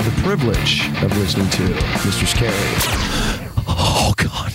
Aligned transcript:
have 0.00 0.16
the 0.16 0.22
privilege 0.22 0.88
of 1.02 1.16
listening 1.18 1.48
to 1.50 1.62
Mistress 2.06 2.32
Carrie. 2.32 2.54
Oh, 3.68 4.14
God. 4.16 4.52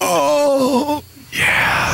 Oh, 0.00 1.04
yeah. 1.30 1.92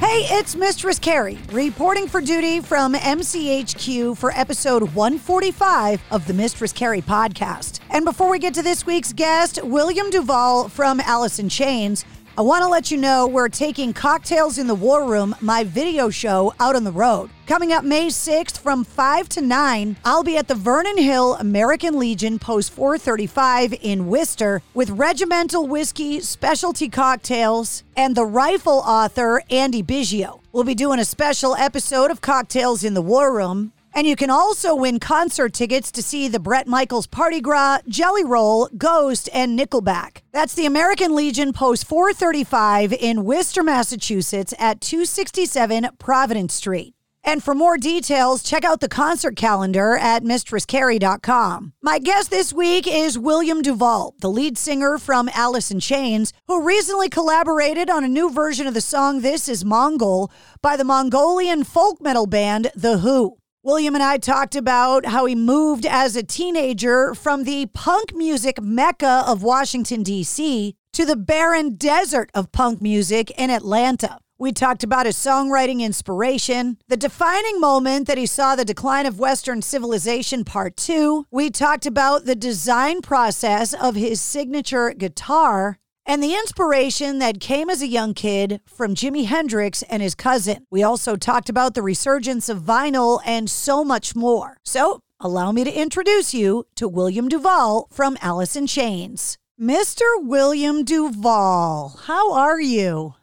Hey, 0.00 0.26
it's 0.38 0.56
Mistress 0.56 0.98
Carrie 0.98 1.38
reporting 1.52 2.08
for 2.08 2.22
duty 2.22 2.60
from 2.60 2.94
MCHQ 2.94 4.16
for 4.16 4.30
episode 4.30 4.94
145 4.94 6.02
of 6.10 6.26
the 6.26 6.32
Mistress 6.32 6.72
Carrie 6.72 7.02
podcast. 7.02 7.80
And 7.90 8.04
before 8.04 8.30
we 8.30 8.38
get 8.38 8.54
to 8.54 8.62
this 8.62 8.86
week's 8.86 9.12
guest, 9.12 9.62
William 9.62 10.10
DuVall 10.10 10.70
from 10.70 11.00
Alice 11.00 11.38
in 11.38 11.50
Chains, 11.50 12.06
I 12.38 12.42
want 12.42 12.62
to 12.64 12.68
let 12.68 12.90
you 12.90 12.98
know 12.98 13.26
we're 13.26 13.48
taking 13.48 13.94
Cocktails 13.94 14.58
in 14.58 14.66
the 14.66 14.74
War 14.74 15.08
Room, 15.08 15.34
my 15.40 15.64
video 15.64 16.10
show, 16.10 16.52
out 16.60 16.76
on 16.76 16.84
the 16.84 16.92
road. 16.92 17.30
Coming 17.46 17.72
up 17.72 17.82
May 17.82 18.08
6th 18.08 18.58
from 18.58 18.84
5 18.84 19.30
to 19.30 19.40
9, 19.40 19.96
I'll 20.04 20.22
be 20.22 20.36
at 20.36 20.46
the 20.46 20.54
Vernon 20.54 20.98
Hill 20.98 21.36
American 21.36 21.98
Legion 21.98 22.38
Post 22.38 22.72
435 22.72 23.76
in 23.80 24.08
Worcester 24.08 24.60
with 24.74 24.90
regimental 24.90 25.66
whiskey, 25.66 26.20
specialty 26.20 26.90
cocktails, 26.90 27.84
and 27.96 28.14
the 28.14 28.26
rifle 28.26 28.82
author 28.84 29.42
Andy 29.48 29.82
Biggio. 29.82 30.40
We'll 30.52 30.64
be 30.64 30.74
doing 30.74 30.98
a 30.98 31.06
special 31.06 31.56
episode 31.56 32.10
of 32.10 32.20
Cocktails 32.20 32.84
in 32.84 32.92
the 32.92 33.00
War 33.00 33.34
Room. 33.34 33.72
And 33.96 34.06
you 34.06 34.14
can 34.14 34.28
also 34.28 34.74
win 34.74 35.00
concert 35.00 35.54
tickets 35.54 35.90
to 35.92 36.02
see 36.02 36.28
the 36.28 36.38
Bret 36.38 36.66
Michaels 36.66 37.06
Party 37.06 37.40
Gras, 37.40 37.78
Jelly 37.88 38.24
Roll, 38.24 38.68
Ghost, 38.76 39.26
and 39.32 39.58
Nickelback. 39.58 40.18
That's 40.32 40.52
the 40.52 40.66
American 40.66 41.14
Legion 41.14 41.54
Post 41.54 41.86
435 41.86 42.92
in 42.92 43.24
Worcester, 43.24 43.62
Massachusetts 43.62 44.52
at 44.58 44.82
267 44.82 45.88
Providence 45.98 46.52
Street. 46.52 46.92
And 47.24 47.42
for 47.42 47.54
more 47.54 47.78
details, 47.78 48.42
check 48.42 48.66
out 48.66 48.80
the 48.80 48.88
concert 48.88 49.34
calendar 49.34 49.96
at 49.96 50.22
mistresscarrie.com. 50.22 51.72
My 51.80 51.98
guest 51.98 52.30
this 52.30 52.52
week 52.52 52.86
is 52.86 53.18
William 53.18 53.62
DuVall, 53.62 54.12
the 54.20 54.28
lead 54.28 54.58
singer 54.58 54.98
from 54.98 55.30
Alice 55.32 55.70
in 55.70 55.80
Chains, 55.80 56.34
who 56.48 56.62
recently 56.62 57.08
collaborated 57.08 57.88
on 57.88 58.04
a 58.04 58.08
new 58.08 58.30
version 58.30 58.66
of 58.66 58.74
the 58.74 58.82
song 58.82 59.22
This 59.22 59.48
Is 59.48 59.64
Mongol 59.64 60.30
by 60.60 60.76
the 60.76 60.84
Mongolian 60.84 61.64
folk 61.64 62.02
metal 62.02 62.26
band 62.26 62.70
The 62.74 62.98
Hu. 62.98 63.38
William 63.66 63.96
and 63.96 64.04
I 64.04 64.18
talked 64.18 64.54
about 64.54 65.06
how 65.06 65.24
he 65.24 65.34
moved 65.34 65.86
as 65.86 66.14
a 66.14 66.22
teenager 66.22 67.16
from 67.16 67.42
the 67.42 67.66
punk 67.66 68.14
music 68.14 68.62
mecca 68.62 69.24
of 69.26 69.42
Washington, 69.42 70.04
D.C., 70.04 70.76
to 70.92 71.04
the 71.04 71.16
barren 71.16 71.74
desert 71.74 72.30
of 72.32 72.52
punk 72.52 72.80
music 72.80 73.32
in 73.32 73.50
Atlanta. 73.50 74.20
We 74.38 74.52
talked 74.52 74.84
about 74.84 75.06
his 75.06 75.16
songwriting 75.16 75.80
inspiration, 75.80 76.78
the 76.86 76.96
defining 76.96 77.58
moment 77.58 78.06
that 78.06 78.18
he 78.18 78.26
saw 78.26 78.54
the 78.54 78.64
decline 78.64 79.04
of 79.04 79.18
Western 79.18 79.62
civilization, 79.62 80.44
part 80.44 80.76
two. 80.76 81.26
We 81.32 81.50
talked 81.50 81.86
about 81.86 82.24
the 82.24 82.36
design 82.36 83.02
process 83.02 83.74
of 83.74 83.96
his 83.96 84.20
signature 84.20 84.90
guitar 84.90 85.80
and 86.06 86.22
the 86.22 86.34
inspiration 86.34 87.18
that 87.18 87.40
came 87.40 87.68
as 87.68 87.82
a 87.82 87.88
young 87.88 88.14
kid 88.14 88.60
from 88.64 88.94
Jimi 88.94 89.26
Hendrix 89.26 89.82
and 89.82 90.02
his 90.02 90.14
cousin. 90.14 90.64
We 90.70 90.82
also 90.82 91.16
talked 91.16 91.48
about 91.48 91.74
the 91.74 91.82
resurgence 91.82 92.48
of 92.48 92.62
vinyl 92.62 93.20
and 93.26 93.50
so 93.50 93.84
much 93.84 94.14
more. 94.14 94.58
So, 94.64 95.00
allow 95.20 95.50
me 95.50 95.64
to 95.64 95.72
introduce 95.72 96.32
you 96.32 96.66
to 96.76 96.86
William 96.86 97.28
DuVall 97.28 97.92
from 97.92 98.16
Alice 98.22 98.54
in 98.54 98.66
Chains. 98.66 99.36
Mr. 99.60 100.02
William 100.18 100.84
DuVall, 100.84 102.00
how 102.04 102.32
are 102.32 102.60
you? 102.60 103.14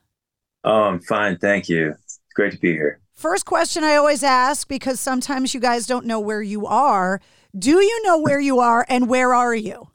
Oh, 0.63 0.83
I'm 0.83 0.99
fine. 0.99 1.37
Thank 1.37 1.69
you. 1.69 1.91
It's 1.91 2.19
great 2.35 2.53
to 2.53 2.59
be 2.59 2.73
here. 2.73 2.99
First 3.13 3.45
question 3.45 3.83
I 3.83 3.95
always 3.95 4.23
ask 4.23 4.67
because 4.67 4.99
sometimes 4.99 5.53
you 5.53 5.59
guys 5.59 5.85
don't 5.85 6.05
know 6.05 6.19
where 6.19 6.41
you 6.41 6.65
are. 6.65 7.21
Do 7.57 7.81
you 7.81 8.03
know 8.03 8.17
where 8.17 8.39
you 8.39 8.59
are 8.59 8.85
and 8.89 9.07
where 9.07 9.33
are 9.33 9.55
you? 9.55 9.89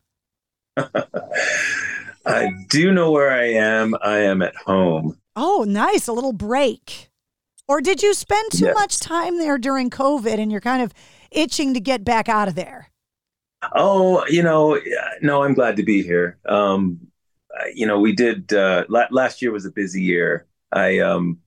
I 2.28 2.50
do 2.68 2.92
know 2.92 3.10
where 3.10 3.30
I 3.30 3.46
am. 3.46 3.94
I 4.02 4.18
am 4.18 4.42
at 4.42 4.54
home. 4.56 5.18
Oh, 5.34 5.64
nice. 5.66 6.06
A 6.08 6.12
little 6.12 6.32
break. 6.32 7.10
Or 7.66 7.80
did 7.80 8.02
you 8.02 8.14
spend 8.14 8.52
too 8.52 8.66
Yes. 8.66 8.74
much 8.74 8.98
time 9.00 9.38
there 9.38 9.58
during 9.58 9.90
COVID 9.90 10.38
and 10.38 10.50
you're 10.50 10.60
kind 10.60 10.82
of 10.82 10.92
itching 11.30 11.74
to 11.74 11.80
get 11.80 12.04
back 12.04 12.28
out 12.28 12.48
of 12.48 12.54
there? 12.54 12.90
Oh, 13.74 14.24
you 14.28 14.42
know, 14.42 14.78
no, 15.20 15.42
I'm 15.42 15.54
glad 15.54 15.76
to 15.76 15.82
be 15.82 16.02
here. 16.02 16.38
Um, 16.46 17.00
you 17.74 17.86
know, 17.86 17.98
we 17.98 18.12
did 18.12 18.52
uh, 18.52 18.84
la- 18.88 19.08
last 19.10 19.42
year 19.42 19.50
was 19.52 19.66
a 19.66 19.70
busy 19.70 20.02
year. 20.02 20.46
I 20.70 21.00
um, 21.00 21.38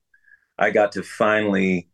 I 0.58 0.70
got 0.70 0.92
to 0.92 1.02
finally 1.02 1.88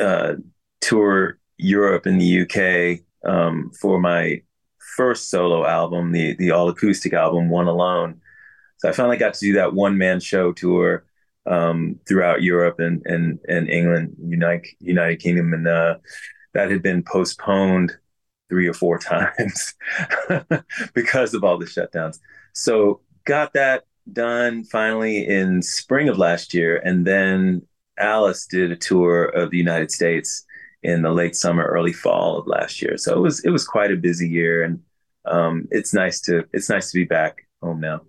uh, 0.00 0.34
tour 0.80 1.38
Europe 1.58 2.06
and 2.06 2.20
the 2.20 2.42
UK 2.42 3.00
um, 3.30 3.70
for 3.80 4.00
my 4.00 4.42
first 4.96 5.30
solo 5.30 5.64
album, 5.66 6.12
the 6.12 6.34
the 6.36 6.50
all 6.50 6.68
acoustic 6.68 7.12
album, 7.12 7.48
One 7.48 7.68
Alone. 7.68 8.20
So 8.82 8.88
I 8.88 8.92
finally 8.92 9.16
got 9.16 9.34
to 9.34 9.40
do 9.40 9.52
that 9.52 9.74
one 9.74 9.96
man 9.96 10.18
show 10.18 10.52
tour 10.52 11.04
um, 11.46 12.00
throughout 12.08 12.42
Europe 12.42 12.80
and 12.80 13.00
and 13.06 13.38
and 13.48 13.70
England, 13.70 14.16
United 14.18 14.66
United 14.80 15.20
Kingdom, 15.20 15.54
and 15.54 15.68
uh, 15.68 15.98
that 16.54 16.68
had 16.68 16.82
been 16.82 17.04
postponed 17.04 17.92
three 18.48 18.66
or 18.66 18.72
four 18.72 18.98
times 19.12 19.74
because 20.94 21.32
of 21.32 21.44
all 21.44 21.58
the 21.58 21.64
shutdowns. 21.64 22.18
So 22.54 23.02
got 23.24 23.52
that 23.52 23.84
done 24.12 24.64
finally 24.64 25.28
in 25.28 25.62
spring 25.62 26.08
of 26.08 26.18
last 26.18 26.52
year, 26.52 26.78
and 26.78 27.06
then 27.06 27.62
Alice 28.00 28.46
did 28.46 28.72
a 28.72 28.76
tour 28.76 29.26
of 29.26 29.52
the 29.52 29.58
United 29.58 29.92
States 29.92 30.44
in 30.82 31.02
the 31.02 31.12
late 31.12 31.36
summer, 31.36 31.62
early 31.66 31.92
fall 31.92 32.36
of 32.36 32.48
last 32.48 32.82
year. 32.82 32.96
So 32.96 33.16
it 33.16 33.20
was 33.20 33.44
it 33.44 33.50
was 33.50 33.64
quite 33.64 33.92
a 33.92 33.96
busy 33.96 34.28
year, 34.28 34.64
and 34.64 34.80
um, 35.24 35.68
it's 35.70 35.94
nice 35.94 36.20
to 36.22 36.48
it's 36.52 36.68
nice 36.68 36.90
to 36.90 36.98
be 36.98 37.04
back 37.04 37.46
home 37.62 37.78
now. 37.78 38.00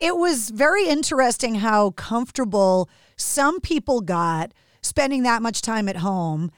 It 0.00 0.16
was 0.16 0.48
very 0.48 0.88
interesting 0.88 1.56
how 1.56 1.90
comfortable 1.90 2.88
some 3.16 3.60
people 3.60 4.00
got 4.00 4.52
spending 4.80 5.24
that 5.24 5.42
much 5.42 5.60
time 5.60 5.90
at 5.90 5.96
home 5.96 6.50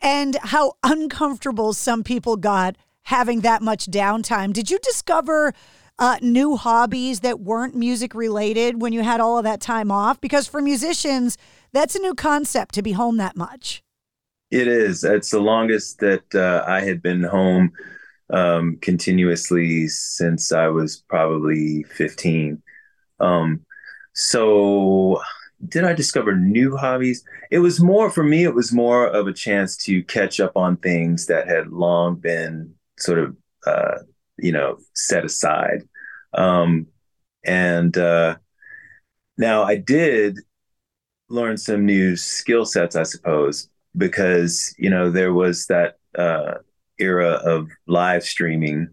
and 0.00 0.36
how 0.42 0.72
uncomfortable 0.82 1.72
some 1.72 2.02
people 2.02 2.36
got 2.36 2.76
having 3.02 3.40
that 3.40 3.62
much 3.62 3.86
downtime. 3.86 4.52
Did 4.52 4.68
you 4.68 4.80
discover 4.80 5.54
uh, 6.00 6.16
new 6.20 6.56
hobbies 6.56 7.20
that 7.20 7.38
weren't 7.38 7.76
music 7.76 8.16
related 8.16 8.82
when 8.82 8.92
you 8.92 9.02
had 9.04 9.20
all 9.20 9.38
of 9.38 9.44
that 9.44 9.60
time 9.60 9.92
off? 9.92 10.20
Because 10.20 10.48
for 10.48 10.60
musicians, 10.60 11.38
that's 11.72 11.94
a 11.94 12.00
new 12.00 12.14
concept 12.14 12.74
to 12.74 12.82
be 12.82 12.92
home 12.92 13.16
that 13.18 13.36
much. 13.36 13.80
It 14.50 14.66
is. 14.66 15.04
It's 15.04 15.30
the 15.30 15.40
longest 15.40 16.00
that 16.00 16.34
uh, 16.34 16.64
I 16.66 16.80
had 16.80 17.00
been 17.00 17.22
home 17.22 17.70
um, 18.30 18.78
continuously 18.80 19.86
since 19.86 20.50
I 20.50 20.66
was 20.66 21.04
probably 21.08 21.84
15. 21.84 22.60
Um, 23.20 23.64
so, 24.14 25.20
did 25.68 25.84
I 25.84 25.92
discover 25.92 26.36
new 26.36 26.76
hobbies? 26.76 27.24
It 27.50 27.58
was 27.58 27.80
more 27.80 28.10
for 28.10 28.22
me, 28.24 28.44
it 28.44 28.54
was 28.54 28.72
more 28.72 29.06
of 29.06 29.26
a 29.26 29.32
chance 29.32 29.76
to 29.84 30.02
catch 30.04 30.40
up 30.40 30.52
on 30.56 30.76
things 30.76 31.26
that 31.26 31.48
had 31.48 31.68
long 31.68 32.16
been 32.16 32.74
sort 32.98 33.18
of, 33.18 33.36
uh, 33.66 33.98
you 34.38 34.52
know, 34.52 34.78
set 34.94 35.24
aside. 35.24 35.82
Um, 36.34 36.86
and 37.44 37.96
uh, 37.96 38.36
now 39.36 39.62
I 39.62 39.76
did 39.76 40.38
learn 41.28 41.56
some 41.56 41.84
new 41.86 42.16
skill 42.16 42.64
sets, 42.64 42.96
I 42.96 43.02
suppose, 43.02 43.68
because, 43.96 44.74
you 44.78 44.90
know, 44.90 45.10
there 45.10 45.32
was 45.32 45.66
that 45.66 45.98
uh, 46.16 46.54
era 46.98 47.40
of 47.44 47.68
live 47.86 48.24
streaming 48.24 48.88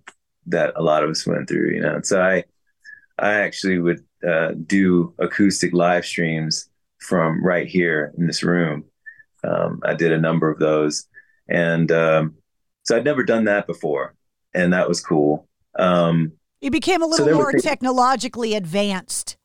that 0.48 0.74
a 0.76 0.84
lot 0.84 1.04
of 1.04 1.10
us 1.10 1.26
went 1.26 1.48
through, 1.48 1.72
you 1.72 1.82
know. 1.82 1.96
And 1.96 2.06
so 2.06 2.22
I, 2.22 2.44
I 3.18 3.34
actually 3.36 3.80
would 3.80 4.04
uh, 4.28 4.52
do 4.66 5.14
acoustic 5.20 5.74
live 5.74 6.06
streams 6.06 6.70
from 7.00 7.44
right 7.44 7.68
here 7.68 8.14
in 8.18 8.28
this 8.28 8.44
room. 8.44 8.86
Um, 9.44 9.80
I 9.84 9.94
did 9.94 10.12
a 10.12 10.20
number 10.20 10.50
of 10.50 10.60
those, 10.60 11.08
and 11.48 11.92
um, 11.92 12.36
so 12.84 12.98
I'd 12.98 13.06
never 13.06 13.24
done 13.24 13.46
that 13.46 13.68
before, 13.68 14.16
and 14.54 14.74
that 14.74 14.88
was 14.88 15.02
cool. 15.02 15.48
Um, 15.78 16.32
you 16.62 16.72
became 16.72 17.02
a 17.02 17.06
little 17.06 17.28
so 17.28 17.34
more 17.34 17.52
technologically 17.52 18.56
advanced. 18.56 19.38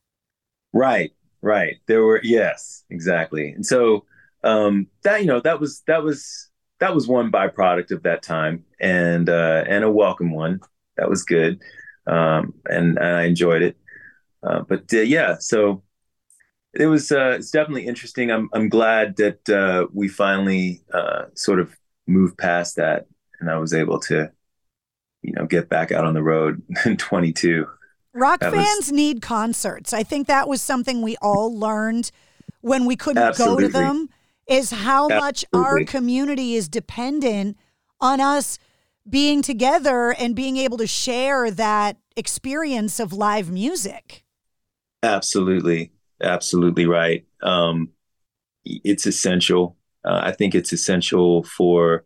Right, 0.73 1.11
right. 1.43 1.76
There 1.87 2.05
were 2.05 2.21
yes, 2.23 2.85
exactly, 2.88 3.50
and 3.50 3.67
so 3.67 4.05
um, 4.43 4.87
that 5.03 5.21
you 5.21 5.26
know 5.26 5.41
that 5.41 5.61
was 5.61 5.83
that 5.87 6.03
was 6.03 6.49
that 6.79 6.94
was 6.94 7.06
one 7.06 7.31
byproduct 7.31 7.91
of 7.91 8.03
that 8.05 8.23
time, 8.23 8.65
and 8.81 9.29
uh, 9.29 9.65
and 9.69 9.85
a 9.85 9.91
welcome 9.91 10.33
one. 10.33 10.61
That 10.97 11.11
was 11.11 11.23
good, 11.25 11.61
um, 12.06 12.55
and, 12.67 12.99
and 12.99 13.17
I 13.17 13.25
enjoyed 13.25 13.62
it. 13.62 13.76
Uh, 14.42 14.62
but 14.69 14.84
uh, 14.92 15.00
yeah, 15.00 15.37
so 15.38 15.82
it 16.72 16.87
was 16.87 17.10
uh, 17.10 17.37
it's 17.38 17.50
definitely 17.50 17.87
interesting. 17.87 18.31
I'm 18.31 18.48
I'm 18.52 18.69
glad 18.69 19.16
that 19.16 19.48
uh, 19.48 19.87
we 19.92 20.08
finally 20.08 20.82
uh, 20.92 21.25
sort 21.34 21.60
of 21.60 21.76
moved 22.06 22.38
past 22.38 22.76
that, 22.76 23.06
and 23.40 23.50
I 23.50 23.58
was 23.58 23.75
able 23.75 23.98
to, 24.00 24.31
you 25.22 25.32
know, 25.32 25.46
get 25.46 25.69
back 25.69 25.92
out 25.92 26.04
on 26.04 26.14
the 26.14 26.22
road 26.22 26.62
in 26.84 26.96
22. 26.96 27.66
Rock 28.12 28.40
that 28.40 28.52
fans 28.52 28.87
was... 28.87 28.92
need 28.92 29.22
concerts. 29.22 29.92
I 29.92 30.02
think 30.02 30.26
that 30.26 30.48
was 30.48 30.62
something 30.62 31.02
we 31.02 31.16
all 31.20 31.56
learned 31.56 32.10
when 32.60 32.84
we 32.87 32.96
couldn't 32.96 33.22
Absolutely. 33.22 33.64
go 33.64 33.69
to 33.69 33.72
them. 33.72 34.08
Is 34.46 34.70
how 34.72 35.08
Absolutely. 35.08 35.20
much 35.20 35.44
our 35.52 35.84
community 35.84 36.54
is 36.54 36.69
dependent 36.69 37.56
on 38.00 38.20
us 38.20 38.58
being 39.08 39.42
together 39.42 40.12
and 40.19 40.34
being 40.34 40.56
able 40.56 40.76
to 40.78 40.88
share 40.88 41.52
that 41.52 41.96
experience 42.16 42.98
of 42.98 43.12
live 43.12 43.50
music. 43.50 44.25
Absolutely, 45.02 45.93
absolutely 46.23 46.87
right. 46.87 47.25
Um, 47.43 47.91
it's 48.64 49.06
essential. 49.06 49.76
Uh, 50.05 50.20
I 50.25 50.32
think 50.32 50.55
it's 50.55 50.73
essential 50.73 51.44
for 51.44 52.05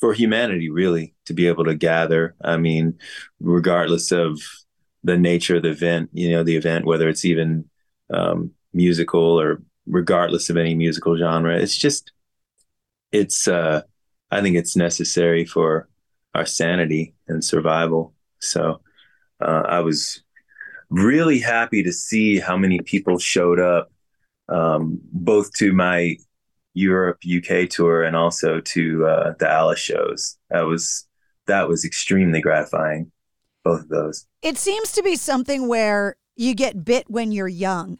for 0.00 0.14
humanity, 0.14 0.70
really, 0.70 1.14
to 1.26 1.34
be 1.34 1.48
able 1.48 1.64
to 1.64 1.74
gather. 1.74 2.36
I 2.42 2.58
mean, 2.58 2.98
regardless 3.40 4.12
of 4.12 4.40
the 5.04 5.18
nature 5.18 5.56
of 5.56 5.64
the 5.64 5.70
event, 5.70 6.10
you 6.12 6.30
know, 6.32 6.44
the 6.44 6.56
event, 6.56 6.86
whether 6.86 7.08
it's 7.08 7.24
even 7.24 7.66
um, 8.12 8.52
musical 8.74 9.40
or 9.40 9.62
regardless 9.86 10.50
of 10.50 10.58
any 10.58 10.74
musical 10.74 11.16
genre, 11.18 11.56
it's 11.58 11.76
just, 11.76 12.12
it's. 13.12 13.48
Uh, 13.48 13.82
I 14.30 14.42
think 14.42 14.56
it's 14.56 14.76
necessary 14.76 15.46
for 15.46 15.88
our 16.34 16.44
sanity 16.44 17.14
and 17.28 17.42
survival. 17.42 18.14
So, 18.40 18.82
uh, 19.40 19.64
I 19.66 19.80
was 19.80 20.22
really 20.90 21.38
happy 21.38 21.82
to 21.82 21.92
see 21.92 22.38
how 22.38 22.56
many 22.56 22.80
people 22.80 23.18
showed 23.18 23.60
up, 23.60 23.90
um, 24.48 25.00
both 25.12 25.52
to 25.54 25.72
my 25.72 26.16
Europe 26.74 27.18
UK 27.24 27.68
tour 27.68 28.02
and 28.04 28.16
also 28.16 28.60
to 28.60 29.06
uh, 29.06 29.32
the 29.38 29.48
Alice 29.48 29.80
shows. 29.80 30.38
That 30.50 30.62
was 30.62 31.06
that 31.46 31.68
was 31.68 31.84
extremely 31.84 32.40
gratifying. 32.40 33.10
Both 33.64 33.82
of 33.82 33.88
those. 33.88 34.26
It 34.42 34.56
seems 34.56 34.92
to 34.92 35.02
be 35.02 35.16
something 35.16 35.68
where 35.68 36.16
you 36.36 36.54
get 36.54 36.84
bit 36.84 37.10
when 37.10 37.32
you're 37.32 37.48
young, 37.48 37.98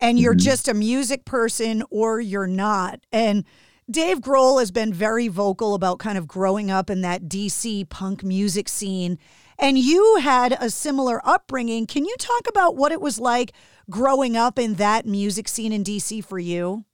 and 0.00 0.18
you're 0.18 0.32
mm-hmm. 0.32 0.38
just 0.38 0.68
a 0.68 0.74
music 0.74 1.24
person 1.24 1.84
or 1.90 2.20
you're 2.20 2.46
not. 2.46 3.00
And 3.12 3.44
Dave 3.90 4.20
Grohl 4.20 4.60
has 4.60 4.70
been 4.70 4.92
very 4.92 5.28
vocal 5.28 5.74
about 5.74 5.98
kind 5.98 6.18
of 6.18 6.26
growing 6.26 6.70
up 6.70 6.90
in 6.90 7.02
that 7.02 7.22
DC 7.24 7.88
punk 7.88 8.22
music 8.22 8.68
scene 8.68 9.18
and 9.58 9.78
you 9.78 10.16
had 10.22 10.56
a 10.60 10.70
similar 10.70 11.20
upbringing. 11.26 11.86
Can 11.86 12.04
you 12.04 12.14
talk 12.18 12.48
about 12.48 12.76
what 12.76 12.92
it 12.92 13.00
was 13.00 13.18
like 13.18 13.52
growing 13.90 14.36
up 14.36 14.58
in 14.58 14.74
that 14.74 15.06
music 15.06 15.48
scene 15.48 15.72
in 15.72 15.82
DC 15.82 16.24
for 16.24 16.38
you? 16.38 16.84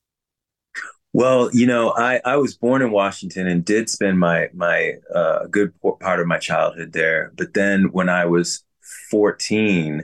Well, 1.13 1.49
you 1.53 1.67
know, 1.67 1.95
I, 1.97 2.21
I 2.25 2.37
was 2.37 2.57
born 2.57 2.83
in 2.83 2.91
Washington 2.91 3.47
and 3.47 3.65
did 3.65 3.89
spend 3.89 4.19
my 4.19 4.49
my 4.53 4.95
uh, 5.15 5.47
good 5.47 5.73
part 6.01 6.19
of 6.19 6.27
my 6.27 6.39
childhood 6.39 6.93
there. 6.93 7.33
But 7.37 7.55
then 7.55 7.93
when 7.93 8.09
I 8.09 8.25
was 8.25 8.65
14, 9.11 10.03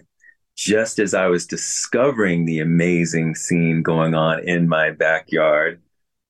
just 0.56 1.00
as 1.00 1.12
I 1.12 1.26
was 1.26 1.46
discovering 1.46 2.44
the 2.44 2.60
amazing 2.60 3.34
scene 3.34 3.82
going 3.82 4.14
on 4.14 4.46
in 4.46 4.68
my 4.68 4.92
backyard, 4.92 5.80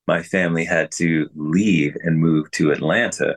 my 0.06 0.22
family 0.22 0.64
had 0.64 0.90
to 0.92 1.28
leave 1.34 1.96
and 2.02 2.18
move 2.18 2.50
to 2.52 2.70
Atlanta. 2.70 3.36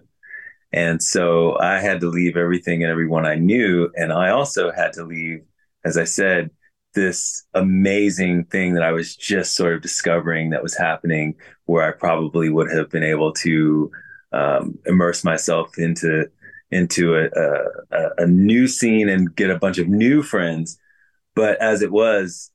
And 0.73 1.01
so 1.01 1.57
I 1.59 1.79
had 1.79 1.99
to 2.01 2.09
leave 2.09 2.35
everything 2.35 2.81
and 2.81 2.91
everyone 2.91 3.25
I 3.25 3.35
knew. 3.35 3.91
And 3.95 4.11
I 4.11 4.31
also 4.31 4.71
had 4.71 4.91
to 4.93 5.03
leave, 5.03 5.43
as 5.85 5.97
I 5.97 6.03
said, 6.03 6.49
this 6.95 7.43
amazing 7.53 8.45
thing 8.45 8.73
that 8.73 8.83
I 8.83 8.91
was 8.91 9.15
just 9.15 9.55
sort 9.55 9.73
of 9.73 9.81
discovering 9.81 10.49
that 10.49 10.63
was 10.63 10.75
happening 10.75 11.35
where 11.65 11.87
I 11.87 11.91
probably 11.91 12.49
would 12.49 12.71
have 12.71 12.89
been 12.89 13.03
able 13.03 13.33
to 13.33 13.91
um, 14.31 14.79
immerse 14.85 15.23
myself 15.23 15.77
into 15.77 16.25
into 16.71 17.15
a, 17.15 17.29
a, 17.91 18.09
a 18.23 18.25
new 18.25 18.67
scene 18.67 19.07
and 19.07 19.35
get 19.35 19.51
a 19.51 19.59
bunch 19.59 19.77
of 19.77 19.87
new 19.87 20.23
friends. 20.23 20.79
But 21.35 21.61
as 21.61 21.83
it 21.83 21.91
was, 21.91 22.49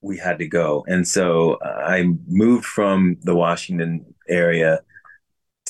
we 0.00 0.16
had 0.18 0.38
to 0.38 0.46
go. 0.46 0.84
And 0.86 1.06
so 1.06 1.58
I 1.62 2.04
moved 2.28 2.64
from 2.64 3.16
the 3.22 3.34
Washington 3.34 4.14
area 4.28 4.80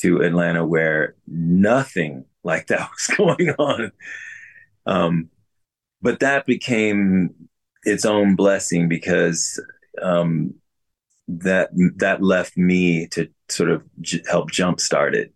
to 0.00 0.22
Atlanta 0.22 0.64
where 0.64 1.14
nothing 1.26 2.24
like 2.42 2.68
that 2.68 2.88
was 2.90 3.16
going 3.16 3.50
on. 3.58 3.92
Um, 4.86 5.30
but 6.02 6.20
that 6.20 6.46
became 6.46 7.34
its 7.82 8.04
own 8.04 8.36
blessing 8.36 8.88
because 8.88 9.62
um, 10.02 10.54
that 11.28 11.70
that 11.96 12.22
left 12.22 12.56
me 12.56 13.06
to 13.08 13.28
sort 13.48 13.70
of 13.70 13.82
j- 14.00 14.22
help 14.28 14.50
jumpstart 14.50 15.14
it, 15.14 15.32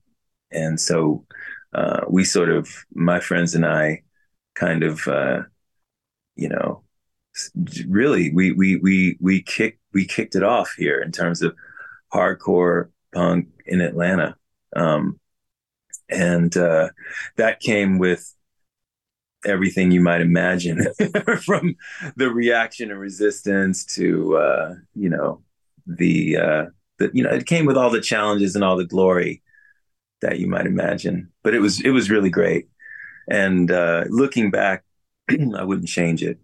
and 0.51 0.81
so 0.81 1.25
uh, 1.75 2.01
we 2.09 2.25
sort 2.25 2.49
of 2.49 2.69
my 2.95 3.21
friends 3.21 3.55
and 3.55 3.67
I 3.67 4.03
kind 4.55 4.83
of 4.83 5.07
uh, 5.07 5.43
you 6.37 6.49
know 6.49 6.83
really 7.87 8.33
we 8.33 8.53
we 8.53 8.77
we 8.77 9.19
we 9.21 9.43
kicked 9.43 9.81
we 9.93 10.07
kicked 10.07 10.35
it 10.35 10.43
off 10.43 10.75
here 10.77 11.01
in 11.01 11.13
terms 11.13 11.43
of 11.43 11.55
hardcore 12.13 12.89
punk 13.13 13.49
in 13.67 13.81
Atlanta 13.81 14.37
um, 14.75 15.19
and 16.09 16.57
uh, 16.57 16.89
that 17.37 17.61
came 17.61 17.99
with 17.99 18.35
everything 19.47 19.91
you 19.91 20.01
might 20.01 20.21
imagine 20.21 20.87
from 21.45 21.77
the 22.17 22.31
reaction 22.31 22.91
and 22.91 23.01
resistance 23.01 23.85
to, 23.85 24.37
uh, 24.37 24.75
you 24.95 25.09
know, 25.09 25.43
the, 25.87 26.37
uh, 26.37 26.65
the, 26.99 27.11
you 27.13 27.23
know, 27.23 27.31
it 27.31 27.47
came 27.47 27.67
with 27.67 27.77
all 27.77 27.91
the 27.91 28.01
challenges 28.01 28.55
and 28.55 28.65
all 28.65 28.77
the 28.77 28.87
glory 28.87 29.43
that 30.23 30.39
you 30.39 30.47
might 30.47 30.67
imagine, 30.67 31.31
but 31.43 31.55
it 31.55 31.61
was, 31.61 31.81
it 31.81 31.91
was 31.91 32.11
really 32.11 32.31
great. 32.31 32.69
And 33.29 33.71
uh, 33.71 34.05
looking 34.09 34.51
back, 34.51 34.85
I 35.31 35.65
wouldn't 35.65 35.89
change 35.89 36.23
it. 36.23 36.39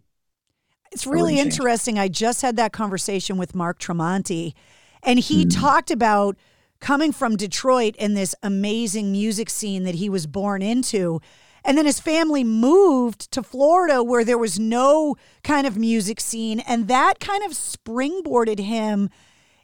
It's 0.92 1.06
really 1.06 1.38
I 1.38 1.42
interesting. 1.42 1.98
I 1.98 2.08
just 2.08 2.42
had 2.42 2.56
that 2.56 2.72
conversation 2.72 3.38
with 3.38 3.54
Mark 3.54 3.78
Tremonti, 3.78 4.54
and 5.02 5.18
he 5.18 5.44
mm. 5.44 5.60
talked 5.60 5.90
about 5.90 6.36
coming 6.80 7.12
from 7.12 7.36
Detroit 7.36 7.94
and 7.98 8.16
this 8.16 8.34
amazing 8.42 9.12
music 9.12 9.50
scene 9.50 9.84
that 9.84 9.96
he 9.96 10.08
was 10.08 10.26
born 10.26 10.62
into. 10.62 11.20
And 11.64 11.76
then 11.76 11.84
his 11.84 12.00
family 12.00 12.42
moved 12.42 13.30
to 13.32 13.42
Florida 13.42 14.02
where 14.02 14.24
there 14.24 14.38
was 14.38 14.58
no 14.58 15.16
kind 15.44 15.66
of 15.66 15.76
music 15.76 16.20
scene. 16.20 16.60
And 16.60 16.88
that 16.88 17.20
kind 17.20 17.44
of 17.44 17.52
springboarded 17.52 18.58
him 18.58 19.10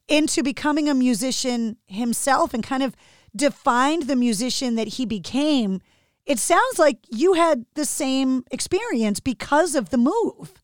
into 0.07 0.43
becoming 0.43 0.89
a 0.89 0.95
musician 0.95 1.79
himself 1.87 2.53
and 2.53 2.63
kind 2.63 2.83
of 2.83 2.95
defined 3.35 4.05
the 4.05 4.17
musician 4.17 4.77
that 4.77 4.89
he 4.89 5.07
became 5.07 5.81
it 6.27 6.41
sounds 6.41 6.79
like 6.79 6.99
you 7.09 7.35
had 7.35 7.65
the 7.75 7.85
same 7.85 8.45
experience 8.51 9.21
because 9.21 9.77
of 9.77 9.91
the 9.91 9.97
move. 9.97 10.55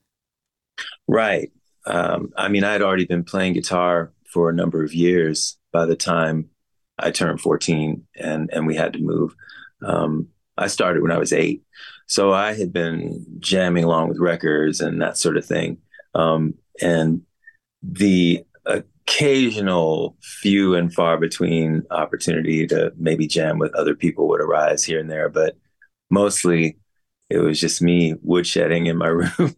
Right. 1.07 1.53
Um, 1.87 2.33
I 2.37 2.49
mean, 2.49 2.65
I 2.65 2.73
had 2.73 2.83
already 2.83 3.07
been 3.07 3.25
playing 3.25 3.55
guitar 3.55 4.13
for 4.27 4.51
a 4.51 4.53
number 4.53 4.83
of 4.83 4.93
years 4.93 5.57
by 5.73 5.87
the 5.87 5.97
time 5.97 6.51
I 6.99 7.11
turned 7.11 7.41
14 7.41 8.07
and, 8.17 8.51
and 8.53 8.67
we 8.67 8.77
had 8.77 8.93
to 8.93 8.99
move. 9.01 9.35
Um, 9.83 10.29
I 10.57 10.67
started 10.67 11.03
when 11.03 11.13
I 11.13 11.19
was 11.19 11.33
eight. 11.33 11.63
So 12.07 12.33
I 12.33 12.55
had 12.55 12.73
been 12.73 13.25
jamming 13.41 13.85
along 13.85 14.09
with 14.09 14.19
records 14.19 14.81
and 14.81 15.01
that 15.01 15.17
sort 15.17 15.37
of 15.37 15.47
thing. 15.47 15.79
Um, 16.15 16.55
and 16.81 17.23
the 17.83 18.45
occasional 18.67 20.17
few 20.23 20.75
and 20.75 20.93
far 20.93 21.19
between 21.19 21.83
opportunity 21.91 22.67
to 22.67 22.93
maybe 22.97 23.27
jam 23.27 23.59
with 23.59 23.75
other 23.75 23.95
people 23.95 24.29
would 24.29 24.41
arise 24.41 24.85
here 24.85 25.01
and 25.01 25.11
there, 25.11 25.29
but 25.29 25.57
mostly 26.11 26.77
it 27.31 27.39
was 27.39 27.59
just 27.59 27.83
me 27.83 28.15
woodshedding 28.15 28.87
in 28.87 28.99
my 28.99 29.09
room, 29.09 29.57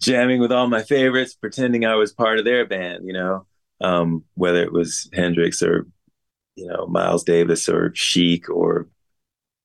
jamming 0.00 0.40
with 0.40 0.52
all 0.52 0.66
my 0.66 0.82
favorites, 0.82 1.34
pretending 1.34 1.84
I 1.84 1.94
was 1.94 2.12
part 2.12 2.38
of 2.38 2.44
their 2.44 2.66
band, 2.66 3.06
you 3.06 3.12
know, 3.12 3.46
um, 3.82 4.24
whether 4.34 4.62
it 4.62 4.72
was 4.72 5.10
Hendrix 5.12 5.62
or, 5.62 5.86
you 6.54 6.66
know, 6.66 6.86
Miles 6.86 7.24
Davis 7.24 7.68
or 7.68 7.92
Chic 7.94 8.48
or 8.48 8.88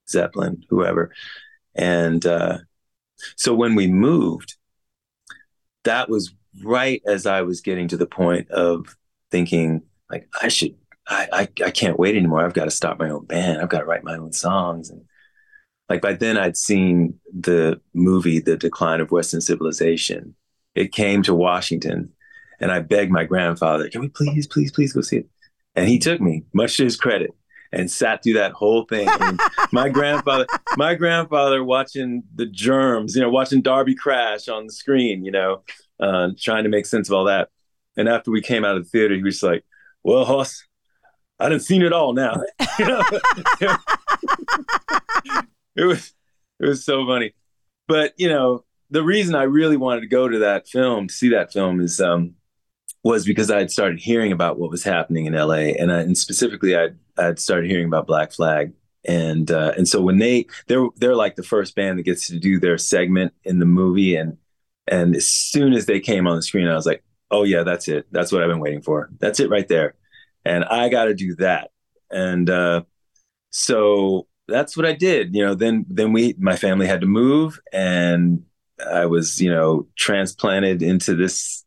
Zeppelin, 0.09 0.63
whoever. 0.69 1.13
And 1.75 2.25
uh, 2.25 2.59
so 3.35 3.53
when 3.53 3.75
we 3.75 3.87
moved, 3.87 4.55
that 5.83 6.09
was 6.09 6.33
right 6.63 7.01
as 7.05 7.25
I 7.25 7.43
was 7.43 7.61
getting 7.61 7.87
to 7.89 7.97
the 7.97 8.07
point 8.07 8.49
of 8.51 8.97
thinking, 9.31 9.83
like, 10.09 10.27
I 10.41 10.47
should, 10.47 10.75
I, 11.07 11.27
I, 11.31 11.65
I 11.65 11.71
can't 11.71 11.99
wait 11.99 12.15
anymore. 12.15 12.43
I've 12.43 12.53
got 12.53 12.65
to 12.65 12.71
start 12.71 12.99
my 12.99 13.09
own 13.09 13.25
band. 13.25 13.61
I've 13.61 13.69
got 13.69 13.79
to 13.79 13.85
write 13.85 14.03
my 14.03 14.17
own 14.17 14.33
songs. 14.33 14.89
And 14.89 15.03
like 15.87 16.01
by 16.01 16.13
then, 16.13 16.37
I'd 16.37 16.57
seen 16.57 17.19
the 17.31 17.79
movie, 17.93 18.39
The 18.39 18.57
Decline 18.57 19.01
of 19.01 19.11
Western 19.11 19.41
Civilization. 19.41 20.35
It 20.75 20.91
came 20.91 21.23
to 21.23 21.35
Washington, 21.35 22.11
and 22.59 22.71
I 22.71 22.79
begged 22.79 23.11
my 23.11 23.23
grandfather, 23.23 23.89
"Can 23.89 24.01
we 24.01 24.09
please, 24.09 24.47
please, 24.47 24.71
please 24.71 24.93
go 24.93 25.01
see 25.01 25.17
it?" 25.17 25.29
And 25.75 25.87
he 25.87 25.99
took 25.99 26.19
me, 26.19 26.43
much 26.53 26.77
to 26.77 26.83
his 26.83 26.95
credit 26.97 27.35
and 27.71 27.91
sat 27.91 28.23
through 28.23 28.33
that 28.33 28.53
whole 28.53 28.85
thing. 28.85 29.07
And 29.21 29.39
my 29.71 29.89
grandfather, 29.97 30.47
my 30.77 30.95
grandfather 30.95 31.63
watching 31.63 32.23
the 32.33 32.45
germs, 32.45 33.15
you 33.15 33.21
know, 33.21 33.29
watching 33.29 33.61
Darby 33.61 33.95
crash 33.95 34.47
on 34.47 34.67
the 34.67 34.73
screen, 34.73 35.23
you 35.25 35.31
know, 35.31 35.63
uh, 35.99 36.29
trying 36.39 36.63
to 36.63 36.69
make 36.69 36.85
sense 36.85 37.09
of 37.09 37.13
all 37.13 37.25
that. 37.25 37.49
And 37.95 38.07
after 38.07 38.31
we 38.31 38.41
came 38.41 38.63
out 38.63 38.77
of 38.77 38.83
the 38.83 38.89
theater, 38.89 39.15
he 39.15 39.23
was 39.23 39.41
like, 39.41 39.65
"Well, 40.03 40.25
Hoss, 40.25 40.63
I 41.39 41.49
didn't 41.49 41.63
seen 41.63 41.81
it 41.81 41.93
all 41.93 42.13
now." 42.13 42.41
it 45.75 45.85
was 45.85 46.13
it 46.59 46.67
was 46.67 46.85
so 46.85 47.05
funny, 47.07 47.33
but 47.87 48.13
you 48.17 48.29
know, 48.29 48.65
the 48.91 49.03
reason 49.03 49.35
I 49.35 49.43
really 49.43 49.77
wanted 49.77 50.01
to 50.01 50.07
go 50.07 50.27
to 50.27 50.39
that 50.39 50.67
film 50.67 51.07
to 51.07 51.13
see 51.13 51.29
that 51.29 51.51
film 51.51 51.81
is 51.81 51.99
um, 51.99 52.35
was 53.07 53.25
because 53.25 53.49
I 53.49 53.59
had 53.59 53.71
started 53.71 53.99
hearing 53.99 54.33
about 54.33 54.59
what 54.59 54.69
was 54.69 54.83
happening 54.83 55.25
in 55.25 55.33
LA, 55.33 55.71
and, 55.79 55.91
I, 55.91 56.01
and 56.01 56.17
specifically, 56.17 56.75
I 56.75 56.89
I'd 57.17 57.39
started 57.39 57.69
hearing 57.69 57.87
about 57.87 58.05
Black 58.05 58.33
Flag, 58.33 58.73
and 59.05 59.49
uh, 59.49 59.73
and 59.77 59.87
so 59.87 60.01
when 60.01 60.17
they 60.19 60.45
they're 60.67 60.87
they're 60.97 61.15
like 61.15 61.35
the 61.35 61.43
first 61.43 61.73
band 61.75 61.97
that 61.97 62.03
gets 62.03 62.27
to 62.27 62.37
do 62.37 62.59
their 62.59 62.77
segment 62.77 63.33
in 63.45 63.59
the 63.59 63.65
movie, 63.65 64.15
and 64.15 64.37
and 64.87 65.15
as 65.15 65.25
soon 65.25 65.73
as 65.73 65.85
they 65.85 66.01
came 66.01 66.27
on 66.27 66.35
the 66.35 66.41
screen, 66.41 66.67
I 66.67 66.75
was 66.75 66.85
like, 66.85 67.03
oh 67.31 67.43
yeah, 67.43 67.63
that's 67.63 67.87
it. 67.87 68.07
That's 68.11 68.31
what 68.31 68.43
I've 68.43 68.49
been 68.49 68.59
waiting 68.59 68.81
for. 68.81 69.09
That's 69.19 69.39
it 69.39 69.49
right 69.49 69.67
there, 69.67 69.95
and 70.43 70.65
I 70.65 70.89
got 70.89 71.05
to 71.05 71.13
do 71.13 71.35
that, 71.35 71.71
and 72.11 72.49
uh, 72.49 72.83
so 73.51 74.27
that's 74.49 74.75
what 74.75 74.85
I 74.85 74.93
did. 74.93 75.33
You 75.33 75.45
know, 75.45 75.55
then 75.55 75.85
then 75.87 76.11
we 76.11 76.35
my 76.37 76.57
family 76.57 76.87
had 76.87 77.01
to 77.01 77.07
move, 77.07 77.59
and 77.71 78.43
I 78.85 79.05
was 79.05 79.41
you 79.41 79.49
know 79.49 79.87
transplanted 79.95 80.81
into 80.81 81.15
this 81.15 81.63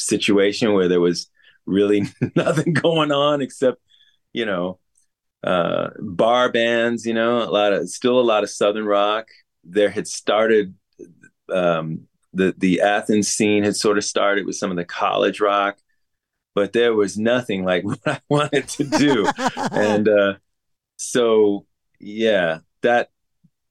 situation 0.00 0.72
where 0.72 0.88
there 0.88 1.00
was 1.00 1.28
really 1.66 2.02
nothing 2.36 2.72
going 2.72 3.12
on 3.12 3.40
except 3.40 3.80
you 4.32 4.46
know 4.46 4.78
uh, 5.42 5.88
bar 5.98 6.50
bands, 6.52 7.06
you 7.06 7.14
know, 7.14 7.42
a 7.42 7.50
lot 7.50 7.72
of 7.72 7.88
still 7.88 8.20
a 8.20 8.22
lot 8.22 8.42
of 8.42 8.50
southern 8.50 8.84
rock. 8.84 9.28
There 9.64 9.90
had 9.90 10.06
started 10.06 10.74
um, 11.52 12.06
the 12.32 12.54
the 12.56 12.80
Athens 12.80 13.28
scene 13.28 13.62
had 13.62 13.76
sort 13.76 13.98
of 13.98 14.04
started 14.04 14.46
with 14.46 14.56
some 14.56 14.70
of 14.70 14.76
the 14.76 14.84
college 14.84 15.40
rock, 15.40 15.78
but 16.54 16.72
there 16.72 16.94
was 16.94 17.18
nothing 17.18 17.64
like 17.64 17.84
what 17.84 18.00
I 18.06 18.20
wanted 18.28 18.68
to 18.68 18.84
do, 18.84 19.26
and 19.56 20.08
uh, 20.08 20.34
so 20.96 21.66
yeah, 21.98 22.58
that 22.82 23.10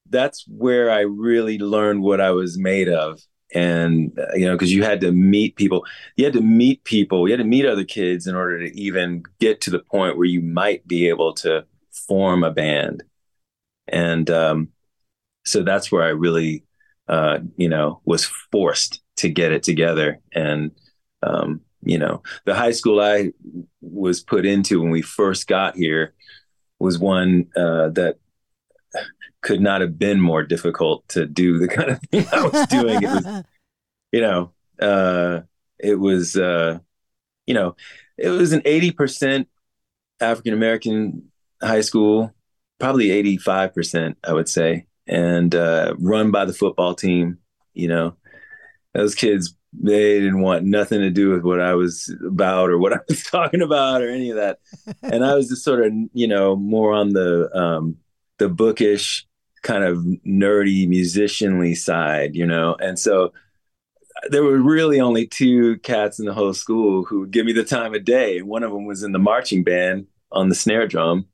that's 0.08 0.44
where 0.48 0.90
I 0.90 1.00
really 1.00 1.58
learned 1.58 2.02
what 2.02 2.20
I 2.20 2.32
was 2.32 2.58
made 2.58 2.88
of. 2.88 3.20
And 3.54 4.16
uh, 4.18 4.34
you 4.34 4.46
know, 4.46 4.54
because 4.54 4.72
you 4.72 4.84
had 4.84 5.00
to 5.00 5.12
meet 5.12 5.56
people, 5.56 5.84
you 6.16 6.24
had 6.24 6.34
to 6.34 6.40
meet 6.40 6.84
people, 6.84 7.26
you 7.26 7.32
had 7.32 7.42
to 7.42 7.48
meet 7.48 7.66
other 7.66 7.84
kids 7.84 8.26
in 8.26 8.34
order 8.34 8.60
to 8.60 8.80
even 8.80 9.24
get 9.40 9.60
to 9.62 9.70
the 9.70 9.80
point 9.80 10.16
where 10.16 10.26
you 10.26 10.40
might 10.40 10.86
be 10.86 11.08
able 11.08 11.32
to 11.34 11.64
form 11.90 12.44
a 12.44 12.50
band. 12.50 13.02
And 13.88 14.30
um, 14.30 14.68
so 15.44 15.62
that's 15.62 15.90
where 15.90 16.04
I 16.04 16.10
really 16.10 16.64
uh, 17.10 17.40
you 17.56 17.68
know, 17.68 18.00
was 18.04 18.24
forced 18.52 19.02
to 19.16 19.28
get 19.28 19.50
it 19.50 19.64
together. 19.64 20.20
And, 20.32 20.70
um, 21.24 21.60
you 21.82 21.98
know, 21.98 22.22
the 22.44 22.54
high 22.54 22.70
school 22.70 23.00
I 23.00 23.32
was 23.80 24.20
put 24.20 24.46
into 24.46 24.80
when 24.80 24.92
we 24.92 25.02
first 25.02 25.48
got 25.48 25.74
here 25.74 26.14
was 26.78 27.00
one 27.00 27.48
uh, 27.56 27.88
that 27.88 28.18
could 29.42 29.60
not 29.60 29.80
have 29.80 29.98
been 29.98 30.20
more 30.20 30.42
difficult 30.42 31.06
to 31.08 31.26
do 31.26 31.58
the 31.58 31.68
kind 31.68 31.90
of 31.90 32.00
thing 32.02 32.26
I 32.32 32.42
was 32.42 32.66
doing. 32.66 33.02
It 33.02 33.06
was, 33.06 33.44
you 34.12 34.20
know, 34.20 34.52
uh, 34.80 35.40
it 35.78 35.94
was, 35.94 36.36
uh, 36.36 36.78
you 37.46 37.54
know, 37.54 37.76
it 38.18 38.28
was 38.28 38.52
an 38.52 38.60
80% 38.62 39.46
African 40.20 40.52
American 40.52 41.30
high 41.62 41.80
school, 41.80 42.34
probably 42.78 43.08
85%, 43.08 44.16
I 44.22 44.32
would 44.32 44.48
say 44.48 44.86
and 45.10 45.54
uh, 45.54 45.94
run 45.98 46.30
by 46.30 46.44
the 46.46 46.54
football 46.54 46.94
team. 46.94 47.38
You 47.74 47.88
know, 47.88 48.16
those 48.94 49.14
kids 49.14 49.54
they 49.72 50.18
didn't 50.18 50.40
want 50.40 50.64
nothing 50.64 51.00
to 51.00 51.10
do 51.10 51.30
with 51.30 51.42
what 51.44 51.60
I 51.60 51.74
was 51.74 52.12
about 52.26 52.70
or 52.70 52.78
what 52.78 52.92
I 52.92 52.98
was 53.08 53.22
talking 53.30 53.62
about 53.62 54.02
or 54.02 54.08
any 54.08 54.30
of 54.30 54.36
that. 54.36 54.58
and 55.02 55.24
I 55.24 55.34
was 55.34 55.48
just 55.48 55.64
sort 55.64 55.84
of, 55.84 55.92
you 56.12 56.26
know, 56.26 56.56
more 56.56 56.92
on 56.92 57.10
the 57.10 57.54
um, 57.56 57.96
the 58.38 58.48
bookish 58.48 59.26
kind 59.62 59.84
of 59.84 59.98
nerdy 60.26 60.88
musicianly 60.88 61.76
side, 61.76 62.34
you 62.34 62.46
know. 62.46 62.76
And 62.80 62.98
so 62.98 63.32
there 64.28 64.42
were 64.42 64.58
really 64.58 65.00
only 65.00 65.26
two 65.26 65.78
cats 65.78 66.18
in 66.18 66.26
the 66.26 66.34
whole 66.34 66.54
school 66.54 67.04
who 67.04 67.20
would 67.20 67.30
give 67.30 67.46
me 67.46 67.52
the 67.52 67.64
time 67.64 67.94
of 67.94 68.04
day. 68.04 68.42
One 68.42 68.62
of 68.62 68.72
them 68.72 68.86
was 68.86 69.02
in 69.02 69.12
the 69.12 69.18
marching 69.18 69.64
band 69.64 70.06
on 70.32 70.48
the 70.48 70.54
snare 70.54 70.86
drum, 70.86 71.26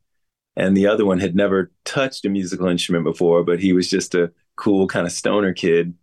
and 0.56 0.76
the 0.76 0.86
other 0.86 1.04
one 1.04 1.20
had 1.20 1.36
never 1.36 1.70
touched 1.84 2.24
a 2.24 2.28
musical 2.28 2.68
instrument 2.68 3.04
before, 3.04 3.44
but 3.44 3.60
he 3.60 3.72
was 3.72 3.90
just 3.90 4.14
a 4.14 4.32
cool 4.56 4.86
kind 4.86 5.06
of 5.06 5.12
stoner 5.12 5.52
kid, 5.52 5.94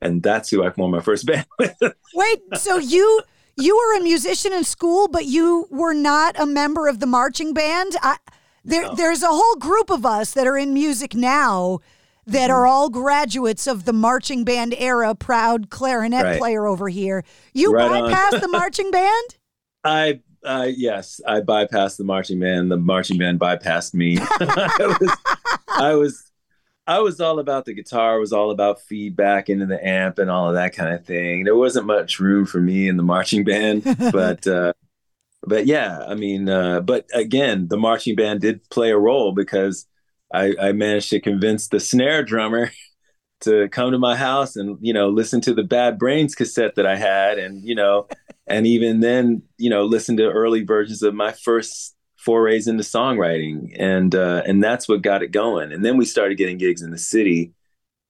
and 0.00 0.22
that's 0.22 0.50
who 0.50 0.64
I 0.64 0.70
formed 0.70 0.94
my 0.94 1.00
first 1.00 1.26
band 1.26 1.46
with. 1.58 1.76
Wait, 2.14 2.40
so 2.54 2.78
you 2.78 3.22
you 3.56 3.76
were 3.76 4.00
a 4.00 4.02
musician 4.02 4.52
in 4.52 4.64
school, 4.64 5.08
but 5.08 5.26
you 5.26 5.68
were 5.70 5.94
not 5.94 6.38
a 6.38 6.46
member 6.46 6.88
of 6.88 6.98
the 7.00 7.06
marching 7.06 7.54
band? 7.54 7.96
I, 8.02 8.16
there, 8.64 8.82
no. 8.82 8.94
there's 8.94 9.22
a 9.22 9.28
whole 9.28 9.56
group 9.56 9.90
of 9.90 10.06
us 10.06 10.32
that 10.32 10.46
are 10.46 10.56
in 10.56 10.72
music 10.72 11.14
now 11.14 11.80
that 12.26 12.50
are 12.50 12.66
all 12.66 12.88
graduates 12.88 13.66
of 13.66 13.84
the 13.84 13.92
marching 13.92 14.44
band 14.44 14.74
era. 14.78 15.14
Proud 15.14 15.70
clarinet 15.70 16.24
right. 16.24 16.38
player 16.38 16.66
over 16.66 16.88
here. 16.88 17.24
You 17.52 17.72
right 17.72 18.02
bypassed 18.02 18.40
the 18.40 18.48
marching 18.48 18.90
band. 18.90 19.36
I 19.84 20.20
uh, 20.44 20.68
yes, 20.74 21.20
I 21.26 21.40
bypassed 21.40 21.96
the 21.96 22.04
marching 22.04 22.38
band. 22.38 22.70
The 22.70 22.76
marching 22.76 23.18
band 23.18 23.40
bypassed 23.40 23.94
me. 23.94 24.18
I, 24.20 24.96
was, 25.00 25.16
I 25.68 25.94
was, 25.94 26.32
I 26.86 26.98
was 27.00 27.20
all 27.20 27.38
about 27.38 27.64
the 27.64 27.72
guitar. 27.72 28.18
was 28.20 28.32
all 28.32 28.50
about 28.50 28.80
feedback 28.80 29.48
into 29.48 29.66
the 29.66 29.84
amp 29.86 30.18
and 30.18 30.30
all 30.30 30.48
of 30.48 30.54
that 30.54 30.74
kind 30.74 30.94
of 30.94 31.04
thing. 31.04 31.44
There 31.44 31.56
wasn't 31.56 31.86
much 31.86 32.20
room 32.20 32.44
for 32.44 32.60
me 32.60 32.88
in 32.88 32.96
the 32.96 33.02
marching 33.02 33.44
band, 33.44 33.84
but, 34.12 34.46
uh, 34.46 34.74
but 35.46 35.66
yeah, 35.66 36.04
I 36.06 36.14
mean, 36.14 36.48
uh, 36.48 36.80
but 36.80 37.06
again, 37.14 37.68
the 37.68 37.76
marching 37.76 38.16
band 38.16 38.40
did 38.40 38.68
play 38.70 38.90
a 38.90 38.98
role 38.98 39.32
because 39.32 39.86
I, 40.32 40.54
I 40.60 40.72
managed 40.72 41.10
to 41.10 41.20
convince 41.20 41.68
the 41.68 41.80
snare 41.80 42.22
drummer 42.24 42.72
to 43.40 43.68
come 43.68 43.92
to 43.92 43.98
my 43.98 44.16
house 44.16 44.56
and 44.56 44.78
you 44.80 44.92
know 44.92 45.08
listen 45.08 45.40
to 45.42 45.54
the 45.54 45.64
Bad 45.64 45.98
Brains 45.98 46.34
cassette 46.34 46.76
that 46.76 46.86
I 46.86 46.96
had, 46.96 47.38
and 47.38 47.62
you 47.64 47.74
know 47.74 48.08
and 48.46 48.66
even 48.66 49.00
then, 49.00 49.42
you 49.58 49.70
know, 49.70 49.84
listen 49.84 50.16
to 50.18 50.30
early 50.30 50.62
versions 50.62 51.02
of 51.02 51.14
my 51.14 51.32
first 51.32 51.94
forays 52.16 52.66
into 52.66 52.82
songwriting, 52.82 53.74
and 53.78 54.14
uh, 54.14 54.42
and 54.46 54.62
that's 54.62 54.88
what 54.88 55.02
got 55.02 55.22
it 55.22 55.30
going. 55.30 55.72
And 55.72 55.84
then 55.84 55.96
we 55.96 56.04
started 56.04 56.38
getting 56.38 56.58
gigs 56.58 56.82
in 56.82 56.90
the 56.90 56.98
city, 56.98 57.52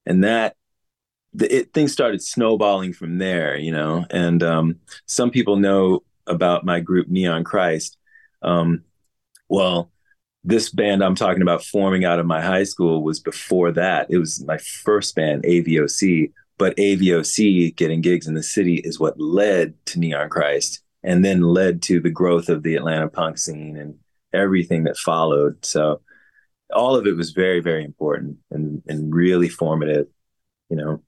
and 0.06 0.24
that 0.24 0.56
the, 1.32 1.54
it, 1.54 1.72
things 1.72 1.92
started 1.92 2.22
snowballing 2.22 2.92
from 2.92 3.18
there, 3.18 3.56
you 3.56 3.72
know. 3.72 4.06
And 4.10 4.42
um, 4.42 4.76
some 5.06 5.30
people 5.30 5.56
know 5.56 6.02
about 6.26 6.64
my 6.64 6.80
group 6.80 7.08
Neon 7.08 7.44
Christ. 7.44 7.96
Um, 8.42 8.84
well, 9.48 9.90
this 10.44 10.70
band 10.70 11.02
I'm 11.02 11.14
talking 11.14 11.42
about 11.42 11.64
forming 11.64 12.04
out 12.04 12.18
of 12.18 12.26
my 12.26 12.42
high 12.42 12.64
school 12.64 13.02
was 13.02 13.20
before 13.20 13.72
that. 13.72 14.06
It 14.10 14.18
was 14.18 14.44
my 14.44 14.58
first 14.58 15.14
band, 15.14 15.44
AVOC. 15.44 16.32
But 16.56 16.76
AVOC 16.76 17.74
getting 17.74 18.00
gigs 18.00 18.28
in 18.28 18.34
the 18.34 18.42
city 18.42 18.76
is 18.76 19.00
what 19.00 19.18
led 19.18 19.74
to 19.86 19.98
Neon 19.98 20.28
Christ 20.28 20.82
and 21.02 21.24
then 21.24 21.42
led 21.42 21.82
to 21.82 22.00
the 22.00 22.10
growth 22.10 22.48
of 22.48 22.62
the 22.62 22.76
Atlanta 22.76 23.08
punk 23.08 23.38
scene 23.38 23.76
and 23.76 23.96
everything 24.32 24.84
that 24.84 24.96
followed. 24.96 25.64
So 25.64 26.00
all 26.72 26.94
of 26.96 27.06
it 27.06 27.16
was 27.16 27.32
very, 27.32 27.60
very 27.60 27.84
important 27.84 28.38
and, 28.50 28.82
and 28.86 29.14
really 29.14 29.48
formative, 29.48 30.06
you 30.70 30.76
know. 30.76 31.02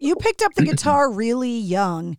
You 0.00 0.16
picked 0.16 0.42
up 0.42 0.52
the 0.54 0.64
guitar 0.70 1.10
really 1.10 1.56
young 1.56 2.16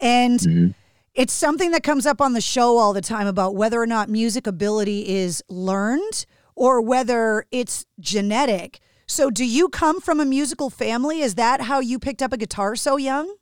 and 0.00 0.38
mm-hmm. 0.38 0.70
It's 1.14 1.32
something 1.32 1.70
that 1.70 1.82
comes 1.82 2.06
up 2.06 2.20
on 2.20 2.32
the 2.32 2.40
show 2.40 2.76
all 2.76 2.92
the 2.92 3.00
time 3.00 3.26
about 3.26 3.54
whether 3.54 3.80
or 3.80 3.86
not 3.86 4.08
music 4.08 4.46
ability 4.46 5.08
is 5.08 5.42
learned 5.48 6.26
or 6.56 6.80
whether 6.80 7.46
it's 7.50 7.86
genetic. 8.00 8.80
So, 9.06 9.30
do 9.30 9.44
you 9.44 9.68
come 9.68 10.00
from 10.00 10.18
a 10.18 10.24
musical 10.24 10.70
family? 10.70 11.20
Is 11.20 11.34
that 11.34 11.62
how 11.62 11.80
you 11.80 11.98
picked 11.98 12.22
up 12.22 12.32
a 12.32 12.36
guitar 12.36 12.74
so 12.74 12.96
young? 12.96 13.36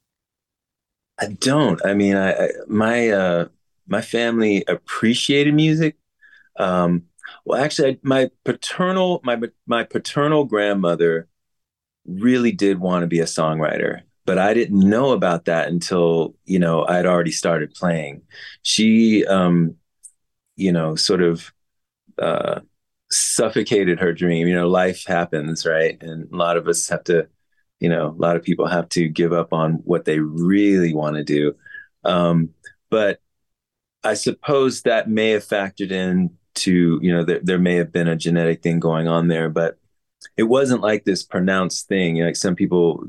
I 1.21 1.29
don't. 1.29 1.81
I 1.85 1.95
mean, 1.95 2.17
I, 2.17 2.33
I 2.33 2.49
my 2.67 3.09
uh, 3.11 3.49
my 3.87 4.03
family 4.03 4.65
appreciated 4.67 5.55
music. 5.55 5.97
Um, 6.59 7.05
well, 7.45 7.63
actually, 7.63 7.91
I, 7.91 7.99
my 8.03 8.31
paternal 8.45 9.21
my 9.23 9.41
my 9.67 9.85
paternal 9.85 10.45
grandmother 10.45 11.29
really 12.07 12.53
did 12.53 12.79
want 12.81 13.03
to 13.03 13.07
be 13.07 13.21
a 13.21 13.25
songwriter, 13.25 14.03
but 14.25 14.39
I 14.39 14.55
didn't 14.55 14.79
know 14.79 15.13
about 15.13 15.47
that 15.47 15.69
until 15.69 16.35
you 16.45 16.59
know 16.59 16.85
I'd 16.87 17.07
already 17.07 17.33
started 17.33 17.75
playing. 17.75 18.23
She, 18.63 19.25
um, 19.27 19.77
you 20.57 20.73
know, 20.73 20.95
sort 20.97 21.23
of 21.23 21.53
uh, 22.19 22.61
suffocated 23.11 24.01
her 24.01 24.13
dream. 24.13 24.49
You 24.49 24.55
know, 24.55 24.69
life 24.69 25.05
happens, 25.07 25.67
right? 25.67 26.01
And 26.03 26.33
a 26.33 26.37
lot 26.37 26.57
of 26.57 26.69
us 26.69 26.89
have 26.89 27.05
to, 27.05 27.29
you 27.81 27.89
know, 27.89 28.09
a 28.09 28.21
lot 28.21 28.37
of 28.37 28.43
people 28.43 28.67
have 28.67 28.89
to 28.91 29.09
give 29.09 29.33
up 29.33 29.53
on 29.53 29.75
what 29.85 30.05
they 30.05 30.19
really 30.19 30.95
want 30.95 31.17
to 31.17 31.25
do. 31.25 31.55
Um, 32.05 32.51
but 32.91 33.21
I 34.05 34.15
suppose 34.15 34.83
that 34.83 35.09
may 35.09 35.31
have 35.31 35.45
factored 35.45 35.93
in 35.93 36.31
to, 36.55 36.99
you 37.03 37.13
know, 37.13 37.25
there, 37.25 37.41
there 37.43 37.59
may 37.59 37.77
have 37.77 37.93
been 37.93 38.09
a 38.09 38.17
genetic 38.17 38.63
thing 38.63 38.81
going 38.81 39.09
on 39.09 39.29
there, 39.29 39.49
but 39.49 39.79
it 40.37 40.45
wasn't 40.45 40.83
like 40.83 41.05
this 41.05 41.23
pronounced 41.23 41.89
thing. 41.89 42.19
Like 42.19 42.37
some 42.37 42.55
people, 42.55 43.05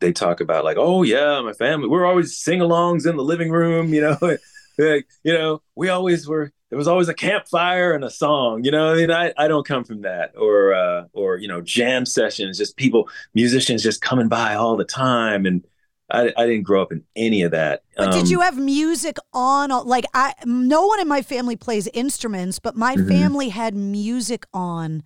they 0.00 0.12
talk 0.12 0.40
about 0.40 0.64
like, 0.64 0.76
oh 0.78 1.02
yeah, 1.02 1.40
my 1.42 1.52
family, 1.52 1.88
we're 1.88 2.06
always 2.06 2.36
sing-alongs 2.36 3.08
in 3.08 3.16
the 3.16 3.24
living 3.24 3.50
room, 3.50 3.92
you 3.92 4.00
know, 4.02 4.16
like, 4.78 5.06
you 5.24 5.32
know, 5.32 5.62
we 5.74 5.88
always 5.88 6.28
were 6.28 6.52
there 6.70 6.78
was 6.78 6.88
always 6.88 7.08
a 7.08 7.14
campfire 7.14 7.92
and 7.92 8.04
a 8.04 8.10
song 8.10 8.64
you 8.64 8.70
know? 8.70 8.92
I, 8.92 8.96
mean, 8.96 9.10
I, 9.10 9.32
I 9.36 9.48
don't 9.48 9.66
come 9.66 9.84
from 9.84 10.02
that 10.02 10.32
or 10.36 10.74
uh, 10.74 11.04
or 11.12 11.38
you 11.38 11.48
know 11.48 11.60
jam 11.60 12.06
sessions 12.06 12.58
just 12.58 12.76
people 12.76 13.08
musicians 13.34 13.82
just 13.82 14.00
coming 14.00 14.28
by 14.28 14.54
all 14.54 14.76
the 14.76 14.84
time 14.84 15.46
and 15.46 15.64
I, 16.08 16.32
I 16.36 16.46
didn't 16.46 16.62
grow 16.62 16.82
up 16.82 16.92
in 16.92 17.02
any 17.16 17.42
of 17.42 17.50
that 17.50 17.82
but 17.96 18.08
um, 18.08 18.12
did 18.12 18.30
you 18.30 18.40
have 18.40 18.56
music 18.56 19.16
on 19.32 19.70
like 19.86 20.04
i 20.14 20.34
no 20.44 20.86
one 20.86 21.00
in 21.00 21.08
my 21.08 21.22
family 21.22 21.56
plays 21.56 21.88
instruments 21.94 22.58
but 22.58 22.76
my 22.76 22.94
mm-hmm. 22.94 23.08
family 23.08 23.48
had 23.48 23.74
music 23.74 24.46
on 24.54 25.02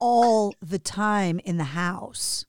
all 0.00 0.54
the 0.60 0.78
time 0.78 1.38
in 1.44 1.56
the 1.56 1.64
house 1.64 2.46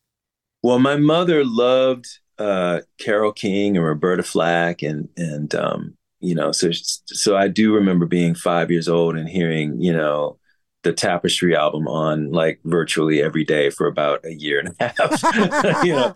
well 0.63 0.79
my 0.79 0.95
mother 0.95 1.43
loved 1.45 2.19
uh, 2.37 2.79
carole 2.97 3.31
king 3.31 3.77
and 3.77 3.85
roberta 3.85 4.23
flack 4.23 4.81
and 4.81 5.09
and 5.17 5.53
um, 5.55 5.95
you 6.19 6.33
know 6.35 6.51
so 6.51 6.71
so 7.05 7.35
i 7.37 7.47
do 7.47 7.73
remember 7.73 8.05
being 8.05 8.33
five 8.35 8.71
years 8.71 8.87
old 8.87 9.15
and 9.15 9.29
hearing 9.29 9.79
you 9.81 9.93
know 9.93 10.37
the 10.83 10.93
tapestry 10.93 11.55
album 11.55 11.87
on 11.87 12.31
like 12.31 12.59
virtually 12.65 13.21
every 13.21 13.43
day 13.43 13.69
for 13.69 13.85
about 13.85 14.25
a 14.25 14.33
year 14.33 14.59
and 14.59 14.75
a 14.79 14.93
half. 14.97 15.83
You 15.85 15.93
know 15.93 16.15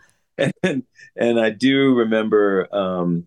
and 0.64 0.84
and 1.16 1.40
i 1.40 1.50
do 1.50 1.94
remember 1.96 2.68
um 2.76 3.26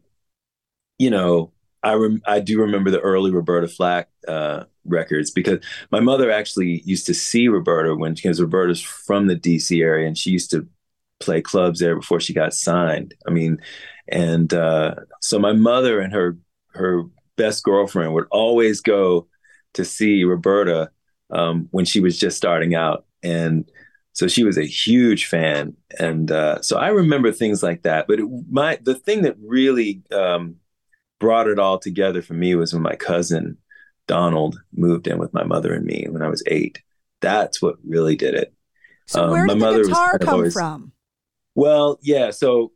you 0.99 1.11
know 1.11 1.53
i 1.83 1.95
rem- 1.95 2.23
i 2.27 2.41
do 2.41 2.61
remember 2.61 2.91
the 2.91 3.01
early 3.01 3.31
roberta 3.31 3.69
flack 3.69 4.09
uh 4.27 4.65
records 4.85 5.31
because 5.31 5.59
my 5.91 6.01
mother 6.01 6.31
actually 6.31 6.83
used 6.85 7.07
to 7.07 7.15
see 7.15 7.49
roberta 7.49 7.95
when 7.95 8.15
because 8.15 8.41
roberta's 8.41 8.81
from 8.81 9.27
the 9.27 9.37
dc 9.37 9.83
area 9.83 10.07
and 10.07 10.17
she 10.19 10.31
used 10.31 10.51
to 10.51 10.67
play 11.21 11.41
clubs 11.41 11.81
there 11.81 11.97
before 11.97 12.21
she 12.21 12.33
got 12.33 12.55
signed 12.55 13.15
i 13.27 13.31
mean 13.31 13.59
and 14.09 14.55
uh 14.55 14.95
so 15.21 15.39
my 15.39 15.53
mother 15.53 16.01
and 16.01 16.13
her 16.13 16.37
her 16.71 17.05
best 17.39 17.65
girlfriend 17.65 18.13
would 18.13 18.27
always 18.31 18.83
go 18.83 19.27
to 19.75 19.85
see 19.85 20.25
Roberta 20.25 20.91
um, 21.31 21.69
when 21.71 21.87
she 21.87 22.01
was 22.01 22.19
just 22.19 22.37
starting 22.37 22.75
out, 22.75 23.07
and 23.23 23.71
so 24.13 24.29
she 24.29 24.45
was 24.45 24.59
a 24.59 24.67
huge 24.67 25.27
fan. 25.27 25.75
And 25.99 26.31
uh, 26.31 26.61
so 26.61 26.77
I 26.77 26.89
remember 26.89 27.33
things 27.33 27.63
like 27.63 27.83
that. 27.83 28.07
But 28.09 28.21
it, 28.21 28.27
my 28.51 28.79
the 28.83 28.95
thing 28.95 29.23
that 29.23 29.37
really 29.41 30.03
um, 30.13 30.57
brought 31.19 31.49
it 31.49 31.59
all 31.59 31.79
together 31.79 32.21
for 32.21 32.35
me 32.35 32.55
was 32.55 32.75
when 32.75 32.83
my 32.83 32.97
cousin 32.97 33.57
Donald 34.07 34.61
moved 34.75 35.07
in 35.07 35.19
with 35.19 35.33
my 35.33 35.45
mother 35.45 35.73
and 35.73 35.85
me 35.85 36.07
when 36.11 36.23
I 36.23 36.29
was 36.29 36.43
eight. 36.47 36.83
That's 37.21 37.63
what 37.63 37.77
really 37.87 38.17
did 38.17 38.35
it. 38.35 38.53
So 39.07 39.25
um, 39.25 39.31
where 39.31 39.47
did 39.47 39.61
the 39.61 39.83
guitar 39.85 40.19
come 40.19 40.35
always, 40.35 40.53
from? 40.53 40.93
Well, 41.59 41.99
yeah. 42.03 42.31
So 42.31 42.71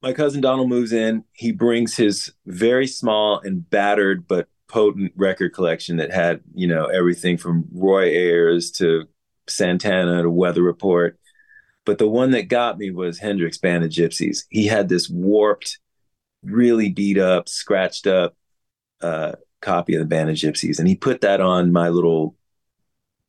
my 0.00 0.14
cousin 0.14 0.40
Donald 0.40 0.70
moves 0.70 0.94
in. 0.94 1.24
He 1.34 1.52
brings 1.52 1.94
his 1.94 2.32
very 2.46 2.86
small 2.86 3.38
and 3.38 3.68
battered 3.68 4.26
but 4.26 4.48
potent 4.66 5.12
record 5.14 5.52
collection 5.52 5.98
that 5.98 6.10
had, 6.10 6.40
you 6.54 6.66
know, 6.66 6.86
everything 6.86 7.36
from 7.36 7.66
Roy 7.70 8.04
Ayers 8.04 8.70
to 8.78 9.04
Santana 9.46 10.22
to 10.22 10.30
Weather 10.30 10.62
Report. 10.62 11.18
But 11.84 11.98
the 11.98 12.08
one 12.08 12.30
that 12.30 12.48
got 12.48 12.78
me 12.78 12.90
was 12.90 13.18
Hendrix 13.18 13.58
Band 13.58 13.84
of 13.84 13.90
Gypsys. 13.90 14.44
He 14.48 14.66
had 14.66 14.88
this 14.88 15.10
warped, 15.10 15.80
really 16.42 16.88
beat 16.88 17.18
up, 17.18 17.50
scratched 17.50 18.06
up 18.06 18.34
uh, 19.02 19.32
copy 19.60 19.96
of 19.96 20.00
the 20.00 20.06
Band 20.06 20.30
of 20.30 20.36
Gypsys, 20.36 20.78
and 20.78 20.88
he 20.88 20.96
put 20.96 21.20
that 21.20 21.42
on 21.42 21.72
my 21.72 21.90
little 21.90 22.36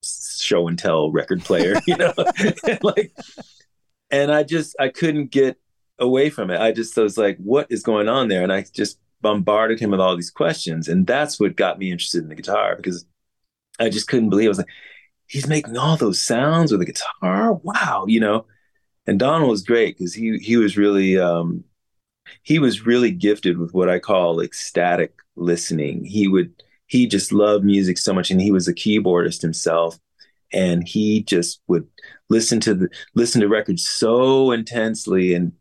show 0.02 0.70
and 0.70 0.80
tell 0.80 1.12
record 1.12 1.44
player, 1.44 1.76
you 1.86 1.98
know, 1.98 2.14
like, 2.82 3.12
and 4.22 4.32
I 4.32 4.44
just 4.44 4.76
I 4.80 4.90
couldn't 4.90 5.32
get 5.32 5.58
away 6.00 6.30
from 6.30 6.50
it. 6.50 6.60
I 6.60 6.72
just 6.72 6.96
was 6.98 7.18
like, 7.18 7.38
what 7.38 7.68
is 7.70 7.84
going 7.84 8.10
on 8.10 8.28
there? 8.28 8.44
And 8.44 8.52
I 8.52 8.66
just 8.74 9.00
bombarded 9.22 9.80
him 9.80 9.92
with 9.92 10.00
all 10.00 10.16
these 10.16 10.32
questions. 10.32 10.88
And 10.88 11.08
that's 11.08 11.40
what 11.40 11.56
got 11.56 11.80
me 11.80 11.92
interested 11.92 12.24
in 12.24 12.30
the 12.30 12.36
guitar 12.36 12.76
because 12.76 13.06
I 13.80 13.90
just 13.90 14.08
couldn't 14.08 14.30
believe 14.30 14.46
it. 14.46 14.50
I 14.50 14.50
was 14.50 14.58
like, 14.60 14.68
he's 15.28 15.48
making 15.48 15.78
all 15.78 15.98
those 15.98 16.22
sounds 16.22 16.72
with 16.72 16.80
the 16.80 16.86
guitar. 16.86 17.54
Wow, 17.64 18.06
you 18.08 18.20
know. 18.20 18.46
And 19.08 19.20
Donald 19.20 19.52
was 19.52 19.64
great 19.64 19.98
because 19.98 20.14
he 20.14 20.38
he 20.38 20.58
was 20.58 20.78
really 20.78 21.18
um 21.20 21.64
he 22.44 22.58
was 22.60 22.86
really 22.86 23.12
gifted 23.12 23.58
with 23.58 23.74
what 23.74 23.90
I 23.90 24.00
call 24.00 24.42
ecstatic 24.42 25.14
listening. 25.36 26.04
He 26.06 26.28
would 26.28 26.52
he 26.88 27.06
just 27.08 27.32
loved 27.32 27.66
music 27.66 27.98
so 27.98 28.14
much 28.14 28.32
and 28.32 28.42
he 28.42 28.52
was 28.52 28.68
a 28.68 28.74
keyboardist 28.74 29.42
himself 29.42 30.00
and 30.52 30.88
he 30.88 31.24
just 31.24 31.62
would 31.68 31.88
listen 32.30 32.60
to 32.60 32.74
the 32.74 32.90
listen 33.14 33.42
to 33.42 33.48
records 33.48 33.88
so 33.88 34.52
intensely 34.52 35.34
and 35.34 35.52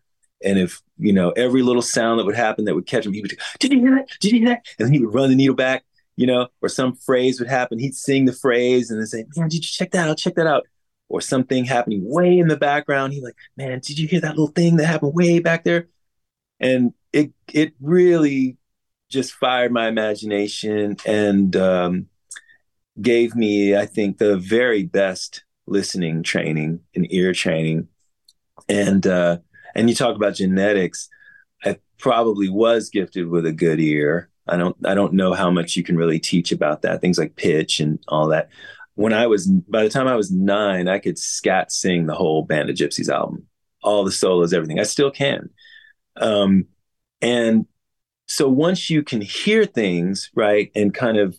and 0.45 0.59
if 0.59 0.83
you 0.99 1.13
know 1.13 1.31
every 1.31 1.63
little 1.63 1.83
sound 1.83 2.21
that 2.21 2.27
would 2.27 2.37
happen 2.37 2.67
that 2.67 2.75
would 2.75 2.87
catch 2.87 3.07
him, 3.07 3.13
he 3.13 3.23
would, 3.23 3.37
"Did 3.59 3.73
you 3.73 3.81
hear 3.81 3.95
that? 3.97 4.09
Did 4.21 4.33
you 4.33 4.39
hear 4.41 4.49
that?" 4.51 4.67
And 4.79 4.87
then 4.87 4.93
he 4.93 5.05
would 5.05 5.15
run 5.15 5.31
the 5.31 5.37
needle 5.37 5.55
back, 5.55 5.85
you 6.17 6.27
know, 6.27 6.49
or 6.63 6.69
some 6.69 6.95
phrase 6.95 7.41
would 7.41 7.49
happen. 7.49 7.79
He'd 7.79 7.95
sing 7.95 8.27
the 8.27 8.33
phrase 8.33 8.91
and 8.91 9.01
then 9.01 9.07
say, 9.07 9.25
"Man, 9.37 9.49
did 9.49 9.65
you 9.65 9.71
check 9.71 9.91
that 9.93 10.09
out? 10.09 10.19
Check 10.19 10.35
that 10.37 10.47
out." 10.47 10.67
Or 11.09 11.21
something 11.21 11.65
happening 11.65 12.03
way 12.05 12.39
in 12.39 12.49
the 12.49 12.57
background. 12.57 13.13
He's 13.13 13.23
like, 13.23 13.37
"Man, 13.57 13.81
did 13.81 13.99
you 13.99 14.07
hear 14.07 14.21
that 14.21 14.31
little 14.31 14.49
thing 14.49 14.77
that 14.77 14.87
happened 14.87 15.15
way 15.15 15.39
back 15.39 15.65
there?" 15.65 15.89
And 16.61 16.93
it 17.13 17.33
it 17.53 17.75
really 17.81 18.59
just 19.11 19.33
fired 19.33 19.73
my 19.73 19.89
imagination 19.89 20.97
and 21.07 21.55
um, 21.57 22.07
gave 23.01 23.35
me, 23.37 23.77
I 23.77 23.87
think, 23.87 24.19
the 24.19 24.37
very 24.37 24.83
best 24.85 25.44
listening 25.67 26.23
training 26.23 26.81
and 26.95 27.13
ear 27.13 27.33
training. 27.33 27.89
And 28.69 29.07
uh, 29.07 29.39
and 29.75 29.89
you 29.89 29.97
talk 29.97 30.17
about 30.17 30.35
genetics. 30.35 31.09
I 31.65 31.79
probably 31.99 32.49
was 32.49 32.91
gifted 32.91 33.29
with 33.29 33.47
a 33.47 33.53
good 33.53 33.81
ear. 33.81 34.31
I 34.47 34.57
don't 34.57 34.77
I 34.85 34.95
don't 34.95 35.15
know 35.15 35.33
how 35.33 35.51
much 35.51 35.77
you 35.77 35.83
can 35.83 35.97
really 35.97 36.19
teach 36.19 36.53
about 36.53 36.83
that. 36.83 37.01
Things 37.01 37.19
like 37.19 37.37
pitch 37.37 37.81
and 37.81 37.99
all 38.09 38.29
that. 38.29 38.49
When 38.95 39.13
I 39.13 39.27
was 39.27 39.47
by 39.47 39.83
the 39.83 39.89
time 39.89 40.07
I 40.07 40.17
was 40.17 40.31
nine, 40.31 40.89
I 40.89 40.99
could 40.99 41.19
scat 41.19 41.73
sing 41.73 42.07
the 42.07 42.15
whole 42.15 42.43
Band 42.43 42.71
of 42.71 42.77
Gypsys 42.77 43.09
album, 43.09 43.47
all 43.83 44.05
the 44.05 44.13
solos, 44.13 44.53
everything. 44.53 44.79
I 44.79 44.85
still 44.85 45.11
can. 45.11 45.51
Um, 46.17 46.67
and 47.21 47.67
so 48.27 48.49
once 48.49 48.89
you 48.89 49.03
can 49.03 49.21
hear 49.21 49.65
things 49.65 50.31
right 50.35 50.71
and 50.75 50.95
kind 50.95 51.19
of 51.19 51.39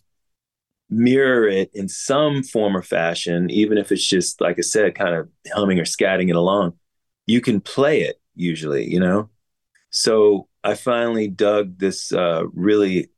mirror 0.89 1.47
it 1.47 1.71
in 1.73 1.89
some 1.89 2.43
form 2.43 2.77
or 2.77 2.83
fashion, 2.83 3.49
even 3.49 3.77
if 3.77 3.91
it's 3.91 4.05
just 4.05 4.39
like 4.41 4.57
I 4.57 4.61
said, 4.61 4.95
kind 4.95 5.15
of 5.15 5.29
humming 5.53 5.79
or 5.79 5.83
scatting 5.83 6.29
it 6.29 6.35
along, 6.35 6.73
you 7.25 7.41
can 7.41 7.59
play 7.59 8.01
it 8.01 8.21
usually, 8.35 8.89
you 8.89 8.99
know? 8.99 9.29
So 9.89 10.47
I 10.63 10.75
finally 10.75 11.27
dug 11.27 11.79
this 11.79 12.11
uh, 12.11 12.43
really 12.53 13.09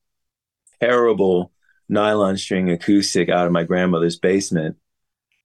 terrible 0.79 1.51
nylon 1.89 2.37
string 2.37 2.69
acoustic 2.69 3.29
out 3.29 3.47
of 3.47 3.51
my 3.51 3.63
grandmother's 3.63 4.17
basement 4.17 4.77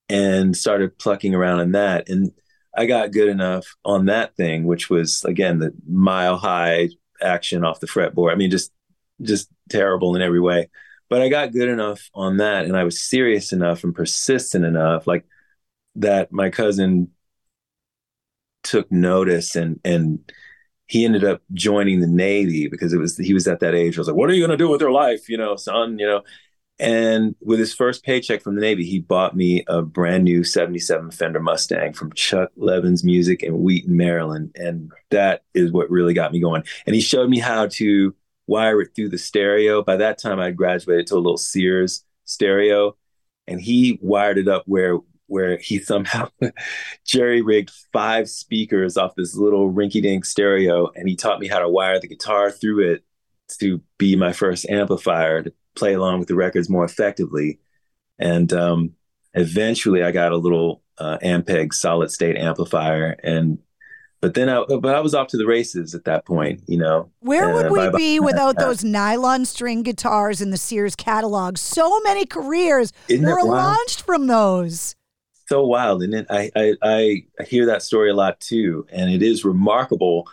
and 0.08 0.56
started 0.56 0.98
plucking 0.98 1.35
around 1.35 1.61
on 1.61 1.72
that. 1.72 2.08
And 2.08 2.32
I 2.76 2.87
got 2.87 3.12
good 3.12 3.28
enough 3.28 3.66
on 3.85 4.06
that 4.06 4.37
thing, 4.37 4.64
which 4.64 4.90
was 4.90 5.24
again 5.24 5.58
the 5.58 5.72
mile 5.88 6.37
high 6.37 6.90
action 7.20 7.64
off 7.64 7.80
the 7.80 7.87
fretboard. 7.87 8.32
I 8.32 8.35
mean, 8.35 8.50
just 8.50 8.72
just 9.20 9.48
terrible 9.70 10.16
in 10.16 10.22
every 10.22 10.40
way. 10.40 10.68
But 11.12 11.20
I 11.20 11.29
got 11.29 11.53
good 11.53 11.68
enough 11.68 12.09
on 12.14 12.38
that, 12.38 12.64
and 12.64 12.75
I 12.75 12.85
was 12.85 13.03
serious 13.03 13.53
enough 13.53 13.85
and 13.85 13.94
persistent 13.94 14.64
enough, 14.64 15.07
like 15.07 15.27
that. 15.96 16.33
My 16.33 16.48
cousin 16.48 17.11
took 18.62 18.90
notice, 18.90 19.55
and 19.55 19.79
and 19.85 20.20
he 20.87 21.05
ended 21.05 21.22
up 21.22 21.42
joining 21.53 22.01
the 22.01 22.07
Navy 22.07 22.66
because 22.66 22.94
it 22.94 22.98
was 22.98 23.18
he 23.18 23.35
was 23.35 23.46
at 23.46 23.61
that 23.61 23.75
age. 23.75 23.98
I 23.98 24.01
was 24.01 24.09
like, 24.09 24.16
"What 24.16 24.31
are 24.31 24.33
you 24.33 24.40
going 24.40 24.57
to 24.59 24.64
do 24.64 24.70
with 24.70 24.81
your 24.81 24.90
life, 24.90 25.29
you 25.29 25.37
know, 25.37 25.55
son?" 25.57 25.98
You 25.98 26.07
know, 26.07 26.22
and 26.79 27.35
with 27.42 27.59
his 27.59 27.75
first 27.75 28.05
paycheck 28.05 28.40
from 28.40 28.55
the 28.55 28.62
Navy, 28.62 28.87
he 28.87 28.98
bought 28.98 29.37
me 29.37 29.64
a 29.68 29.83
brand 29.83 30.25
new 30.25 30.42
77 30.42 31.11
Fender 31.11 31.40
Mustang 31.40 31.92
from 31.92 32.14
Chuck 32.14 32.53
Levin's 32.57 33.05
Music 33.05 33.42
in 33.42 33.62
Wheaton, 33.62 33.98
Maryland. 33.98 34.53
And 34.55 34.90
that 35.11 35.44
is 35.53 35.72
what 35.72 35.90
really 35.90 36.14
got 36.14 36.33
me 36.33 36.40
going. 36.40 36.64
And 36.87 36.94
he 36.94 37.03
showed 37.03 37.29
me 37.29 37.38
how 37.38 37.66
to 37.66 38.14
wire 38.52 38.82
it 38.82 38.90
through 38.94 39.08
the 39.08 39.18
stereo. 39.18 39.82
By 39.82 39.96
that 39.96 40.18
time, 40.18 40.38
I'd 40.38 40.56
graduated 40.56 41.06
to 41.06 41.14
a 41.14 41.16
little 41.16 41.38
Sears 41.38 42.04
stereo. 42.24 42.96
And 43.46 43.60
he 43.60 43.98
wired 44.02 44.38
it 44.38 44.46
up 44.46 44.64
where 44.66 44.98
where 45.26 45.56
he 45.56 45.78
somehow 45.78 46.28
jerry 47.06 47.40
rigged 47.40 47.72
five 47.90 48.28
speakers 48.28 48.98
off 48.98 49.14
this 49.16 49.34
little 49.34 49.72
rinky 49.72 50.02
dink 50.02 50.26
stereo. 50.26 50.90
And 50.94 51.08
he 51.08 51.16
taught 51.16 51.40
me 51.40 51.48
how 51.48 51.58
to 51.58 51.68
wire 51.68 51.98
the 51.98 52.06
guitar 52.06 52.50
through 52.50 52.92
it 52.92 53.04
to 53.58 53.80
be 53.96 54.14
my 54.14 54.32
first 54.32 54.68
amplifier 54.68 55.42
to 55.42 55.52
play 55.74 55.94
along 55.94 56.18
with 56.18 56.28
the 56.28 56.34
records 56.34 56.68
more 56.68 56.84
effectively. 56.84 57.60
And 58.18 58.52
um, 58.52 58.92
eventually, 59.32 60.02
I 60.02 60.12
got 60.12 60.32
a 60.32 60.36
little 60.36 60.82
uh, 60.98 61.16
Ampeg 61.24 61.72
solid 61.72 62.10
state 62.10 62.36
amplifier, 62.36 63.16
and 63.22 63.58
but 64.22 64.35
then 64.35 64.48
I 64.48 64.64
but 64.64 64.94
I 64.94 65.00
was 65.00 65.14
off 65.14 65.26
to 65.28 65.37
the 65.37 65.46
races 65.46 65.96
at 65.96 66.04
that 66.04 66.24
point, 66.24 66.62
you 66.68 66.78
know. 66.78 67.11
Where 67.20 67.52
would 67.52 67.72
we 67.72 67.90
be 67.90 68.20
without 68.20 68.56
those 68.56 68.85
nylon 68.85 69.44
string 69.44 69.82
guitars 69.82 70.40
in 70.40 70.50
the 70.50 70.56
Sears 70.56 70.94
catalog? 70.94 71.58
So 71.58 72.00
many 72.02 72.24
careers 72.24 72.92
Isn't 73.08 73.26
were 73.26 73.42
launched 73.42 74.02
from 74.02 74.28
those. 74.28 74.94
So 75.48 75.66
wild, 75.66 76.04
and 76.04 76.24
I, 76.30 76.50
I 76.54 76.76
I 77.38 77.44
hear 77.44 77.66
that 77.66 77.82
story 77.82 78.11
a 78.11 78.14
lot 78.14 78.38
too, 78.38 78.87
and 78.90 79.11
it 79.11 79.24
is 79.24 79.44
remarkable 79.44 80.30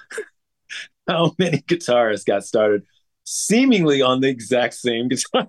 how 1.07 1.35
many 1.39 1.57
guitarists 1.57 2.25
got 2.25 2.45
started 2.45 2.83
seemingly 3.23 4.03
on 4.03 4.21
the 4.21 4.29
exact 4.29 4.75
same 4.75 5.07
guitar. 5.09 5.47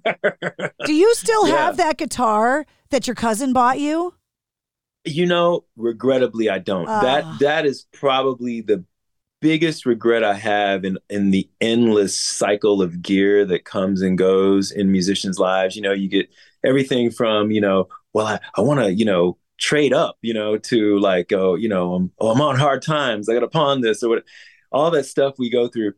Do 0.87 0.95
you 0.95 1.15
still 1.15 1.47
yeah. 1.47 1.57
have 1.57 1.77
that 1.77 1.99
guitar 1.99 2.65
that 2.89 3.07
your 3.07 3.15
cousin 3.15 3.53
bought 3.53 3.79
you? 3.79 4.15
You 5.05 5.27
know, 5.27 5.65
regrettably 5.77 6.51
I 6.51 6.59
don't. 6.59 6.89
Uh. 6.89 7.01
That 7.01 7.39
that 7.41 7.67
is 7.67 7.87
probably 7.93 8.61
the 8.61 8.85
biggest 9.41 9.87
regret 9.87 10.23
I 10.23 10.35
have 10.35 10.85
in 10.85 10.99
in 11.09 11.31
the 11.31 11.49
endless 11.61 12.17
cycle 12.17 12.83
of 12.83 13.03
gear 13.03 13.45
that 13.47 13.65
comes 13.65 14.03
and 14.03 14.19
goes 14.19 14.71
in 14.71 14.93
musicians' 14.93 15.39
lives. 15.39 15.77
You 15.77 15.83
know, 15.83 15.93
you 15.93 16.09
get 16.09 16.29
everything 16.65 17.11
from, 17.11 17.51
you 17.51 17.61
know, 17.61 17.89
well, 18.13 18.27
I, 18.27 18.41
I 18.57 18.61
want 18.61 18.81
to, 18.81 18.93
you 18.93 19.05
know, 19.05 19.39
trade 19.59 19.93
up, 19.95 20.19
you 20.21 20.35
know, 20.35 20.59
to 20.59 20.99
like, 20.99 21.33
oh, 21.33 21.55
you 21.55 21.69
know, 21.69 21.95
I'm, 21.95 22.13
oh, 22.19 22.31
I'm 22.31 22.41
on 22.41 22.57
hard 22.57 22.83
times. 22.83 23.29
I 23.29 23.35
got 23.35 23.41
to 23.41 23.49
pawn 23.49 23.81
this 23.81 24.03
or 24.03 24.11
what. 24.11 24.25
All 24.73 24.93
that 24.93 25.05
stuff 25.07 25.35
we 25.37 25.51
go 25.51 25.67
through 25.67 25.95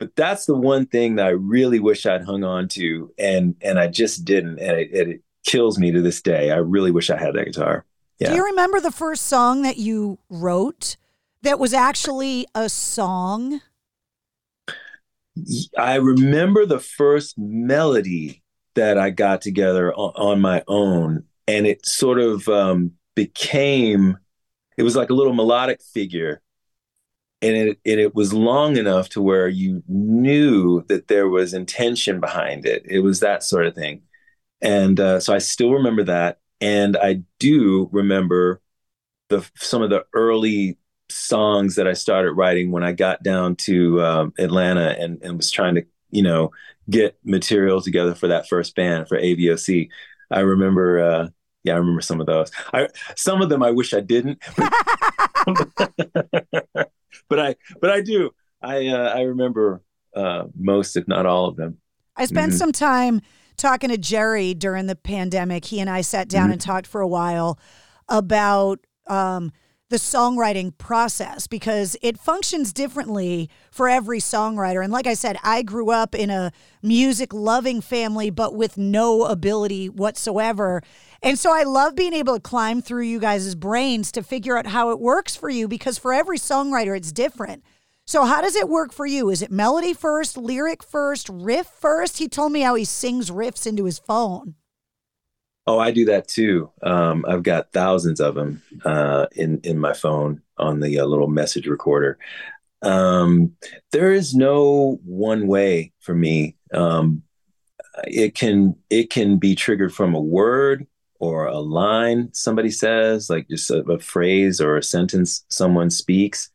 but 0.00 0.16
that's 0.16 0.46
the 0.46 0.56
one 0.56 0.86
thing 0.86 1.16
that 1.16 1.26
I 1.26 1.30
really 1.30 1.78
wish 1.78 2.06
I'd 2.06 2.24
hung 2.24 2.42
on 2.42 2.68
to, 2.68 3.12
and 3.18 3.54
and 3.60 3.78
I 3.78 3.86
just 3.86 4.24
didn't, 4.24 4.58
and 4.58 4.78
it, 4.78 4.88
it 4.92 5.22
kills 5.44 5.78
me 5.78 5.92
to 5.92 6.00
this 6.00 6.22
day. 6.22 6.50
I 6.50 6.56
really 6.56 6.90
wish 6.90 7.10
I 7.10 7.18
had 7.18 7.34
that 7.34 7.44
guitar. 7.44 7.84
Yeah. 8.20 8.30
Do 8.30 8.36
you 8.36 8.44
remember 8.44 8.80
the 8.80 8.90
first 8.90 9.26
song 9.26 9.62
that 9.62 9.78
you 9.78 10.18
wrote 10.28 10.96
that 11.42 11.58
was 11.58 11.72
actually 11.72 12.46
a 12.54 12.68
song? 12.68 13.60
I 15.78 15.94
remember 15.94 16.66
the 16.66 16.80
first 16.80 17.38
melody 17.38 18.42
that 18.74 18.98
I 18.98 19.10
got 19.10 19.40
together 19.40 19.92
on, 19.94 20.12
on 20.16 20.40
my 20.40 20.62
own, 20.68 21.24
and 21.48 21.66
it 21.66 21.86
sort 21.86 22.20
of 22.20 22.46
um, 22.48 22.92
became. 23.14 24.18
It 24.76 24.82
was 24.82 24.96
like 24.96 25.10
a 25.10 25.14
little 25.14 25.34
melodic 25.34 25.80
figure 25.82 26.42
and 27.42 27.56
it 27.56 27.78
and 27.86 28.00
it 28.00 28.14
was 28.14 28.32
long 28.32 28.76
enough 28.76 29.08
to 29.10 29.22
where 29.22 29.48
you 29.48 29.82
knew 29.88 30.82
that 30.88 31.08
there 31.08 31.28
was 31.28 31.54
intention 31.54 32.20
behind 32.20 32.66
it. 32.66 32.84
It 32.86 33.00
was 33.00 33.20
that 33.20 33.42
sort 33.42 33.66
of 33.66 33.74
thing, 33.74 34.02
and 34.60 34.98
uh, 35.00 35.20
so 35.20 35.34
I 35.34 35.38
still 35.38 35.72
remember 35.72 36.04
that, 36.04 36.38
and 36.60 36.96
I 36.96 37.22
do 37.38 37.88
remember 37.92 38.60
the 39.28 39.48
some 39.56 39.82
of 39.82 39.90
the 39.90 40.04
early 40.12 40.78
songs 41.08 41.76
that 41.76 41.88
I 41.88 41.92
started 41.94 42.32
writing 42.32 42.70
when 42.70 42.84
I 42.84 42.92
got 42.92 43.22
down 43.22 43.56
to 43.56 44.02
um, 44.02 44.32
Atlanta 44.38 44.96
and 44.98 45.22
and 45.22 45.36
was 45.36 45.50
trying 45.50 45.76
to 45.76 45.84
you 46.10 46.22
know 46.22 46.50
get 46.88 47.18
material 47.24 47.80
together 47.80 48.14
for 48.14 48.28
that 48.28 48.48
first 48.48 48.74
band 48.74 49.08
for 49.08 49.18
AVOC. 49.18 49.88
I 50.30 50.40
remember. 50.40 51.00
Uh, 51.00 51.28
yeah, 51.62 51.74
I 51.74 51.76
remember 51.76 52.00
some 52.00 52.22
of 52.22 52.26
those. 52.26 52.50
I 52.72 52.88
some 53.16 53.42
of 53.42 53.50
them 53.50 53.62
I 53.62 53.70
wish 53.70 53.92
I 53.92 54.00
didn't. 54.00 54.42
but 57.28 57.38
I 57.38 57.56
but 57.80 57.90
I 57.90 58.00
do. 58.00 58.30
I 58.62 58.88
uh, 58.88 59.12
I 59.14 59.22
remember 59.22 59.82
uh, 60.14 60.44
most, 60.58 60.96
if 60.96 61.06
not 61.06 61.26
all 61.26 61.46
of 61.46 61.56
them. 61.56 61.78
I 62.16 62.26
spent 62.26 62.52
mm-hmm. 62.52 62.58
some 62.58 62.72
time 62.72 63.22
talking 63.60 63.90
to 63.90 63.98
Jerry 63.98 64.54
during 64.54 64.86
the 64.86 64.96
pandemic. 64.96 65.66
He 65.66 65.80
and 65.80 65.90
I 65.90 66.00
sat 66.00 66.28
down 66.28 66.44
mm-hmm. 66.44 66.52
and 66.52 66.60
talked 66.60 66.86
for 66.86 67.00
a 67.00 67.08
while 67.08 67.58
about 68.08 68.80
um, 69.06 69.52
the 69.90 69.96
songwriting 69.96 70.76
process 70.78 71.46
because 71.48 71.96
it 72.00 72.18
functions 72.18 72.72
differently 72.72 73.50
for 73.72 73.88
every 73.88 74.20
songwriter. 74.20 74.82
And 74.82 74.92
like 74.92 75.06
I 75.06 75.14
said, 75.14 75.36
I 75.42 75.62
grew 75.62 75.90
up 75.90 76.14
in 76.14 76.30
a 76.30 76.52
music 76.80 77.34
loving 77.34 77.80
family, 77.80 78.30
but 78.30 78.54
with 78.54 78.78
no 78.78 79.24
ability 79.24 79.88
whatsoever. 79.88 80.80
And 81.22 81.38
so 81.38 81.52
I 81.52 81.64
love 81.64 81.96
being 81.96 82.14
able 82.14 82.34
to 82.34 82.40
climb 82.40 82.80
through 82.80 83.02
you 83.02 83.18
guys' 83.18 83.56
brains 83.56 84.12
to 84.12 84.22
figure 84.22 84.56
out 84.56 84.68
how 84.68 84.90
it 84.90 85.00
works 85.00 85.36
for 85.36 85.50
you 85.50 85.66
because 85.66 85.98
for 85.98 86.14
every 86.14 86.38
songwriter, 86.38 86.96
it's 86.96 87.12
different. 87.12 87.64
So, 88.06 88.24
how 88.24 88.40
does 88.40 88.56
it 88.56 88.68
work 88.68 88.92
for 88.92 89.06
you? 89.06 89.30
Is 89.30 89.40
it 89.40 89.52
melody 89.52 89.94
first, 89.94 90.36
lyric 90.36 90.82
first, 90.82 91.28
riff 91.28 91.66
first? 91.66 92.18
He 92.18 92.28
told 92.28 92.52
me 92.52 92.60
how 92.62 92.74
he 92.74 92.84
sings 92.84 93.30
riffs 93.30 93.66
into 93.66 93.84
his 93.84 93.98
phone. 93.98 94.54
Oh, 95.66 95.78
I 95.78 95.90
do 95.92 96.06
that 96.06 96.26
too. 96.26 96.70
Um, 96.82 97.24
I've 97.28 97.42
got 97.42 97.72
thousands 97.72 98.20
of 98.20 98.34
them 98.34 98.62
uh, 98.84 99.26
in 99.36 99.60
in 99.62 99.78
my 99.78 99.92
phone 99.92 100.42
on 100.58 100.80
the 100.80 100.98
uh, 100.98 101.04
little 101.04 101.28
message 101.28 101.66
recorder. 101.66 102.18
Um, 102.82 103.56
there 103.92 104.12
is 104.12 104.34
no 104.34 104.98
one 105.04 105.46
way 105.46 105.92
for 106.00 106.14
me. 106.14 106.56
Um, 106.72 107.22
it 108.06 108.34
can 108.34 108.76
it 108.90 109.10
can 109.10 109.38
be 109.38 109.54
triggered 109.54 109.94
from 109.94 110.14
a 110.14 110.20
word 110.20 110.86
or 111.18 111.46
a 111.46 111.58
line 111.58 112.30
somebody 112.32 112.70
says, 112.70 113.30
like 113.30 113.48
just 113.48 113.70
a, 113.70 113.80
a 113.82 113.98
phrase 113.98 114.60
or 114.60 114.76
a 114.76 114.82
sentence 114.82 115.44
someone 115.50 115.90
speaks, 115.90 116.50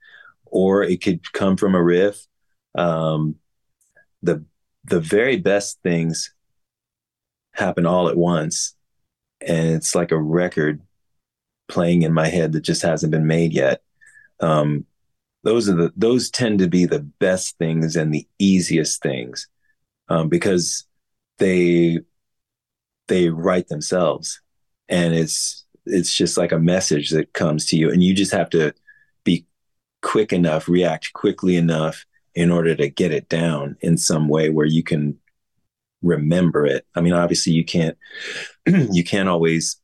or 0.55 0.83
it 0.83 1.03
could 1.03 1.33
come 1.33 1.57
from 1.57 1.75
a 1.75 1.83
riff. 1.83 2.25
Um, 2.75 3.35
the 4.23 4.45
the 4.85 5.01
very 5.01 5.35
best 5.35 5.79
things 5.83 6.33
happen 7.53 7.85
all 7.85 8.07
at 8.07 8.15
once, 8.15 8.73
and 9.41 9.67
it's 9.75 9.95
like 9.95 10.13
a 10.13 10.21
record 10.21 10.81
playing 11.67 12.03
in 12.03 12.13
my 12.13 12.27
head 12.27 12.53
that 12.53 12.61
just 12.61 12.83
hasn't 12.83 13.11
been 13.11 13.27
made 13.27 13.51
yet. 13.51 13.81
Um, 14.39 14.85
those 15.43 15.67
are 15.67 15.75
the 15.75 15.91
those 15.97 16.29
tend 16.29 16.59
to 16.59 16.69
be 16.69 16.85
the 16.85 17.01
best 17.19 17.57
things 17.57 17.97
and 17.97 18.13
the 18.13 18.25
easiest 18.39 19.01
things 19.01 19.49
um, 20.07 20.29
because 20.29 20.85
they 21.37 21.99
they 23.09 23.27
write 23.27 23.67
themselves 23.67 24.39
and 24.87 25.13
it's 25.13 25.65
it's 25.85 26.15
just 26.15 26.37
like 26.37 26.53
a 26.53 26.59
message 26.59 27.09
that 27.09 27.33
comes 27.33 27.65
to 27.65 27.75
you 27.77 27.91
and 27.91 28.01
you 28.03 28.13
just 28.13 28.31
have 28.31 28.49
to 28.49 28.73
quick 30.05 30.31
enough 30.31 30.69
react 30.69 31.11
quickly 31.13 31.55
enough 31.55 32.05
in 32.35 32.51
order 32.51 32.75
to 32.75 32.87
get 32.87 33.11
it 33.11 33.27
down 33.27 33.75
in 33.81 33.97
some 33.97 34.27
way 34.27 34.51
where 34.51 34.67
you 34.67 34.83
can 34.83 35.17
remember 36.03 36.63
it. 36.65 36.85
I 36.93 37.01
mean 37.01 37.13
obviously 37.13 37.53
you 37.53 37.65
can't 37.65 37.97
you 38.67 39.03
can't 39.03 39.27
always 39.27 39.77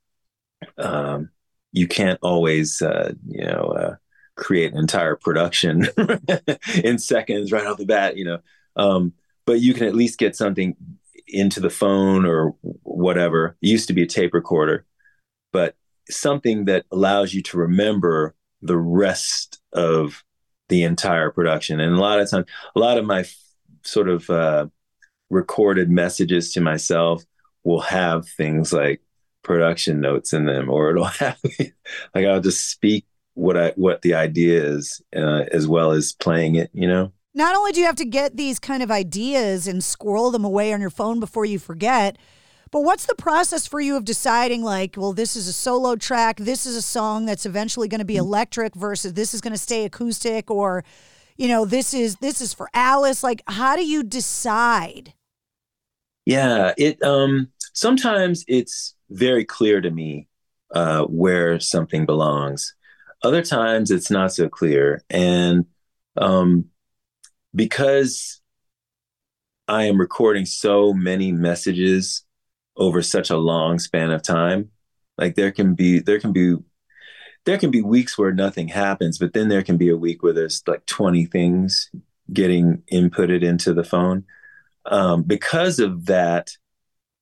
um, 0.77 1.31
you 1.71 1.87
can't 1.87 2.19
always 2.21 2.83
uh, 2.83 3.13
you 3.27 3.45
know 3.45 3.73
uh, 3.75 3.95
create 4.35 4.71
an 4.71 4.77
entire 4.77 5.15
production 5.15 5.87
in 6.83 6.99
seconds 6.99 7.51
right 7.51 7.65
off 7.65 7.77
the 7.77 7.85
bat 7.85 8.15
you 8.15 8.25
know. 8.25 8.39
Um, 8.75 9.13
but 9.47 9.59
you 9.59 9.73
can 9.73 9.87
at 9.87 9.95
least 9.95 10.19
get 10.19 10.35
something 10.35 10.75
into 11.27 11.59
the 11.59 11.71
phone 11.71 12.27
or 12.27 12.55
whatever. 12.83 13.57
It 13.61 13.69
used 13.69 13.87
to 13.87 13.93
be 13.93 14.03
a 14.03 14.07
tape 14.07 14.35
recorder 14.35 14.85
but 15.51 15.75
something 16.09 16.65
that 16.65 16.85
allows 16.91 17.33
you 17.33 17.41
to 17.41 17.57
remember 17.57 18.35
the 18.61 18.77
rest 18.77 19.61
of 19.73 20.23
the 20.69 20.83
entire 20.83 21.31
production. 21.31 21.79
And 21.79 21.95
a 21.95 21.99
lot 21.99 22.19
of 22.19 22.29
times, 22.29 22.45
a 22.75 22.79
lot 22.79 22.97
of 22.97 23.05
my 23.05 23.25
sort 23.83 24.09
of 24.09 24.29
uh, 24.29 24.67
recorded 25.29 25.89
messages 25.89 26.53
to 26.53 26.61
myself 26.61 27.23
will 27.63 27.81
have 27.81 28.27
things 28.27 28.71
like 28.73 29.01
production 29.43 29.99
notes 29.99 30.33
in 30.33 30.45
them, 30.45 30.69
or 30.69 30.91
it'll 30.91 31.03
have 31.19 31.37
like 32.15 32.25
I'll 32.25 32.41
just 32.41 32.69
speak 32.69 33.05
what 33.33 33.57
I 33.57 33.71
what 33.75 34.01
the 34.01 34.13
idea 34.13 34.63
is 34.63 35.01
uh, 35.15 35.45
as 35.51 35.67
well 35.67 35.91
as 35.91 36.13
playing 36.13 36.55
it. 36.55 36.69
You 36.73 36.87
know. 36.87 37.11
Not 37.33 37.55
only 37.55 37.71
do 37.71 37.79
you 37.79 37.85
have 37.85 37.95
to 37.95 38.05
get 38.05 38.35
these 38.35 38.59
kind 38.59 38.83
of 38.83 38.91
ideas 38.91 39.65
and 39.65 39.81
squirrel 39.81 40.31
them 40.31 40.43
away 40.43 40.73
on 40.73 40.81
your 40.81 40.89
phone 40.89 41.21
before 41.21 41.45
you 41.45 41.59
forget, 41.59 42.17
but 42.71 42.81
what's 42.81 43.05
the 43.05 43.15
process 43.15 43.67
for 43.67 43.79
you 43.81 43.97
of 43.97 44.05
deciding, 44.05 44.63
like, 44.63 44.95
well, 44.97 45.13
this 45.13 45.35
is 45.35 45.47
a 45.47 45.53
solo 45.53 45.95
track, 45.95 46.37
this 46.37 46.65
is 46.65 46.75
a 46.75 46.81
song 46.81 47.25
that's 47.25 47.45
eventually 47.45 47.87
going 47.87 47.99
to 47.99 48.05
be 48.05 48.15
electric 48.15 48.75
versus 48.75 49.13
this 49.13 49.33
is 49.33 49.41
going 49.41 49.53
to 49.53 49.59
stay 49.59 49.85
acoustic, 49.85 50.49
or, 50.49 50.83
you 51.37 51.47
know, 51.47 51.65
this 51.65 51.93
is 51.93 52.15
this 52.17 52.39
is 52.41 52.53
for 52.53 52.69
Alice. 52.73 53.23
Like, 53.23 53.43
how 53.47 53.75
do 53.75 53.85
you 53.85 54.03
decide? 54.03 55.13
Yeah, 56.25 56.73
it 56.77 57.01
um 57.03 57.49
sometimes 57.73 58.45
it's 58.47 58.95
very 59.09 59.43
clear 59.43 59.81
to 59.81 59.91
me 59.91 60.27
uh, 60.73 61.03
where 61.03 61.59
something 61.59 62.05
belongs. 62.05 62.73
Other 63.23 63.41
times 63.41 63.91
it's 63.91 64.09
not 64.09 64.33
so 64.33 64.49
clear, 64.49 65.03
and 65.09 65.65
um, 66.17 66.65
because 67.53 68.41
I 69.67 69.83
am 69.85 69.99
recording 69.99 70.45
so 70.45 70.93
many 70.93 71.31
messages 71.31 72.23
over 72.77 73.01
such 73.01 73.29
a 73.29 73.37
long 73.37 73.79
span 73.79 74.11
of 74.11 74.23
time. 74.23 74.71
Like 75.17 75.35
there 75.35 75.51
can 75.51 75.75
be 75.75 75.99
there 75.99 76.19
can 76.19 76.31
be 76.31 76.55
there 77.45 77.57
can 77.57 77.71
be 77.71 77.81
weeks 77.81 78.17
where 78.17 78.31
nothing 78.31 78.67
happens 78.67 79.17
but 79.17 79.33
then 79.33 79.49
there 79.49 79.63
can 79.63 79.77
be 79.77 79.89
a 79.89 79.97
week 79.97 80.23
where 80.23 80.33
there's 80.33 80.63
like 80.67 80.85
20 80.85 81.25
things 81.25 81.89
getting 82.31 82.83
inputted 82.91 83.43
into 83.43 83.73
the 83.73 83.83
phone. 83.83 84.25
Um, 84.85 85.23
because 85.23 85.79
of 85.79 86.07
that 86.07 86.57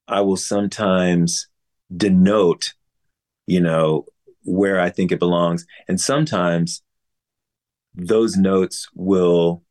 i 0.08 0.22
will 0.22 0.38
sometimes 0.38 1.50
denote 1.96 2.74
you 3.48 3.60
know 3.60 4.06
where 4.44 4.80
i 4.80 4.90
think 4.90 5.12
it 5.12 5.20
belongs. 5.20 5.66
And 5.88 6.00
sometimes 6.00 6.82
those 7.96 8.38
notes 8.38 8.88
will 8.94 9.64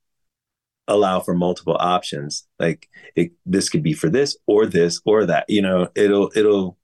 allow 0.89 1.21
for 1.21 1.35
multiple 1.35 1.77
options. 1.79 2.47
Like 2.59 2.89
it, 3.15 3.33
this 3.47 3.69
could 3.69 3.83
be 3.83 3.93
for 3.93 4.09
this 4.09 4.37
or 4.47 4.67
this 4.67 5.01
or 5.05 5.27
that 5.27 5.45
you 5.49 5.63
know 5.63 5.89
it'll 5.95 6.31
it'll 6.35 6.79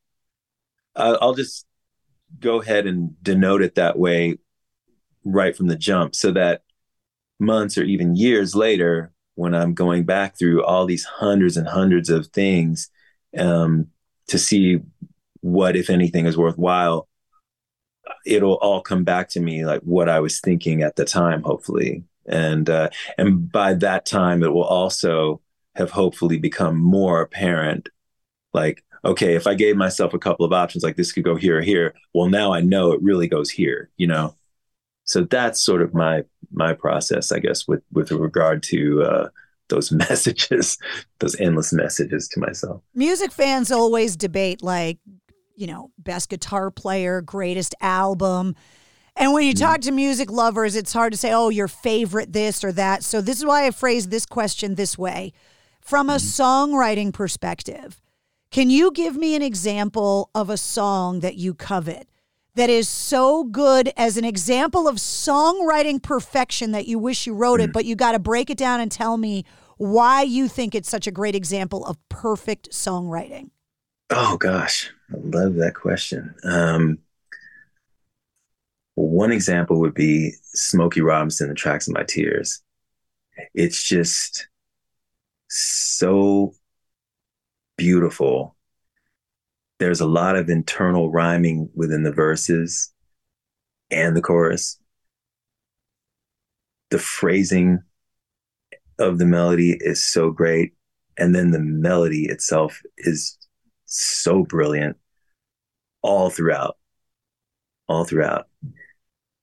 i'll 0.96 1.34
just 1.34 1.66
go 2.40 2.60
ahead 2.60 2.86
and 2.86 3.20
denote 3.22 3.62
it 3.62 3.74
that 3.74 3.98
way 3.98 4.36
right 5.24 5.56
from 5.56 5.66
the 5.66 5.76
jump 5.76 6.14
so 6.14 6.30
that 6.32 6.62
months 7.40 7.76
or 7.78 7.84
even 7.84 8.16
years 8.16 8.54
later 8.54 9.12
when 9.34 9.54
i'm 9.54 9.74
going 9.74 10.04
back 10.04 10.38
through 10.38 10.64
all 10.64 10.86
these 10.86 11.04
hundreds 11.04 11.56
and 11.56 11.68
hundreds 11.68 12.10
of 12.10 12.26
things 12.28 12.90
um, 13.36 13.88
to 14.28 14.38
see 14.38 14.78
what 15.40 15.76
if 15.76 15.90
anything 15.90 16.26
is 16.26 16.36
worthwhile 16.36 17.08
it'll 18.24 18.58
all 18.58 18.80
come 18.80 19.04
back 19.04 19.28
to 19.28 19.40
me 19.40 19.64
like 19.64 19.80
what 19.82 20.08
i 20.08 20.20
was 20.20 20.40
thinking 20.40 20.82
at 20.82 20.96
the 20.96 21.04
time 21.04 21.42
hopefully 21.42 22.04
and 22.26 22.68
uh, 22.70 22.88
and 23.18 23.50
by 23.50 23.74
that 23.74 24.06
time 24.06 24.42
it 24.42 24.52
will 24.52 24.64
also 24.64 25.40
have 25.74 25.90
hopefully 25.90 26.38
become 26.38 26.78
more 26.78 27.20
apparent 27.20 27.88
like 28.52 28.84
okay 29.04 29.34
if 29.34 29.46
i 29.46 29.54
gave 29.54 29.76
myself 29.76 30.14
a 30.14 30.18
couple 30.18 30.46
of 30.46 30.52
options 30.52 30.84
like 30.84 30.96
this 30.96 31.12
could 31.12 31.24
go 31.24 31.36
here 31.36 31.58
or 31.58 31.62
here 31.62 31.94
well 32.14 32.28
now 32.28 32.52
i 32.52 32.60
know 32.60 32.92
it 32.92 33.02
really 33.02 33.28
goes 33.28 33.50
here 33.50 33.90
you 33.96 34.06
know? 34.06 34.34
So 35.06 35.24
that's 35.24 35.62
sort 35.62 35.82
of 35.82 35.92
my 35.92 36.24
my 36.50 36.72
process 36.72 37.30
i 37.30 37.38
guess 37.38 37.68
with 37.68 37.82
with 37.92 38.10
regard 38.10 38.62
to 38.64 39.02
uh, 39.02 39.28
those 39.68 39.92
messages 40.08 40.78
those 41.18 41.38
endless 41.40 41.72
messages 41.72 42.28
to 42.28 42.40
myself. 42.40 42.82
Music 42.94 43.32
fans 43.32 43.70
always 43.70 44.16
debate 44.16 44.62
like 44.62 44.98
you 45.56 45.66
know 45.66 45.90
best 45.98 46.30
guitar 46.30 46.70
player 46.70 47.20
greatest 47.20 47.74
album 47.80 48.54
and 49.16 49.32
when 49.32 49.46
you 49.46 49.54
mm-hmm. 49.54 49.64
talk 49.64 49.80
to 49.82 49.92
music 49.92 50.30
lovers, 50.30 50.76
it's 50.76 50.92
hard 50.92 51.12
to 51.12 51.18
say, 51.18 51.32
oh, 51.32 51.48
your 51.48 51.68
favorite 51.68 52.32
this 52.32 52.64
or 52.64 52.72
that. 52.72 53.04
So 53.04 53.20
this 53.20 53.38
is 53.38 53.44
why 53.44 53.66
I 53.66 53.70
phrased 53.70 54.10
this 54.10 54.26
question 54.26 54.74
this 54.74 54.98
way. 54.98 55.32
From 55.80 56.08
a 56.08 56.14
mm-hmm. 56.14 56.42
songwriting 56.42 57.12
perspective, 57.12 58.00
can 58.50 58.70
you 58.70 58.90
give 58.90 59.16
me 59.16 59.34
an 59.34 59.42
example 59.42 60.30
of 60.34 60.50
a 60.50 60.56
song 60.56 61.20
that 61.20 61.36
you 61.36 61.54
covet 61.54 62.08
that 62.54 62.70
is 62.70 62.88
so 62.88 63.44
good 63.44 63.92
as 63.96 64.16
an 64.16 64.24
example 64.24 64.86
of 64.86 64.96
songwriting 64.96 66.00
perfection 66.02 66.72
that 66.72 66.86
you 66.86 66.98
wish 66.98 67.26
you 67.26 67.34
wrote 67.34 67.60
it, 67.60 67.70
mm. 67.70 67.72
but 67.72 67.84
you 67.84 67.96
got 67.96 68.12
to 68.12 68.18
break 68.18 68.48
it 68.48 68.56
down 68.56 68.80
and 68.80 68.92
tell 68.92 69.16
me 69.16 69.44
why 69.76 70.22
you 70.22 70.46
think 70.46 70.74
it's 70.74 70.88
such 70.88 71.06
a 71.06 71.10
great 71.10 71.34
example 71.34 71.84
of 71.84 71.98
perfect 72.08 72.70
songwriting? 72.70 73.50
Oh 74.10 74.36
gosh, 74.36 74.90
I 75.12 75.16
love 75.16 75.54
that 75.54 75.74
question. 75.74 76.34
Um, 76.44 76.98
one 78.94 79.32
example 79.32 79.80
would 79.80 79.94
be 79.94 80.34
Smokey 80.42 81.00
Robinson, 81.00 81.48
The 81.48 81.54
Tracks 81.54 81.88
of 81.88 81.94
My 81.94 82.04
Tears. 82.04 82.62
It's 83.54 83.82
just 83.82 84.48
so 85.48 86.54
beautiful. 87.76 88.56
There's 89.80 90.00
a 90.00 90.06
lot 90.06 90.36
of 90.36 90.48
internal 90.48 91.10
rhyming 91.10 91.70
within 91.74 92.04
the 92.04 92.12
verses 92.12 92.92
and 93.90 94.16
the 94.16 94.22
chorus. 94.22 94.78
The 96.90 96.98
phrasing 96.98 97.80
of 99.00 99.18
the 99.18 99.26
melody 99.26 99.76
is 99.80 100.02
so 100.02 100.30
great. 100.30 100.74
And 101.18 101.34
then 101.34 101.50
the 101.50 101.60
melody 101.60 102.26
itself 102.26 102.80
is 102.98 103.36
so 103.86 104.44
brilliant 104.44 104.96
all 106.02 106.30
throughout. 106.30 106.76
All 107.88 108.04
throughout 108.04 108.46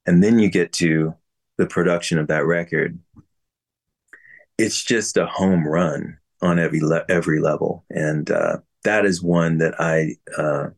and 0.06 0.24
then 0.24 0.40
you 0.40 0.50
get 0.50 0.72
to 0.74 1.14
the 1.58 1.68
production 1.68 2.18
of 2.18 2.28
that 2.28 2.46
record 2.46 3.00
it's 4.62 4.84
just 4.84 5.18
a 5.18 5.26
home 5.26 5.68
run 5.68 6.18
on 6.42 6.60
every 6.60 6.80
le- 6.82 7.06
every 7.10 7.40
level. 7.40 7.84
And 7.90 8.30
uh, 8.30 8.58
that 8.84 9.06
is 9.06 9.22
one 9.22 9.58
that 9.60 9.80
i 9.80 10.16
uh, 10.38 10.70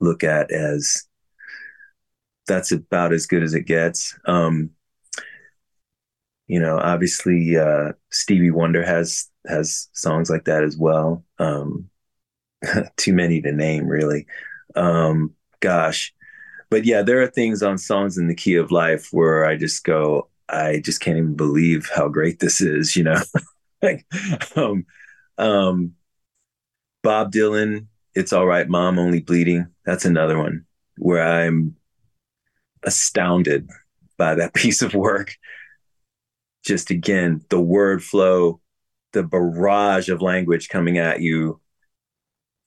look 0.00 0.24
at 0.24 0.50
as 0.50 1.04
that's 2.46 2.70
about 2.70 3.12
as 3.12 3.26
good 3.26 3.42
as 3.42 3.54
it 3.54 3.62
gets. 3.62 4.16
Um, 4.26 4.70
you 6.46 6.60
know 6.60 6.78
obviously 6.78 7.56
uh, 7.56 7.92
stevie 8.10 8.52
wonder 8.52 8.84
has 8.84 9.28
has 9.48 9.88
songs 9.92 10.30
like 10.30 10.44
that 10.44 10.62
as 10.62 10.76
well. 10.76 11.24
Um, 11.38 11.90
too 12.96 13.12
many 13.12 13.40
to 13.42 13.52
name 13.52 13.88
really. 13.88 14.26
Um, 14.76 15.34
gosh 15.60 16.12
but 16.70 16.84
yeah, 16.84 17.02
there 17.02 17.22
are 17.22 17.28
things 17.28 17.62
on 17.62 17.78
songs 17.78 18.18
in 18.18 18.28
the 18.28 18.34
key 18.34 18.54
of 18.54 18.70
life 18.70 19.08
where 19.12 19.44
I 19.46 19.56
just 19.56 19.84
go, 19.84 20.28
I 20.48 20.80
just 20.84 21.00
can't 21.00 21.18
even 21.18 21.34
believe 21.34 21.88
how 21.94 22.08
great 22.08 22.40
this 22.40 22.60
is, 22.60 22.96
you 22.96 23.04
know. 23.04 23.20
like 23.82 24.06
um, 24.56 24.86
um, 25.38 25.94
Bob 27.02 27.32
Dylan, 27.32 27.86
It's 28.14 28.32
All 28.32 28.46
Right, 28.46 28.68
Mom, 28.68 28.98
Only 28.98 29.20
Bleeding. 29.20 29.66
That's 29.84 30.04
another 30.04 30.38
one 30.38 30.64
where 30.98 31.22
I'm 31.22 31.76
astounded 32.82 33.68
by 34.16 34.34
that 34.36 34.54
piece 34.54 34.82
of 34.82 34.94
work. 34.94 35.36
Just 36.64 36.90
again, 36.90 37.42
the 37.48 37.60
word 37.60 38.02
flow, 38.02 38.60
the 39.12 39.22
barrage 39.22 40.08
of 40.08 40.20
language 40.20 40.68
coming 40.68 40.98
at 40.98 41.20
you, 41.20 41.60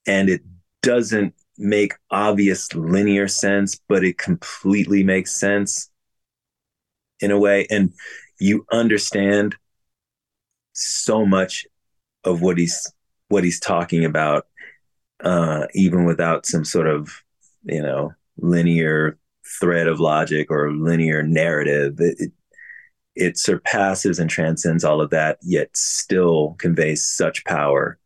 and 0.08 0.30
it 0.30 0.42
doesn't 0.82 1.34
make 1.60 1.94
obvious 2.10 2.74
linear 2.74 3.28
sense, 3.28 3.80
but 3.88 4.04
it 4.04 4.18
completely 4.18 5.04
makes 5.04 5.38
sense 5.38 5.92
in 7.20 7.32
a 7.32 7.38
way. 7.38 7.68
And 7.70 7.94
you 8.40 8.66
understand 8.72 9.56
so 10.74 11.26
much 11.26 11.68
of 12.24 12.42
what 12.42 12.58
he's 12.58 12.92
what 13.28 13.44
he's 13.44 13.60
talking 13.60 14.06
about, 14.06 14.48
uh, 15.24 15.68
even 15.76 16.06
without 16.06 16.46
some 16.46 16.66
sort 16.66 16.88
of, 16.88 17.22
you 17.64 17.82
know, 17.82 18.14
linear 18.38 19.20
thread 19.60 19.88
of 19.88 20.00
logic 20.00 20.50
or 20.50 20.72
linear 20.72 21.22
narrative. 21.22 22.00
It, 22.00 22.16
it, 22.20 22.32
it 23.16 23.38
surpasses 23.38 24.18
and 24.18 24.30
transcends 24.30 24.84
all 24.84 25.02
of 25.02 25.10
that, 25.10 25.38
yet 25.44 25.76
still 25.76 26.56
conveys 26.58 27.06
such 27.06 27.44
power. 27.44 28.00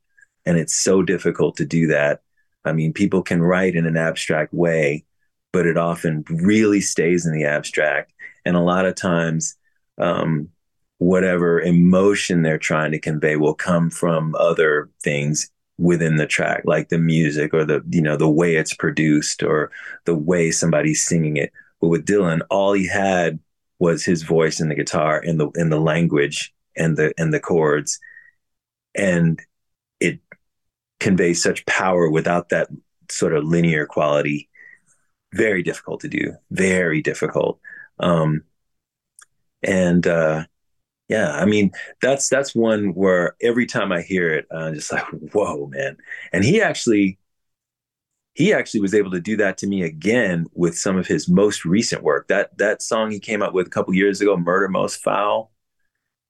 And 0.46 0.58
it's 0.58 0.74
so 0.74 1.04
difficult 1.04 1.56
to 1.58 1.66
do 1.66 1.88
that 1.88 2.22
I 2.66 2.72
mean, 2.74 2.94
people 2.94 3.22
can 3.22 3.42
write 3.42 3.76
in 3.76 3.86
an 3.86 3.98
abstract 3.98 4.54
way, 4.54 5.06
but 5.52 5.66
it 5.66 5.78
often 5.78 6.24
really 6.30 6.82
stays 6.82 7.26
in 7.26 7.34
the 7.34 7.46
abstract. 7.46 8.14
And 8.46 8.56
a 8.56 8.62
lot 8.62 8.86
of 8.86 8.96
times, 8.96 9.56
um, 9.98 10.50
whatever 10.98 11.60
emotion 11.60 12.42
they're 12.42 12.58
trying 12.58 12.92
to 12.92 13.00
convey 13.00 13.36
will 13.36 13.54
come 13.54 13.90
from 13.90 14.36
other 14.40 14.90
things 15.02 15.50
within 15.78 16.18
the 16.18 16.28
track 16.28 16.62
like 16.66 16.90
the 16.90 16.98
music 16.98 17.54
or 17.54 17.66
the 17.66 17.84
you 17.90 18.02
know 18.02 18.16
the 18.16 18.30
way 18.30 18.56
it's 18.56 18.76
produced 18.76 19.42
or 19.42 19.72
the 20.06 20.16
way 20.16 20.52
somebody's 20.52 21.04
singing 21.04 21.36
it 21.36 21.52
but 21.82 21.88
with 21.88 22.06
dylan 22.06 22.42
all 22.50 22.74
he 22.74 22.88
had 22.88 23.40
was 23.80 24.06
his 24.06 24.22
voice 24.22 24.60
and 24.60 24.70
the 24.70 24.76
guitar 24.76 25.20
and 25.20 25.40
the 25.40 25.50
and 25.56 25.72
the 25.72 25.80
language 25.80 26.54
and 26.78 26.96
the 26.96 27.12
and 27.18 27.34
the 27.34 27.40
chords 27.40 28.00
and 28.96 29.42
convey 31.04 31.34
such 31.34 31.66
power 31.66 32.10
without 32.10 32.50
that 32.50 32.70
sort 33.10 33.36
of 33.36 33.44
linear 33.44 33.86
quality. 33.86 34.50
Very 35.34 35.64
difficult 35.64 36.02
to 36.02 36.08
do. 36.08 36.34
Very 36.52 37.02
difficult. 37.02 37.60
Um, 38.00 38.44
and 39.62 40.06
uh, 40.08 40.46
yeah, 41.10 41.34
I 41.34 41.46
mean 41.46 41.72
that's 42.02 42.30
that's 42.30 42.56
one 42.56 42.94
where 42.94 43.36
every 43.42 43.66
time 43.66 43.92
I 43.92 44.02
hear 44.02 44.34
it, 44.34 44.48
I'm 44.52 44.76
just 44.76 44.92
like, 44.92 45.06
whoa, 45.34 45.68
man. 45.68 45.98
And 46.34 46.44
he 46.44 46.62
actually 46.62 47.20
he 48.34 48.54
actually 48.54 48.82
was 48.82 48.94
able 48.96 49.12
to 49.12 49.20
do 49.22 49.38
that 49.38 49.58
to 49.60 49.68
me 49.68 49.84
again 49.84 50.48
with 50.54 50.78
some 50.78 50.98
of 50.98 51.08
his 51.08 51.30
most 51.30 51.66
recent 51.66 52.04
work. 52.04 52.28
That 52.28 52.58
that 52.58 52.82
song 52.82 53.12
he 53.12 53.20
came 53.20 53.44
out 53.44 53.54
with 53.54 53.68
a 53.68 53.70
couple 53.70 53.94
years 53.94 54.22
ago, 54.22 54.38
"Murder 54.38 54.70
Most 54.70 55.04
Foul," 55.04 55.52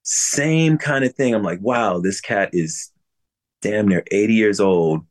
same 0.03 0.77
kind 0.79 1.05
of 1.05 1.15
thing. 1.15 1.35
I'm 1.35 1.43
like, 1.43 1.61
wow, 1.61 1.99
this 1.99 2.21
cat 2.21 2.51
is 2.53 2.91
damn 3.63 3.87
near 3.87 4.03
80 4.11 4.33
years 4.33 4.59
old, 4.59 5.05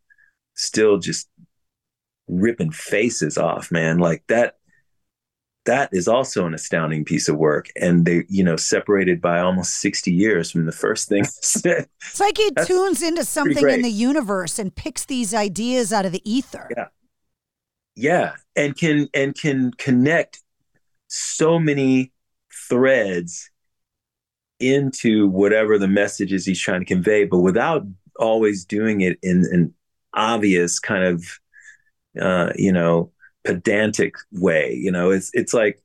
still 0.55 0.99
just 0.99 1.29
ripping 2.29 2.71
faces 2.71 3.37
off, 3.39 3.71
man. 3.71 3.99
Like 3.99 4.25
that. 4.29 4.57
That 5.65 5.91
is 5.93 6.09
also 6.09 6.45
an 6.45 6.55
astounding 6.55 7.05
piece 7.05 7.29
of 7.29 7.37
work, 7.37 7.69
and 7.81 8.05
they, 8.05 8.25
you 8.29 8.43
know, 8.43 8.57
separated 8.57 9.21
by 9.21 9.39
almost 9.39 9.75
sixty 9.75 10.11
years 10.11 10.51
from 10.51 10.67
the 10.67 10.73
first 10.73 11.09
thing. 11.09 11.21
it's 11.21 11.65
like 12.19 12.37
he 12.37 12.51
tunes 12.67 13.01
into 13.01 13.25
something 13.25 13.69
in 13.69 13.83
the 13.83 13.89
universe 13.89 14.59
and 14.59 14.75
picks 14.75 15.05
these 15.05 15.33
ideas 15.33 15.93
out 15.93 16.05
of 16.05 16.11
the 16.11 16.21
ether. 16.29 16.69
Yeah, 16.77 16.87
yeah, 17.95 18.33
and 18.57 18.77
can 18.77 19.09
and 19.15 19.37
can 19.37 19.71
connect 19.75 20.43
so 21.07 21.61
many 21.61 22.11
threads 22.69 23.49
into 24.59 25.29
whatever 25.29 25.79
the 25.79 25.89
message 25.89 26.33
is 26.33 26.47
he's 26.47 26.61
trying 26.61 26.81
to 26.81 26.87
convey, 26.87 27.25
but 27.25 27.39
without 27.39 27.85
always 28.23 28.65
doing 28.65 29.01
it 29.03 29.19
in 29.23 29.45
an 29.51 29.75
obvious 30.15 30.79
kind 30.79 31.05
of, 31.05 31.25
uh, 32.21 32.53
you 32.57 32.73
know, 32.73 33.13
pedantic 33.45 34.15
way. 34.33 34.75
You 34.75 34.93
know, 34.93 35.11
it's 35.11 35.31
it's 35.35 35.55
like, 35.55 35.83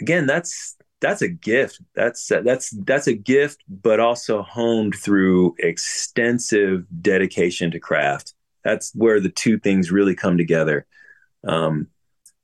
again, 0.00 0.26
that's 0.26 0.76
that's 1.00 1.22
a 1.22 1.28
gift. 1.28 1.80
That's 1.94 2.26
that's 2.28 2.70
that's 2.84 3.06
a 3.08 3.14
gift, 3.14 3.64
but 3.68 4.00
also 4.00 4.42
honed 4.42 4.94
through 4.94 5.54
extensive 5.58 6.84
dedication 7.02 7.70
to 7.72 7.80
craft. 7.80 8.34
That's 8.64 8.92
where 8.94 9.20
the 9.20 9.28
two 9.28 9.58
things 9.58 9.90
really 9.90 10.14
come 10.14 10.38
together. 10.38 10.86
Um, 11.46 11.88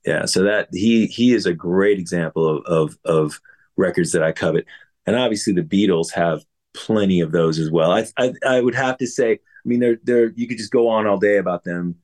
yeah, 0.05 0.25
so 0.25 0.43
that 0.43 0.69
he 0.73 1.07
he 1.07 1.33
is 1.33 1.45
a 1.45 1.53
great 1.53 1.99
example 1.99 2.57
of 2.57 2.65
of, 2.65 2.97
of 3.05 3.39
records 3.77 4.11
that 4.11 4.23
I 4.23 4.33
covet 4.33 4.65
and 5.09 5.17
obviously 5.17 5.53
the 5.53 5.63
Beatles 5.63 6.11
have 6.13 6.43
plenty 6.73 7.21
of 7.21 7.31
those 7.31 7.59
as 7.59 7.71
well. 7.71 7.91
I 7.91 8.05
I, 8.17 8.33
I 8.45 8.61
would 8.61 8.75
have 8.75 8.97
to 8.97 9.07
say, 9.07 9.33
I 9.33 9.37
mean, 9.65 9.79
they're 9.79 9.97
they're 10.03 10.31
you 10.35 10.47
could 10.47 10.57
just 10.57 10.71
go 10.71 10.87
on 10.87 11.07
all 11.07 11.17
day 11.17 11.37
about 11.37 11.63
them, 11.63 11.95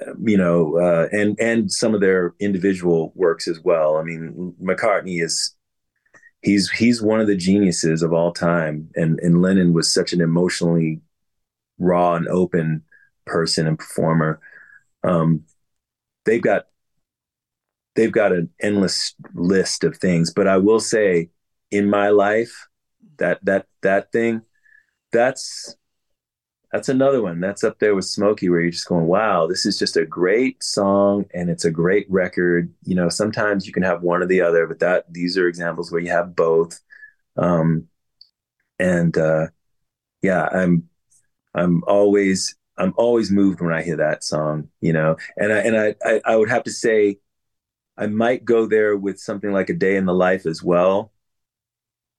uh, 0.00 0.12
you 0.22 0.36
know, 0.36 0.78
uh, 0.78 1.08
and 1.12 1.38
and 1.40 1.70
some 1.70 1.94
of 1.94 2.00
their 2.00 2.34
individual 2.40 3.12
works 3.14 3.48
as 3.48 3.60
well. 3.60 3.96
I 3.96 4.02
mean, 4.02 4.54
McCartney 4.62 5.22
is 5.22 5.54
he's 6.42 6.70
he's 6.70 7.02
one 7.02 7.20
of 7.20 7.26
the 7.26 7.36
geniuses 7.36 8.02
of 8.02 8.12
all 8.12 8.32
time, 8.32 8.90
and 8.94 9.18
and 9.20 9.42
Lennon 9.42 9.72
was 9.72 9.92
such 9.92 10.12
an 10.12 10.20
emotionally 10.20 11.00
raw 11.78 12.14
and 12.14 12.28
open 12.28 12.82
person 13.24 13.66
and 13.66 13.78
performer. 13.78 14.40
Um, 15.02 15.44
they've 16.24 16.42
got 16.42 16.66
they've 17.94 18.12
got 18.12 18.32
an 18.32 18.50
endless 18.60 19.14
list 19.34 19.84
of 19.84 19.96
things, 19.96 20.32
but 20.32 20.46
I 20.46 20.58
will 20.58 20.80
say 20.80 21.30
in 21.70 21.88
my 21.88 22.10
life 22.10 22.68
that 23.18 23.44
that 23.44 23.66
that 23.82 24.12
thing 24.12 24.42
that's 25.12 25.76
that's 26.72 26.88
another 26.88 27.22
one 27.22 27.40
that's 27.40 27.62
up 27.62 27.78
there 27.78 27.94
with 27.94 28.04
smokey 28.04 28.48
where 28.48 28.60
you're 28.60 28.70
just 28.70 28.88
going 28.88 29.06
wow 29.06 29.46
this 29.46 29.64
is 29.66 29.78
just 29.78 29.96
a 29.96 30.04
great 30.06 30.62
song 30.62 31.24
and 31.34 31.50
it's 31.50 31.64
a 31.64 31.70
great 31.70 32.06
record. 32.10 32.72
You 32.84 32.96
know 32.96 33.08
sometimes 33.08 33.66
you 33.66 33.72
can 33.72 33.84
have 33.84 34.02
one 34.02 34.22
or 34.22 34.26
the 34.26 34.40
other 34.40 34.66
but 34.66 34.80
that 34.80 35.12
these 35.12 35.38
are 35.38 35.48
examples 35.48 35.92
where 35.92 36.00
you 36.00 36.10
have 36.10 36.34
both. 36.36 36.80
Um 37.36 37.88
and 38.78 39.16
uh 39.16 39.46
yeah 40.22 40.48
i'm 40.52 40.88
i'm 41.54 41.82
always 41.86 42.56
i'm 42.78 42.94
always 42.96 43.30
moved 43.30 43.60
when 43.60 43.72
i 43.72 43.82
hear 43.82 43.96
that 43.96 44.24
song 44.24 44.68
you 44.80 44.92
know 44.92 45.16
and 45.36 45.52
i 45.52 45.58
and 45.58 45.78
i 45.78 45.94
i, 46.04 46.20
I 46.24 46.36
would 46.36 46.50
have 46.50 46.64
to 46.64 46.72
say 46.72 47.18
i 47.96 48.06
might 48.06 48.44
go 48.44 48.66
there 48.66 48.96
with 48.96 49.20
something 49.20 49.52
like 49.52 49.70
a 49.70 49.74
day 49.74 49.96
in 49.96 50.06
the 50.06 50.14
life 50.14 50.46
as 50.46 50.62
well 50.62 51.13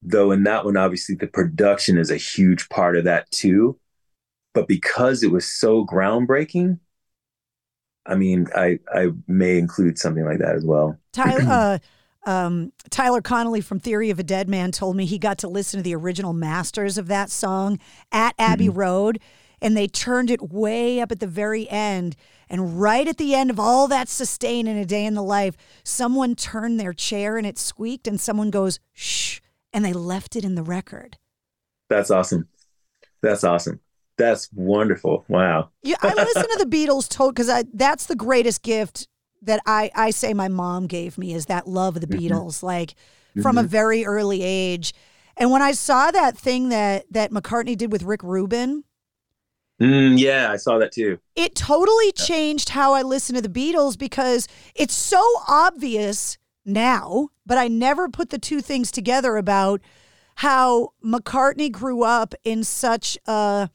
though 0.05 0.31
in 0.31 0.43
that 0.43 0.65
one 0.65 0.77
obviously 0.77 1.15
the 1.15 1.27
production 1.27 1.97
is 1.97 2.11
a 2.11 2.17
huge 2.17 2.69
part 2.69 2.97
of 2.97 3.03
that 3.05 3.29
too. 3.31 3.79
But 4.53 4.67
because 4.67 5.23
it 5.23 5.31
was 5.31 5.45
so 5.45 5.85
groundbreaking 5.85 6.79
i 8.05 8.15
mean 8.15 8.47
i 8.55 8.77
i 8.93 9.07
may 9.27 9.57
include 9.57 9.97
something 9.97 10.25
like 10.25 10.39
that 10.39 10.55
as 10.55 10.65
well. 10.65 10.97
Tyler 11.13 11.43
uh, 11.47 11.77
um, 12.27 12.71
tyler 12.89 13.21
connolly 13.21 13.61
from 13.61 13.79
theory 13.79 14.09
of 14.09 14.17
a 14.17 14.23
Deadman 14.23 14.71
told 14.71 14.95
me 14.95 15.05
he 15.05 15.19
got 15.19 15.37
to 15.39 15.47
listen 15.47 15.77
to 15.77 15.83
the 15.83 15.93
original 15.93 16.33
masters 16.33 16.97
of 16.97 17.07
that 17.07 17.29
song 17.29 17.79
at 18.11 18.33
abbey 18.39 18.67
mm-hmm. 18.67 18.79
road 18.79 19.19
and 19.61 19.75
they 19.75 19.87
turned 19.87 20.29
it 20.29 20.51
way 20.51 20.99
up 20.99 21.11
at 21.11 21.19
the 21.19 21.27
very 21.27 21.69
end. 21.69 22.15
And 22.49 22.79
right 22.79 23.07
at 23.07 23.17
the 23.17 23.33
end 23.33 23.49
of 23.49 23.59
all 23.59 23.87
that 23.87 24.09
sustain 24.09 24.67
in 24.67 24.77
a 24.77 24.85
day 24.85 25.05
in 25.05 25.13
the 25.13 25.23
life 25.23 25.55
someone 25.83 26.35
turned 26.35 26.79
their 26.79 26.93
chair 26.93 27.37
and 27.37 27.47
it 27.47 27.57
squeaked 27.57 28.07
and 28.07 28.19
someone 28.19 28.49
goes 28.51 28.79
shh 28.93 29.39
and 29.75 29.83
they 29.83 29.93
left 29.93 30.37
it 30.37 30.45
in 30.45 30.55
the 30.55 30.63
record. 30.63 31.17
That's 31.89 32.09
awesome. 32.09 32.47
That's 33.21 33.43
awesome. 33.43 33.81
That's 34.17 34.49
wonderful. 34.53 35.25
Wow. 35.27 35.71
yeah, 35.83 35.97
I 36.01 36.13
listen 36.13 36.43
to 36.43 36.65
the 36.65 36.65
Beatles 36.65 37.09
told 37.09 37.35
because 37.35 37.65
that's 37.73 38.05
the 38.05 38.15
greatest 38.15 38.63
gift 38.63 39.09
that 39.41 39.59
I 39.65 39.91
I 39.93 40.11
say 40.11 40.33
my 40.33 40.47
mom 40.47 40.87
gave 40.87 41.17
me 41.17 41.33
is 41.33 41.47
that 41.47 41.67
love 41.67 41.97
of 41.97 42.01
the 42.01 42.07
mm-hmm. 42.07 42.25
Beatles, 42.25 42.57
mm-hmm. 42.57 42.65
like 42.65 42.91
mm-hmm. 42.91 43.41
from 43.41 43.57
a 43.57 43.63
very 43.63 44.05
early 44.05 44.41
age. 44.41 44.93
And 45.35 45.51
when 45.51 45.61
I 45.61 45.73
saw 45.73 46.09
that 46.09 46.37
thing 46.37 46.69
that 46.69 47.05
that 47.11 47.31
McCartney 47.31 47.75
did 47.75 47.91
with 47.91 48.03
Rick 48.03 48.23
Rubin, 48.23 48.85
mm, 49.81 50.17
yeah, 50.17 50.49
I 50.49 50.55
saw 50.55 50.77
that 50.77 50.93
too. 50.93 51.19
It 51.35 51.53
totally 51.53 52.13
changed 52.13 52.69
how 52.69 52.93
I 52.93 53.01
listen 53.01 53.35
to 53.35 53.41
the 53.41 53.49
Beatles 53.49 53.97
because 53.97 54.47
it's 54.73 54.95
so 54.95 55.21
obvious 55.49 56.37
now, 56.65 57.29
but 57.45 57.57
I 57.57 57.67
never 57.67 58.09
put 58.09 58.29
the 58.29 58.39
two 58.39 58.61
things 58.61 58.91
together 58.91 59.37
about 59.37 59.81
how 60.35 60.93
McCartney 61.03 61.71
grew 61.71 62.03
up 62.03 62.33
in 62.43 62.63
such 62.63 63.17
a 63.25 63.69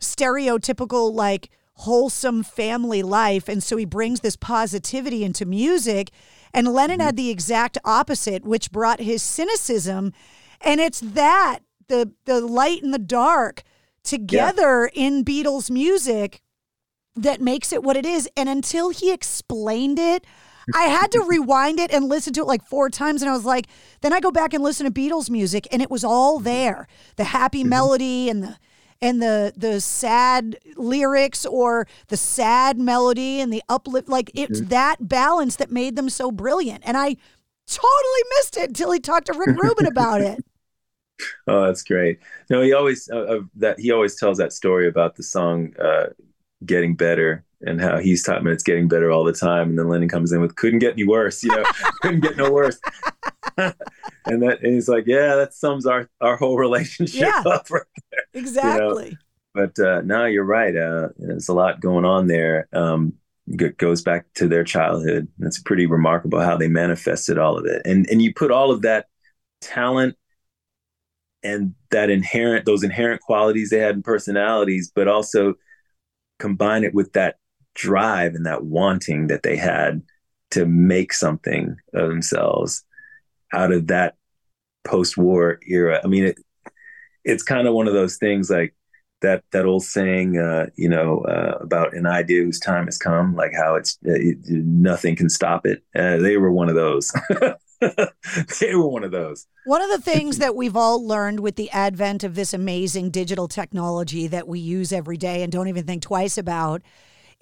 stereotypical, 0.00 1.12
like, 1.12 1.50
wholesome 1.74 2.42
family 2.42 3.02
life. 3.02 3.48
And 3.48 3.62
so 3.62 3.76
he 3.76 3.84
brings 3.84 4.20
this 4.20 4.36
positivity 4.36 5.24
into 5.24 5.44
music. 5.44 6.10
And 6.54 6.68
Lennon 6.68 6.98
mm-hmm. 6.98 7.06
had 7.06 7.16
the 7.16 7.30
exact 7.30 7.78
opposite, 7.84 8.44
which 8.44 8.70
brought 8.70 9.00
his 9.00 9.22
cynicism. 9.22 10.12
And 10.60 10.80
it's 10.80 11.00
that 11.00 11.60
the 11.88 12.12
the 12.24 12.40
light 12.40 12.82
and 12.82 12.94
the 12.94 12.98
dark 12.98 13.62
together 14.04 14.90
yeah. 14.94 15.06
in 15.06 15.24
Beatles 15.24 15.70
music 15.70 16.40
that 17.16 17.40
makes 17.40 17.72
it 17.72 17.82
what 17.82 17.96
it 17.96 18.06
is. 18.06 18.28
And 18.36 18.48
until 18.48 18.90
he 18.90 19.12
explained 19.12 19.98
it, 19.98 20.24
I 20.74 20.84
had 20.84 21.10
to 21.12 21.24
rewind 21.26 21.80
it 21.80 21.92
and 21.92 22.08
listen 22.08 22.32
to 22.34 22.40
it 22.40 22.46
like 22.46 22.64
four 22.64 22.90
times. 22.90 23.22
And 23.22 23.30
I 23.30 23.34
was 23.34 23.44
like, 23.44 23.66
then 24.00 24.12
I 24.12 24.20
go 24.20 24.30
back 24.30 24.54
and 24.54 24.62
listen 24.62 24.84
to 24.86 24.92
Beatles 24.92 25.30
music 25.30 25.66
and 25.72 25.82
it 25.82 25.90
was 25.90 26.04
all 26.04 26.38
there. 26.38 26.86
The 27.16 27.24
happy 27.24 27.60
mm-hmm. 27.60 27.68
melody 27.68 28.30
and 28.30 28.42
the 28.42 28.56
and 29.00 29.20
the 29.20 29.52
the 29.56 29.80
sad 29.80 30.56
lyrics 30.76 31.44
or 31.44 31.86
the 32.08 32.16
sad 32.16 32.78
melody 32.78 33.40
and 33.40 33.52
the 33.52 33.62
uplift 33.68 34.08
like 34.08 34.30
it's 34.34 34.60
mm-hmm. 34.60 34.68
that 34.68 35.08
balance 35.08 35.56
that 35.56 35.70
made 35.70 35.96
them 35.96 36.08
so 36.08 36.30
brilliant. 36.30 36.82
And 36.86 36.96
I 36.96 37.16
totally 37.66 38.22
missed 38.36 38.56
it 38.56 38.68
until 38.68 38.92
he 38.92 39.00
talked 39.00 39.26
to 39.26 39.38
Rick 39.38 39.60
Rubin 39.60 39.86
about 39.86 40.20
it. 40.20 40.44
Oh, 41.46 41.66
that's 41.66 41.84
great. 41.84 42.18
No, 42.50 42.62
he 42.62 42.72
always 42.72 43.08
uh, 43.08 43.20
uh, 43.20 43.40
that 43.54 43.78
he 43.78 43.92
always 43.92 44.16
tells 44.16 44.38
that 44.38 44.52
story 44.52 44.88
about 44.88 45.14
the 45.14 45.22
song 45.22 45.72
uh, 45.78 46.06
"Getting 46.66 46.96
Better," 46.96 47.44
and 47.66 47.80
how 47.80 47.98
he's 47.98 48.22
talking 48.22 48.42
about 48.42 48.54
it's 48.54 48.62
getting 48.62 48.88
better 48.88 49.10
all 49.10 49.24
the 49.24 49.32
time. 49.32 49.70
And 49.70 49.78
then 49.78 49.88
Lennon 49.88 50.08
comes 50.08 50.32
in 50.32 50.40
with 50.40 50.56
couldn't 50.56 50.80
get 50.80 50.92
any 50.92 51.04
worse, 51.04 51.42
you 51.42 51.50
know, 51.50 51.64
couldn't 52.02 52.20
get 52.20 52.36
no 52.36 52.50
worse. 52.50 52.78
and 53.56 54.42
that 54.42 54.58
and 54.62 54.74
he's 54.74 54.88
like, 54.88 55.04
yeah, 55.06 55.36
that 55.36 55.54
sums 55.54 55.86
our 55.86 56.08
our 56.20 56.36
whole 56.36 56.58
relationship 56.58 57.22
yeah, 57.22 57.42
up 57.46 57.70
right 57.70 57.82
there. 58.10 58.24
Exactly. 58.34 59.04
You 59.04 59.10
know? 59.10 59.16
But 59.54 59.78
uh, 59.78 60.00
no, 60.02 60.24
you're 60.24 60.44
right. 60.44 60.74
Uh, 60.74 61.08
there's 61.18 61.48
a 61.48 61.54
lot 61.54 61.80
going 61.80 62.04
on 62.06 62.26
there. 62.26 62.68
Um, 62.72 63.14
it 63.46 63.76
goes 63.76 64.00
back 64.00 64.24
to 64.34 64.48
their 64.48 64.64
childhood. 64.64 65.28
It's 65.40 65.58
pretty 65.58 65.86
remarkable 65.86 66.40
how 66.40 66.56
they 66.56 66.68
manifested 66.68 67.38
all 67.38 67.58
of 67.58 67.66
it. 67.66 67.82
And 67.84 68.08
and 68.10 68.22
you 68.22 68.32
put 68.32 68.50
all 68.50 68.70
of 68.70 68.82
that 68.82 69.06
talent 69.60 70.16
and 71.42 71.74
that 71.90 72.08
inherent 72.08 72.64
those 72.64 72.82
inherent 72.84 73.20
qualities 73.20 73.70
they 73.70 73.78
had 73.78 73.96
in 73.96 74.02
personalities, 74.02 74.90
but 74.94 75.08
also 75.08 75.54
combine 76.38 76.84
it 76.84 76.94
with 76.94 77.12
that 77.12 77.36
drive 77.74 78.34
and 78.34 78.46
that 78.46 78.64
wanting 78.64 79.28
that 79.28 79.42
they 79.42 79.56
had 79.56 80.02
to 80.50 80.66
make 80.66 81.12
something 81.12 81.76
of 81.94 82.08
themselves 82.08 82.84
out 83.52 83.72
of 83.72 83.86
that 83.88 84.14
post-war 84.84 85.60
era. 85.66 86.00
I 86.02 86.06
mean, 86.06 86.24
it, 86.24 86.38
it's 87.24 87.42
kind 87.42 87.66
of 87.66 87.74
one 87.74 87.88
of 87.88 87.94
those 87.94 88.16
things 88.16 88.50
like 88.50 88.74
that 89.22 89.44
that 89.52 89.64
old 89.64 89.84
saying, 89.84 90.36
uh, 90.38 90.66
you 90.76 90.88
know, 90.88 91.20
uh, 91.20 91.58
about 91.60 91.94
an 91.94 92.06
idea 92.06 92.42
whose 92.42 92.58
time 92.58 92.86
has 92.86 92.98
come, 92.98 93.34
like 93.34 93.52
how 93.54 93.76
it's 93.76 93.98
uh, 94.06 94.12
it, 94.12 94.38
nothing 94.48 95.16
can 95.16 95.30
stop 95.30 95.64
it. 95.64 95.82
Uh, 95.94 96.18
they 96.18 96.36
were 96.36 96.52
one 96.52 96.68
of 96.68 96.74
those. 96.74 97.12
they 98.60 98.74
were 98.74 98.88
one 98.88 99.04
of 99.04 99.12
those. 99.12 99.46
One 99.64 99.80
of 99.80 99.90
the 99.90 99.98
things 100.12 100.38
that 100.38 100.54
we've 100.54 100.76
all 100.76 101.06
learned 101.06 101.40
with 101.40 101.56
the 101.56 101.70
advent 101.70 102.24
of 102.24 102.34
this 102.34 102.52
amazing 102.52 103.10
digital 103.10 103.48
technology 103.48 104.26
that 104.26 104.46
we 104.46 104.60
use 104.60 104.92
every 104.92 105.16
day 105.16 105.42
and 105.42 105.52
don't 105.52 105.68
even 105.68 105.84
think 105.84 106.02
twice 106.02 106.36
about 106.36 106.82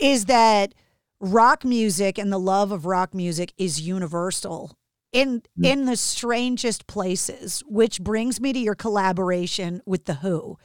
is 0.00 0.26
that 0.26 0.74
rock 1.20 1.64
music 1.64 2.18
and 2.18 2.32
the 2.32 2.38
love 2.38 2.72
of 2.72 2.86
rock 2.86 3.14
music 3.14 3.52
is 3.58 3.80
universal 3.80 4.76
in 5.12 5.42
mm. 5.58 5.66
in 5.66 5.84
the 5.84 5.96
strangest 5.96 6.86
places, 6.86 7.62
which 7.66 8.00
brings 8.00 8.40
me 8.40 8.52
to 8.52 8.58
your 8.58 8.74
collaboration 8.74 9.82
with 9.86 10.04
the 10.04 10.14
Hu 10.14 10.56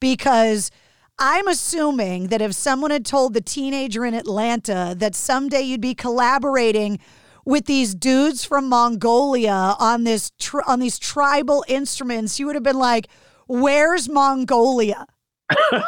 because 0.00 0.70
I'm 1.18 1.48
assuming 1.48 2.28
that 2.28 2.42
if 2.42 2.54
someone 2.54 2.90
had 2.90 3.06
told 3.06 3.34
the 3.34 3.40
teenager 3.40 4.04
in 4.04 4.14
Atlanta 4.14 4.94
that 4.98 5.14
someday 5.14 5.62
you'd 5.62 5.80
be 5.80 5.94
collaborating 5.94 6.98
with 7.44 7.66
these 7.66 7.94
dudes 7.94 8.44
from 8.44 8.68
Mongolia 8.68 9.76
on 9.78 10.04
this 10.04 10.30
on 10.66 10.80
these 10.80 10.98
tribal 10.98 11.64
instruments, 11.68 12.38
you 12.38 12.46
would 12.46 12.56
have 12.56 12.62
been 12.62 12.78
like, 12.78 13.08
"Where's 13.46 14.08
Mongolia?" 14.08 15.06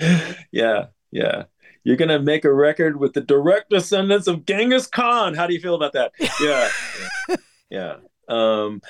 yeah, 0.52 0.86
yeah. 1.10 1.44
You're 1.84 1.96
gonna 1.96 2.18
make 2.18 2.44
a 2.44 2.52
record 2.52 2.98
with 2.98 3.12
the 3.12 3.20
direct 3.20 3.70
descendants 3.70 4.26
of 4.26 4.44
Genghis 4.44 4.86
Khan. 4.86 5.34
How 5.34 5.46
do 5.46 5.54
you 5.54 5.60
feel 5.60 5.76
about 5.76 5.92
that? 5.92 6.12
Yeah, 6.40 7.36
yeah. 7.70 7.96
Um, 8.28 8.82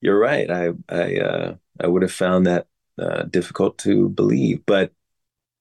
you're 0.00 0.18
right. 0.18 0.50
I 0.50 0.70
I 0.88 1.16
uh, 1.18 1.54
I 1.78 1.86
would 1.86 2.02
have 2.02 2.12
found 2.12 2.46
that 2.46 2.66
uh, 2.98 3.24
difficult 3.24 3.78
to 3.78 4.08
believe, 4.08 4.64
but 4.66 4.92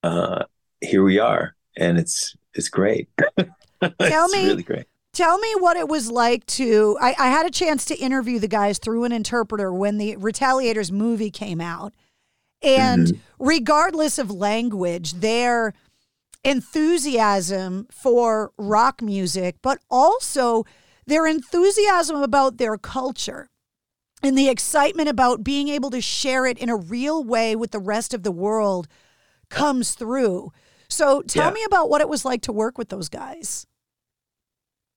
uh, 0.03 0.45
here 0.79 1.03
we 1.03 1.19
are, 1.19 1.55
and 1.77 1.97
it's 1.97 2.35
it's 2.53 2.69
great. 2.69 3.09
Tell 3.37 3.91
it's 3.99 4.33
me, 4.33 4.45
really 4.45 4.63
great. 4.63 4.85
Tell 5.13 5.37
me 5.39 5.53
what 5.59 5.75
it 5.75 5.89
was 5.89 6.09
like 6.09 6.45
to. 6.47 6.97
I, 7.01 7.15
I 7.19 7.27
had 7.27 7.45
a 7.45 7.51
chance 7.51 7.83
to 7.85 7.97
interview 7.97 8.39
the 8.39 8.47
guys 8.47 8.79
through 8.79 9.03
an 9.03 9.11
interpreter 9.11 9.73
when 9.73 9.97
the 9.97 10.15
Retaliators 10.15 10.91
movie 10.91 11.31
came 11.31 11.59
out, 11.59 11.93
and 12.61 13.07
mm-hmm. 13.07 13.19
regardless 13.39 14.17
of 14.17 14.31
language, 14.31 15.13
their 15.13 15.73
enthusiasm 16.43 17.87
for 17.91 18.51
rock 18.57 19.01
music, 19.01 19.55
but 19.61 19.79
also 19.89 20.65
their 21.05 21.27
enthusiasm 21.27 22.17
about 22.17 22.57
their 22.57 22.77
culture 22.77 23.49
and 24.23 24.37
the 24.37 24.49
excitement 24.49 25.09
about 25.09 25.43
being 25.43 25.67
able 25.67 25.89
to 25.89 26.01
share 26.01 26.45
it 26.45 26.57
in 26.57 26.69
a 26.69 26.75
real 26.75 27.23
way 27.23 27.55
with 27.55 27.71
the 27.71 27.79
rest 27.79 28.13
of 28.13 28.23
the 28.23 28.31
world 28.31 28.87
comes 29.49 29.93
through. 29.93 30.51
So 30.89 31.21
tell 31.21 31.47
yeah. 31.47 31.53
me 31.53 31.63
about 31.65 31.89
what 31.89 32.01
it 32.01 32.09
was 32.09 32.25
like 32.25 32.41
to 32.43 32.51
work 32.51 32.77
with 32.77 32.89
those 32.89 33.09
guys. 33.09 33.65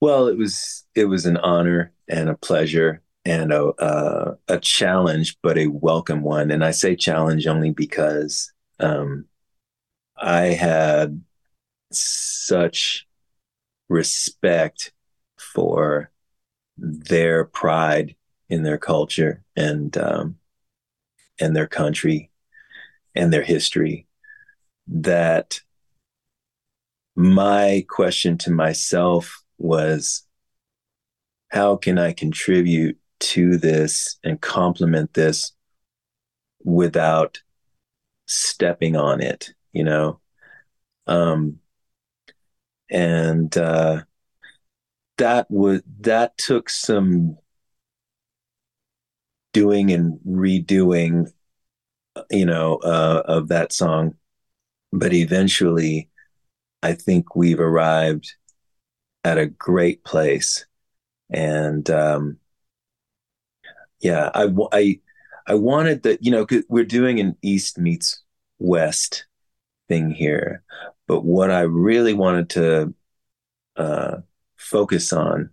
Well, 0.01 0.29
it 0.29 0.37
was 0.37 0.85
it 0.95 1.07
was 1.07 1.25
an 1.25 1.39
honor 1.39 1.93
and 2.09 2.29
a 2.29 2.37
pleasure 2.37 3.01
and 3.25 3.53
a 3.53 4.37
a 4.49 4.59
challenge, 4.59 5.37
but 5.43 5.59
a 5.59 5.67
welcome 5.69 6.23
one. 6.23 6.51
And 6.51 6.65
I 6.65 6.73
say 6.73 6.95
challenge 6.95 7.47
only 7.47 7.71
because 7.71 8.53
um, 8.81 9.27
I 10.17 10.47
had 10.47 11.23
such 11.93 13.07
respect 13.89 14.93
for 15.39 16.11
their 16.77 17.45
pride 17.45 18.17
in 18.49 18.63
their 18.63 18.79
culture 18.79 19.43
and 19.57 19.97
um, 19.97 20.37
and 21.41 21.57
their 21.57 21.67
country 21.67 22.31
and 23.15 23.33
their 23.33 23.43
history 23.43 24.07
that 24.87 25.61
my 27.17 27.85
question 27.89 28.37
to 28.39 28.51
myself 28.51 29.43
was 29.57 30.27
how 31.49 31.77
can 31.77 31.99
I 31.99 32.13
contribute 32.13 32.99
to 33.21 33.57
this 33.57 34.19
and 34.25 34.41
complement 34.41 35.15
this 35.15 35.53
without 36.63 37.41
stepping 38.27 38.97
on 38.97 39.21
it, 39.21 39.55
you 39.73 39.85
know? 39.85 40.21
Um, 41.07 41.61
and 42.91 43.57
uh, 43.57 44.03
that 45.19 45.51
was 45.51 45.83
that 46.01 46.37
took 46.39 46.69
some 46.69 47.39
doing 49.53 49.93
and 49.93 50.19
redoing, 50.27 51.31
you 52.31 52.45
know, 52.45 52.77
uh, 52.77 53.23
of 53.27 53.49
that 53.49 53.73
song, 53.73 54.15
but 54.93 55.13
eventually, 55.13 56.09
I 56.83 56.93
think 56.93 57.35
we've 57.35 57.61
arrived 57.61 58.35
at 59.25 59.39
a 59.39 59.47
great 59.47 60.05
place, 60.05 60.67
and 61.31 61.89
um, 61.91 62.39
yeah, 64.05 64.31
I 64.35 64.49
I 64.73 65.01
I 65.47 65.55
wanted 65.55 66.03
that 66.03 66.23
you 66.23 66.31
know 66.31 66.47
we're 66.69 66.85
doing 66.85 67.19
an 67.21 67.37
East 67.43 67.79
meets 67.79 68.23
West 68.59 69.27
thing 69.89 70.11
here, 70.11 70.63
but 71.09 71.25
what 71.25 71.51
I 71.51 71.63
really 71.63 72.13
wanted 72.13 72.51
to 72.51 72.95
uh, 73.77 74.17
focus 74.57 75.13
on 75.13 75.51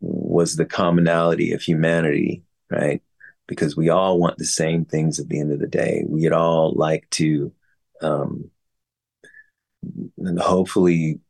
was 0.00 0.56
the 0.56 0.66
commonality 0.66 1.52
of 1.52 1.62
humanity, 1.62 2.42
right? 2.70 3.02
Because 3.46 3.74
we 3.74 3.88
all 3.88 4.18
want 4.18 4.36
the 4.36 4.44
same 4.44 4.84
things 4.84 5.18
at 5.18 5.28
the 5.30 5.40
end 5.40 5.50
of 5.50 5.58
the 5.58 5.66
day. 5.66 6.04
We'd 6.06 6.32
all 6.34 6.74
like 6.74 7.08
to 7.12 7.50
um, 8.02 8.50
hopefully 10.38 11.20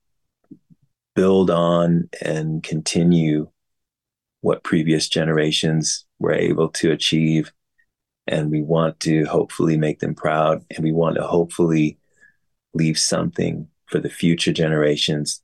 build 1.14 1.49
on 1.49 2.09
and 2.21 2.62
continue 2.64 3.49
what 4.41 4.62
previous 4.62 5.09
generations 5.09 6.05
were 6.19 6.35
able 6.35 6.69
to 6.71 6.91
achieve. 6.91 7.53
And 8.27 8.51
we 8.51 8.62
want 8.62 9.01
to 9.01 9.25
hopefully 9.25 9.77
make 9.77 10.01
them 10.01 10.14
proud. 10.14 10.64
And 10.71 10.85
we 10.85 10.93
want 10.93 11.16
to 11.16 11.23
hopefully 11.23 11.99
leave 12.75 12.99
something 12.99 13.69
for 13.87 14.01
the 14.01 14.11
future 14.11 14.53
generations 14.53 15.43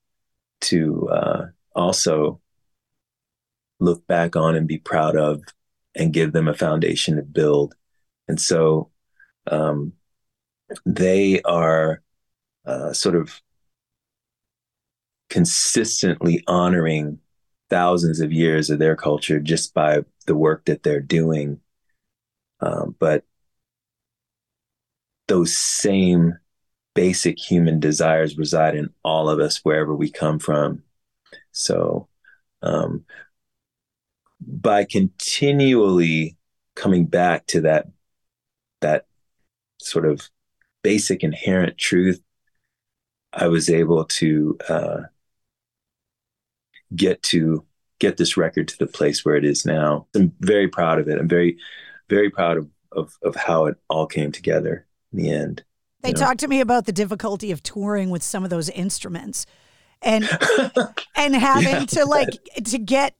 to 0.62 1.08
uh, 1.08 1.46
also 1.74 2.40
look 3.80 4.06
back 4.06 4.36
on 4.36 4.54
and 4.54 4.68
be 4.68 4.78
proud 4.78 5.16
of 5.16 5.42
and 5.94 6.12
give 6.12 6.32
them 6.32 6.48
a 6.48 6.54
foundation 6.54 7.16
to 7.16 7.22
build. 7.22 7.74
And 8.28 8.40
so 8.40 8.90
um, 9.46 9.92
they 10.84 11.40
are 11.42 12.02
uh, 12.66 12.92
sort 12.92 13.14
of 13.14 13.40
consistently 15.28 16.42
honoring 16.46 17.18
thousands 17.70 18.20
of 18.20 18.32
years 18.32 18.70
of 18.70 18.78
their 18.78 18.96
culture 18.96 19.40
just 19.40 19.74
by 19.74 20.00
the 20.24 20.34
work 20.34 20.64
that 20.66 20.82
they're 20.82 21.00
doing. 21.00 21.60
Um, 22.60 22.94
but 22.98 23.24
those 25.28 25.56
same 25.56 26.38
basic 26.94 27.38
human 27.38 27.80
desires 27.80 28.38
reside 28.38 28.76
in 28.76 28.90
all 29.02 29.28
of 29.28 29.40
us 29.40 29.64
wherever 29.64 29.94
we 29.94 30.10
come 30.10 30.38
from. 30.38 30.82
So, 31.52 32.08
um, 32.62 33.04
by 34.40 34.84
continually 34.84 36.36
coming 36.74 37.06
back 37.06 37.46
to 37.46 37.60
that 37.62 37.86
that 38.80 39.06
sort 39.78 40.06
of 40.06 40.28
basic 40.82 41.22
inherent 41.22 41.78
truth, 41.78 42.20
I 43.32 43.48
was 43.48 43.70
able 43.70 44.04
to 44.04 44.58
uh, 44.68 45.00
get 46.94 47.22
to 47.24 47.64
get 48.04 48.16
this 48.16 48.36
record 48.36 48.68
to 48.68 48.78
the 48.78 48.86
place 48.86 49.24
where 49.24 49.36
it 49.36 49.44
is 49.44 49.64
now. 49.64 50.06
I'm 50.14 50.32
very 50.40 50.68
proud 50.68 50.98
of 50.98 51.08
it. 51.08 51.18
I'm 51.18 51.28
very, 51.28 51.58
very 52.08 52.30
proud 52.30 52.58
of 52.58 52.68
of, 52.94 53.18
of 53.22 53.34
how 53.34 53.66
it 53.66 53.76
all 53.90 54.06
came 54.06 54.32
together 54.32 54.86
in 55.12 55.18
the 55.18 55.30
end. 55.30 55.64
They 56.02 56.10
yeah. 56.10 56.14
talked 56.14 56.40
to 56.40 56.48
me 56.48 56.60
about 56.60 56.86
the 56.86 56.92
difficulty 56.92 57.50
of 57.50 57.62
touring 57.62 58.10
with 58.10 58.22
some 58.22 58.44
of 58.44 58.50
those 58.50 58.68
instruments 58.68 59.46
and 60.02 60.28
and 61.16 61.34
having 61.34 61.74
yeah, 61.74 61.86
to 61.86 62.04
like 62.04 62.28
to 62.64 62.78
get 62.78 63.16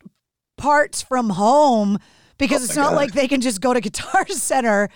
parts 0.57 1.03
from 1.03 1.31
home 1.31 1.99
because 2.39 2.63
oh 2.63 2.65
it's 2.65 2.77
not 2.77 2.91
God. 2.91 2.97
like 2.97 3.13
they 3.13 3.29
can 3.29 3.41
just 3.41 3.61
go 3.61 3.73
to 3.73 3.81
Guitar 3.81 4.27
Center 4.29 4.91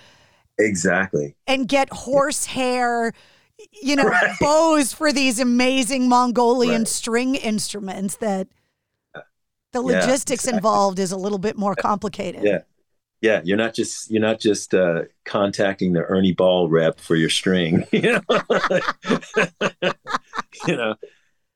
exactly 0.58 1.36
and 1.46 1.68
get 1.68 1.88
horsehair 1.90 3.12
you 3.80 3.96
know 3.96 4.04
right. 4.08 4.36
bows 4.40 4.92
for 4.92 5.12
these 5.12 5.40
amazing 5.40 6.08
Mongolian 6.08 6.82
right. 6.82 6.88
string 6.88 7.34
instruments 7.36 8.16
that 8.16 8.48
the 9.72 9.82
logistics 9.82 10.44
yeah, 10.44 10.50
exactly. 10.50 10.56
involved 10.56 10.98
is 10.98 11.12
a 11.12 11.16
little 11.16 11.38
bit 11.38 11.56
more 11.56 11.74
complicated. 11.74 12.42
Yeah 12.44 12.60
yeah, 13.20 13.40
you're 13.42 13.56
not 13.56 13.74
just 13.74 14.12
you're 14.12 14.22
not 14.22 14.38
just 14.38 14.74
uh, 14.74 15.02
contacting 15.24 15.92
the 15.92 16.04
Ernie 16.04 16.34
Ball 16.34 16.68
rep 16.68 17.00
for 17.00 17.16
your 17.16 17.30
string. 17.30 17.84
You 17.92 18.12
know, 18.12 18.20
you 20.68 20.76
know, 20.76 20.94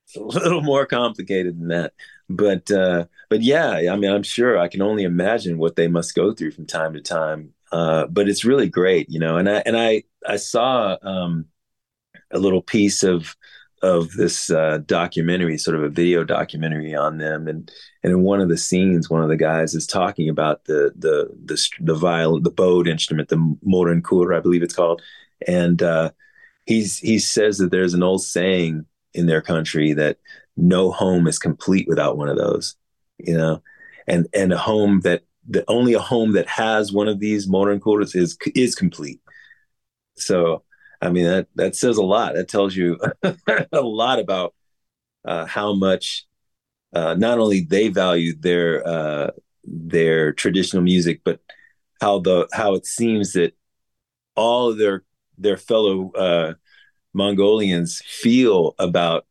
it's 0.06 0.16
a 0.16 0.20
little 0.20 0.60
more 0.60 0.86
complicated 0.86 1.60
than 1.60 1.68
that. 1.68 1.92
But 2.28 2.68
uh, 2.68 3.04
but 3.30 3.42
yeah, 3.42 3.92
I 3.92 3.94
mean, 3.94 4.10
I'm 4.10 4.24
sure 4.24 4.58
I 4.58 4.66
can 4.66 4.82
only 4.82 5.04
imagine 5.04 5.56
what 5.56 5.76
they 5.76 5.86
must 5.86 6.16
go 6.16 6.32
through 6.32 6.50
from 6.50 6.66
time 6.66 6.94
to 6.94 7.00
time 7.00 7.54
uh, 7.72 8.06
but 8.06 8.28
it's 8.28 8.44
really 8.44 8.68
great, 8.68 9.08
you 9.08 9.18
know. 9.18 9.38
And 9.38 9.48
I 9.48 9.62
and 9.64 9.76
I 9.76 10.04
I 10.26 10.36
saw 10.36 10.96
um, 11.02 11.46
a 12.30 12.38
little 12.38 12.62
piece 12.62 13.02
of 13.02 13.34
of 13.82 14.12
this 14.12 14.48
uh, 14.50 14.78
documentary, 14.86 15.58
sort 15.58 15.76
of 15.76 15.82
a 15.82 15.88
video 15.88 16.24
documentary 16.24 16.94
on 16.94 17.18
them, 17.18 17.48
and 17.48 17.70
and 18.02 18.12
in 18.12 18.22
one 18.22 18.40
of 18.40 18.48
the 18.48 18.56
scenes, 18.56 19.10
one 19.10 19.22
of 19.22 19.28
the 19.28 19.36
guys 19.36 19.74
is 19.74 19.86
talking 19.86 20.28
about 20.28 20.64
the 20.64 20.92
the 20.96 21.28
the 21.44 21.68
the 21.80 21.94
violin, 21.94 22.42
the 22.42 22.50
bowed 22.50 22.86
instrument, 22.86 23.28
the 23.28 23.36
modern 23.36 23.58
morin 23.62 24.02
khuur, 24.02 24.36
I 24.36 24.40
believe 24.40 24.62
it's 24.62 24.74
called, 24.74 25.02
and 25.46 25.82
uh, 25.82 26.10
he's 26.66 26.98
he 26.98 27.18
says 27.18 27.58
that 27.58 27.70
there's 27.70 27.94
an 27.94 28.02
old 28.02 28.22
saying 28.22 28.86
in 29.14 29.26
their 29.26 29.42
country 29.42 29.92
that 29.94 30.18
no 30.56 30.90
home 30.90 31.26
is 31.26 31.38
complete 31.38 31.88
without 31.88 32.16
one 32.16 32.28
of 32.28 32.36
those, 32.36 32.76
you 33.18 33.36
know, 33.36 33.62
and 34.06 34.28
and 34.34 34.52
a 34.52 34.58
home 34.58 35.00
that 35.00 35.22
the 35.48 35.64
only 35.68 35.94
a 35.94 35.98
home 35.98 36.32
that 36.32 36.46
has 36.46 36.92
one 36.92 37.08
of 37.08 37.18
these 37.18 37.48
morin 37.48 37.80
khuurs 37.80 38.14
is 38.14 38.38
is 38.54 38.74
complete. 38.74 39.20
So, 40.16 40.62
I 41.02 41.10
mean 41.10 41.24
that 41.24 41.48
that 41.56 41.76
says 41.76 41.96
a 41.98 42.02
lot. 42.02 42.34
That 42.34 42.48
tells 42.48 42.76
you 42.76 42.98
a 43.72 43.80
lot 43.80 44.20
about 44.20 44.54
uh, 45.24 45.46
how 45.46 45.74
much 45.74 46.26
uh, 46.94 47.14
not 47.14 47.38
only 47.38 47.62
they 47.62 47.88
value 47.88 48.34
their 48.38 48.86
uh, 48.86 49.30
their 49.64 50.32
traditional 50.32 50.82
music, 50.82 51.22
but 51.24 51.40
how 52.00 52.20
the 52.20 52.48
how 52.52 52.74
it 52.74 52.86
seems 52.86 53.32
that 53.34 53.54
all 54.36 54.74
their 54.74 55.04
their 55.38 55.56
fellow 55.56 56.12
uh, 56.12 56.54
Mongolians 57.14 58.02
feel 58.06 58.74
about 58.78 59.26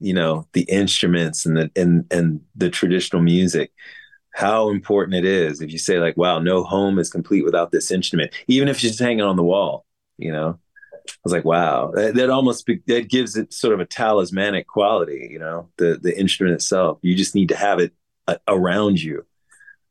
you 0.00 0.14
know 0.14 0.46
the 0.52 0.62
instruments 0.62 1.46
and 1.46 1.56
the 1.56 1.70
and 1.76 2.06
and 2.12 2.40
the 2.56 2.70
traditional 2.70 3.22
music 3.22 3.72
how 4.34 4.70
important 4.70 5.14
it 5.16 5.24
is 5.24 5.60
if 5.60 5.72
you 5.72 5.78
say 5.78 5.98
like 5.98 6.16
wow 6.16 6.38
no 6.38 6.64
home 6.64 6.98
is 6.98 7.10
complete 7.10 7.44
without 7.44 7.72
this 7.72 7.90
instrument 7.90 8.32
even 8.48 8.68
if 8.68 8.76
it's 8.76 8.82
just 8.82 8.98
hanging 9.00 9.22
on 9.22 9.36
the 9.36 9.42
wall 9.42 9.86
you 10.18 10.32
know 10.32 10.58
was 11.24 11.32
like 11.32 11.44
wow 11.44 11.90
that, 11.94 12.14
that 12.14 12.30
almost 12.30 12.66
be, 12.66 12.80
that 12.86 13.08
gives 13.08 13.36
it 13.36 13.52
sort 13.52 13.74
of 13.74 13.80
a 13.80 13.84
talismanic 13.84 14.66
quality 14.66 15.28
you 15.30 15.38
know 15.38 15.68
the 15.76 15.98
the 16.00 16.18
instrument 16.18 16.54
itself 16.54 16.98
you 17.02 17.14
just 17.14 17.34
need 17.34 17.48
to 17.48 17.56
have 17.56 17.78
it 17.78 17.92
uh, 18.28 18.36
around 18.48 19.02
you 19.02 19.24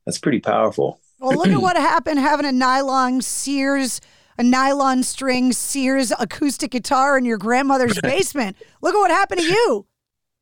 that's 0.06 0.20
pretty 0.20 0.40
powerful 0.40 1.00
well 1.20 1.38
look 1.38 1.48
at 1.48 1.62
what 1.62 1.78
happened 1.78 2.20
having 2.20 2.46
a 2.46 2.52
nylon 2.52 3.22
sears 3.22 4.02
a 4.38 4.44
nylon 4.44 5.04
string 5.04 5.52
sears 5.52 6.12
acoustic 6.20 6.72
guitar 6.72 7.18
in 7.18 7.26
your 7.26 7.38
grandmother's 7.38 8.00
basement 8.04 8.56
look 8.82 8.94
at 8.94 9.00
what 9.00 9.12
happened 9.12 9.42
to 9.42 9.48
you 9.48 9.86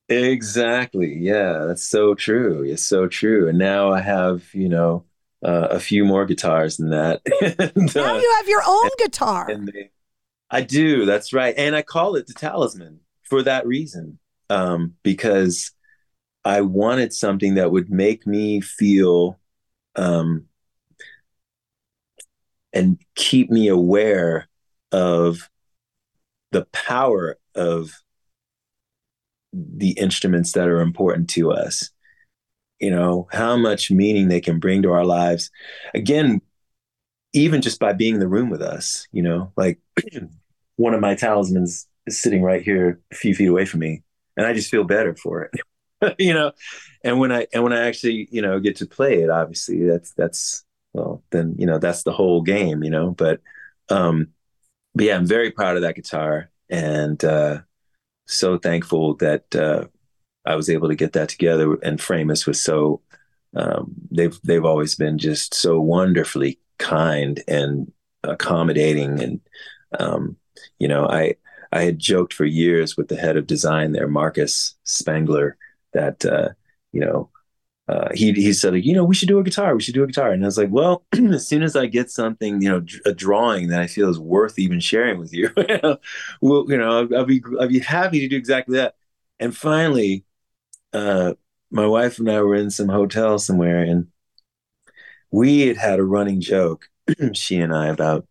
Exactly. 0.10 1.18
Yeah, 1.18 1.66
that's 1.68 1.86
so 1.86 2.16
true. 2.16 2.64
It's 2.64 2.84
so 2.84 3.08
true. 3.08 3.50
And 3.50 3.58
now 3.58 3.92
I 3.92 4.00
have, 4.00 4.54
you 4.54 4.70
know, 4.70 5.04
uh, 5.44 5.68
a 5.70 5.80
few 5.80 6.06
more 6.06 6.26
guitars 6.26 6.78
than 6.78 6.90
that. 6.90 7.22
and, 7.42 7.96
now 7.96 8.16
uh, 8.16 8.18
you 8.18 8.34
have 8.38 8.48
your 8.48 8.62
own 8.66 8.90
guitar. 8.98 9.48
They, 9.54 9.92
I 10.50 10.62
do. 10.62 11.06
That's 11.06 11.34
right. 11.34 11.54
And 11.58 11.76
I 11.76 11.82
call 11.82 12.16
it 12.16 12.28
the 12.28 12.34
talisman 12.34 13.00
for 13.24 13.44
that 13.44 13.68
reason, 13.68 14.20
um, 14.50 14.94
because 15.04 15.72
I 16.46 16.62
wanted 16.62 17.14
something 17.14 17.56
that 17.56 17.72
would 17.72 17.90
make 17.90 18.26
me 18.26 18.62
feel 18.62 19.40
um, 19.96 20.46
and 22.72 22.98
keep 23.16 23.50
me 23.50 23.68
aware 23.68 24.48
of 24.92 25.50
the 26.52 26.66
power 26.72 27.38
of 27.56 27.92
the 29.52 29.92
instruments 29.92 30.54
that 30.54 30.68
are 30.68 30.82
important 30.82 31.30
to 31.30 31.52
us 31.52 31.90
you 32.80 32.92
know 32.92 33.28
how 33.32 33.58
much 33.58 33.90
meaning 33.90 34.28
they 34.28 34.42
can 34.42 34.60
bring 34.60 34.82
to 34.82 34.92
our 34.92 35.06
lives 35.06 35.50
again 35.94 36.42
even 37.38 37.62
just 37.62 37.80
by 37.80 37.94
being 37.94 38.16
in 38.16 38.20
the 38.20 38.28
room 38.28 38.50
with 38.50 38.62
us 38.62 39.08
you 39.12 39.22
know 39.22 39.52
like 39.56 39.80
one 40.76 40.94
of 40.94 41.02
my 41.02 41.16
talismans 41.16 41.88
is 42.06 42.20
sitting 42.20 42.42
right 42.42 42.64
here 42.64 43.00
a 43.12 43.16
few 43.16 43.34
feet 43.36 43.48
away 43.48 43.66
from 43.66 43.80
me 43.80 44.04
and 44.36 44.46
i 44.46 44.54
just 44.54 44.70
feel 44.70 44.84
better 44.84 45.16
for 45.16 45.44
it 45.44 46.16
you 46.20 46.34
know 46.34 46.52
and 47.04 47.20
when 47.20 47.32
i 47.32 47.48
and 47.54 47.64
when 47.64 47.74
i 47.74 47.88
actually 47.88 48.28
you 48.32 48.42
know 48.42 48.60
get 48.60 48.76
to 48.76 48.86
play 48.86 49.22
it 49.22 49.30
obviously 49.30 49.86
that's 49.86 50.14
that's 50.14 50.64
well 50.94 51.24
then 51.32 51.56
you 51.58 51.66
know 51.66 51.78
that's 51.78 52.04
the 52.04 52.12
whole 52.12 52.42
game 52.42 52.84
you 52.84 52.90
know 52.90 53.12
but 53.12 53.42
um 53.90 54.28
but 54.96 55.06
yeah 55.06 55.16
i'm 55.16 55.26
very 55.26 55.52
proud 55.52 55.76
of 55.76 55.82
that 55.82 55.96
guitar 55.96 56.50
and 56.70 57.24
uh 57.24 57.60
so 58.28 58.58
thankful 58.58 59.16
that 59.16 59.56
uh, 59.56 59.86
I 60.46 60.56
was 60.56 60.70
able 60.70 60.90
to 60.90 60.96
get 60.96 61.14
that 61.14 61.30
together. 61.30 61.74
And 61.82 62.00
Framus 62.00 62.46
was 62.46 62.62
so 62.62 63.02
um, 63.56 63.94
they've 64.12 64.38
they've 64.44 64.66
always 64.66 64.96
been 64.96 65.18
just 65.18 65.54
so 65.54 65.80
wonderfully 65.80 66.60
kind 66.78 67.44
and 67.48 67.92
accommodating. 68.24 69.22
And 69.22 69.40
um, 70.00 70.38
you 70.80 70.88
know, 70.88 71.08
I 71.08 71.36
I 71.72 71.84
had 71.84 72.00
joked 72.00 72.34
for 72.34 72.46
years 72.46 72.98
with 72.98 73.08
the 73.08 73.18
head 73.18 73.38
of 73.38 73.48
design 73.48 73.92
there, 73.92 74.08
Marcus 74.08 74.76
Spangler, 74.84 75.58
that 75.94 76.26
uh, 76.26 76.50
you 76.92 77.02
know 77.02 77.30
uh, 77.88 78.10
he 78.14 78.34
he 78.34 78.52
said, 78.52 78.74
you 78.84 78.94
know, 78.94 79.04
we 79.04 79.16
should 79.16 79.30
do 79.30 79.40
a 79.40 79.44
guitar. 79.44 79.74
We 79.74 79.82
should 79.82 79.94
do 79.94 80.04
a 80.04 80.08
guitar. 80.08 80.32
And 80.32 80.44
I 80.44 80.48
was 80.48 80.58
like, 80.58 80.70
well, 80.72 81.06
as 81.14 81.48
soon 81.48 81.64
as 81.64 81.76
I 81.76 81.86
get 81.86 82.12
something, 82.12 82.62
you 82.62 82.70
know, 82.70 82.86
a 83.06 83.14
drawing 83.14 83.70
that 83.70 83.80
I 83.80 83.88
feel 83.88 84.10
is 84.10 84.20
worth 84.20 84.60
even 84.60 84.80
sharing 84.82 85.20
with 85.20 85.34
you, 85.34 85.50
well, 86.42 86.66
you 86.68 86.78
know, 86.78 87.00
I'll, 87.00 87.18
I'll, 87.18 87.26
be 87.26 87.42
I'll 87.60 87.70
be 87.70 87.80
happy 87.80 88.20
to 88.20 88.28
do 88.28 88.36
exactly 88.36 88.78
that. 88.78 88.96
And 89.40 89.56
finally, 89.56 90.26
uh, 90.92 91.36
my 91.72 91.86
wife 91.86 92.20
and 92.20 92.30
I 92.30 92.42
were 92.42 92.56
in 92.56 92.72
some 92.72 92.90
hotel 92.90 93.40
somewhere, 93.40 93.82
and 93.82 94.08
we 95.32 95.68
had 95.68 95.78
had 95.78 96.00
a 96.00 96.04
running 96.04 96.42
joke, 96.42 96.90
she 97.34 97.58
and 97.58 97.74
I, 97.74 97.88
about. 97.88 98.28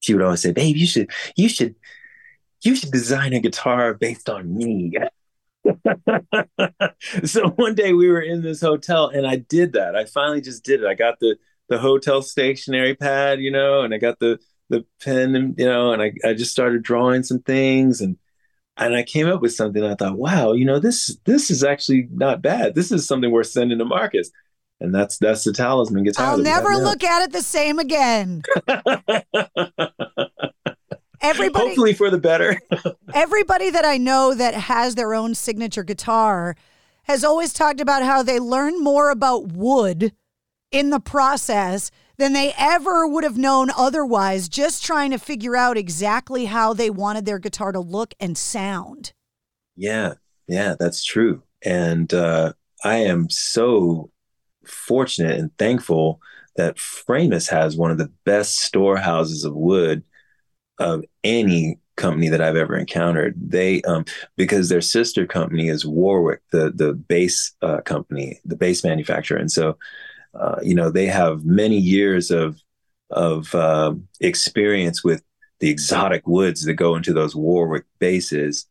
She 0.00 0.14
would 0.14 0.22
always 0.22 0.40
say, 0.40 0.52
"Babe, 0.52 0.76
you 0.76 0.86
should, 0.86 1.10
you 1.36 1.48
should, 1.48 1.74
you 2.62 2.74
should 2.74 2.90
design 2.90 3.32
a 3.34 3.40
guitar 3.40 3.94
based 3.94 4.28
on 4.30 4.56
me." 4.56 4.94
so 7.24 7.50
one 7.50 7.74
day 7.74 7.92
we 7.92 8.08
were 8.08 8.20
in 8.20 8.42
this 8.42 8.60
hotel 8.60 9.08
and 9.08 9.26
I 9.26 9.36
did 9.36 9.74
that. 9.74 9.94
I 9.94 10.06
finally 10.06 10.40
just 10.40 10.64
did 10.64 10.82
it. 10.82 10.86
I 10.86 10.94
got 10.94 11.20
the 11.20 11.36
the 11.68 11.78
hotel 11.78 12.22
stationery 12.22 12.94
pad, 12.96 13.40
you 13.40 13.50
know, 13.50 13.82
and 13.82 13.94
I 13.94 13.98
got 13.98 14.18
the 14.18 14.38
the 14.70 14.84
pen 15.02 15.34
and 15.34 15.54
you 15.58 15.66
know, 15.66 15.92
and 15.92 16.02
I, 16.02 16.12
I 16.24 16.34
just 16.34 16.52
started 16.52 16.82
drawing 16.82 17.22
some 17.22 17.40
things 17.40 18.00
and 18.00 18.16
and 18.76 18.96
I 18.96 19.02
came 19.02 19.28
up 19.28 19.42
with 19.42 19.54
something. 19.54 19.84
I 19.84 19.94
thought, 19.94 20.18
wow, 20.18 20.52
you 20.52 20.64
know, 20.64 20.78
this 20.78 21.18
this 21.24 21.50
is 21.50 21.62
actually 21.62 22.08
not 22.10 22.42
bad. 22.42 22.74
This 22.74 22.90
is 22.90 23.06
something 23.06 23.30
worth 23.30 23.48
sending 23.48 23.78
to 23.78 23.84
Marcus. 23.84 24.30
And 24.80 24.94
that's 24.94 25.18
that's 25.18 25.44
the 25.44 25.52
talisman 25.52 26.04
guitar. 26.04 26.26
I'll 26.26 26.38
never 26.38 26.76
look 26.76 27.04
at 27.04 27.22
it 27.22 27.32
the 27.32 27.42
same 27.42 27.78
again. 27.78 28.42
everybody 31.20 31.66
hopefully 31.66 31.92
for 31.92 32.10
the 32.10 32.18
better 32.18 32.58
everybody 33.14 33.70
that 33.70 33.84
i 33.84 33.98
know 33.98 34.34
that 34.34 34.54
has 34.54 34.94
their 34.94 35.14
own 35.14 35.34
signature 35.34 35.82
guitar 35.82 36.56
has 37.04 37.24
always 37.24 37.52
talked 37.52 37.80
about 37.80 38.02
how 38.02 38.22
they 38.22 38.38
learn 38.40 38.82
more 38.82 39.10
about 39.10 39.48
wood 39.48 40.12
in 40.70 40.90
the 40.90 41.00
process 41.00 41.90
than 42.16 42.32
they 42.32 42.54
ever 42.58 43.06
would 43.06 43.24
have 43.24 43.36
known 43.36 43.68
otherwise 43.76 44.48
just 44.48 44.84
trying 44.84 45.10
to 45.10 45.18
figure 45.18 45.56
out 45.56 45.76
exactly 45.76 46.46
how 46.46 46.72
they 46.72 46.90
wanted 46.90 47.26
their 47.26 47.38
guitar 47.38 47.72
to 47.72 47.80
look 47.80 48.14
and 48.18 48.38
sound 48.38 49.12
yeah 49.76 50.14
yeah 50.46 50.74
that's 50.78 51.04
true 51.04 51.42
and 51.62 52.14
uh, 52.14 52.52
i 52.84 52.96
am 52.96 53.28
so 53.28 54.10
fortunate 54.70 55.38
and 55.38 55.56
thankful 55.58 56.20
that 56.56 56.76
framus 56.76 57.48
has 57.48 57.76
one 57.76 57.90
of 57.90 57.98
the 57.98 58.12
best 58.24 58.58
storehouses 58.60 59.44
of 59.44 59.54
wood 59.54 60.02
of 60.78 61.04
any 61.22 61.78
company 61.96 62.28
that 62.30 62.40
I've 62.40 62.56
ever 62.56 62.76
encountered. 62.76 63.34
They 63.36 63.82
um, 63.82 64.04
because 64.36 64.68
their 64.68 64.80
sister 64.80 65.26
company 65.26 65.68
is 65.68 65.86
Warwick, 65.86 66.40
the 66.50 66.70
the 66.70 66.94
bass 66.94 67.52
uh, 67.62 67.82
company, 67.82 68.40
the 68.44 68.56
bass 68.56 68.82
manufacturer, 68.82 69.38
and 69.38 69.52
so 69.52 69.76
uh, 70.34 70.56
you 70.62 70.74
know 70.74 70.90
they 70.90 71.06
have 71.06 71.44
many 71.44 71.76
years 71.76 72.30
of 72.30 72.60
of 73.10 73.54
uh, 73.54 73.94
experience 74.20 75.04
with 75.04 75.22
the 75.60 75.68
exotic 75.68 76.26
woods 76.26 76.64
that 76.64 76.74
go 76.74 76.96
into 76.96 77.12
those 77.12 77.36
Warwick 77.36 77.84
basses, 77.98 78.66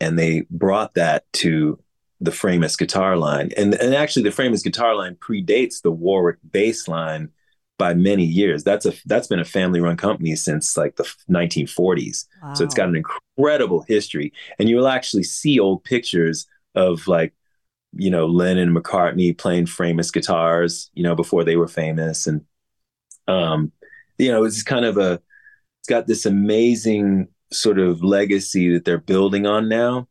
and 0.00 0.18
they 0.18 0.46
brought 0.50 0.94
that 0.94 1.24
to 1.34 1.78
the 2.20 2.30
Framus 2.30 2.78
guitar 2.78 3.16
line, 3.16 3.50
and 3.56 3.74
and 3.74 3.94
actually 3.94 4.22
the 4.22 4.30
Framus 4.30 4.64
guitar 4.64 4.94
line 4.94 5.16
predates 5.16 5.82
the 5.82 5.90
Warwick 5.90 6.38
bass 6.50 6.88
line 6.88 7.30
by 7.78 7.94
many 7.94 8.24
years. 8.24 8.64
That's 8.64 8.86
a 8.86 8.92
that's 9.04 9.26
been 9.26 9.40
a 9.40 9.44
family 9.44 9.80
run 9.80 9.96
company 9.96 10.34
since 10.36 10.76
like 10.76 10.96
the 10.96 11.04
1940s. 11.30 12.26
Wow. 12.42 12.54
So 12.54 12.64
it's 12.64 12.74
got 12.74 12.88
an 12.88 12.96
incredible 12.96 13.84
history, 13.86 14.32
and 14.58 14.68
you'll 14.68 14.88
actually 14.88 15.24
see 15.24 15.60
old 15.60 15.84
pictures 15.84 16.46
of 16.74 17.06
like 17.06 17.34
you 17.92 18.10
know 18.10 18.26
Lennon 18.26 18.68
and 18.68 18.76
McCartney 18.76 19.36
playing 19.36 19.66
Framus 19.66 20.12
guitars, 20.12 20.90
you 20.94 21.02
know, 21.02 21.14
before 21.14 21.44
they 21.44 21.56
were 21.56 21.68
famous, 21.68 22.26
and 22.26 22.44
um, 23.28 23.72
you 24.18 24.30
know, 24.30 24.44
it's 24.44 24.62
kind 24.62 24.84
of 24.84 24.96
a 24.96 25.20
it's 25.80 25.88
got 25.88 26.06
this 26.06 26.26
amazing 26.26 27.28
sort 27.52 27.78
of 27.78 28.02
legacy 28.02 28.72
that 28.72 28.84
they're 28.84 28.98
building 28.98 29.46
on 29.46 29.68
now. 29.68 30.08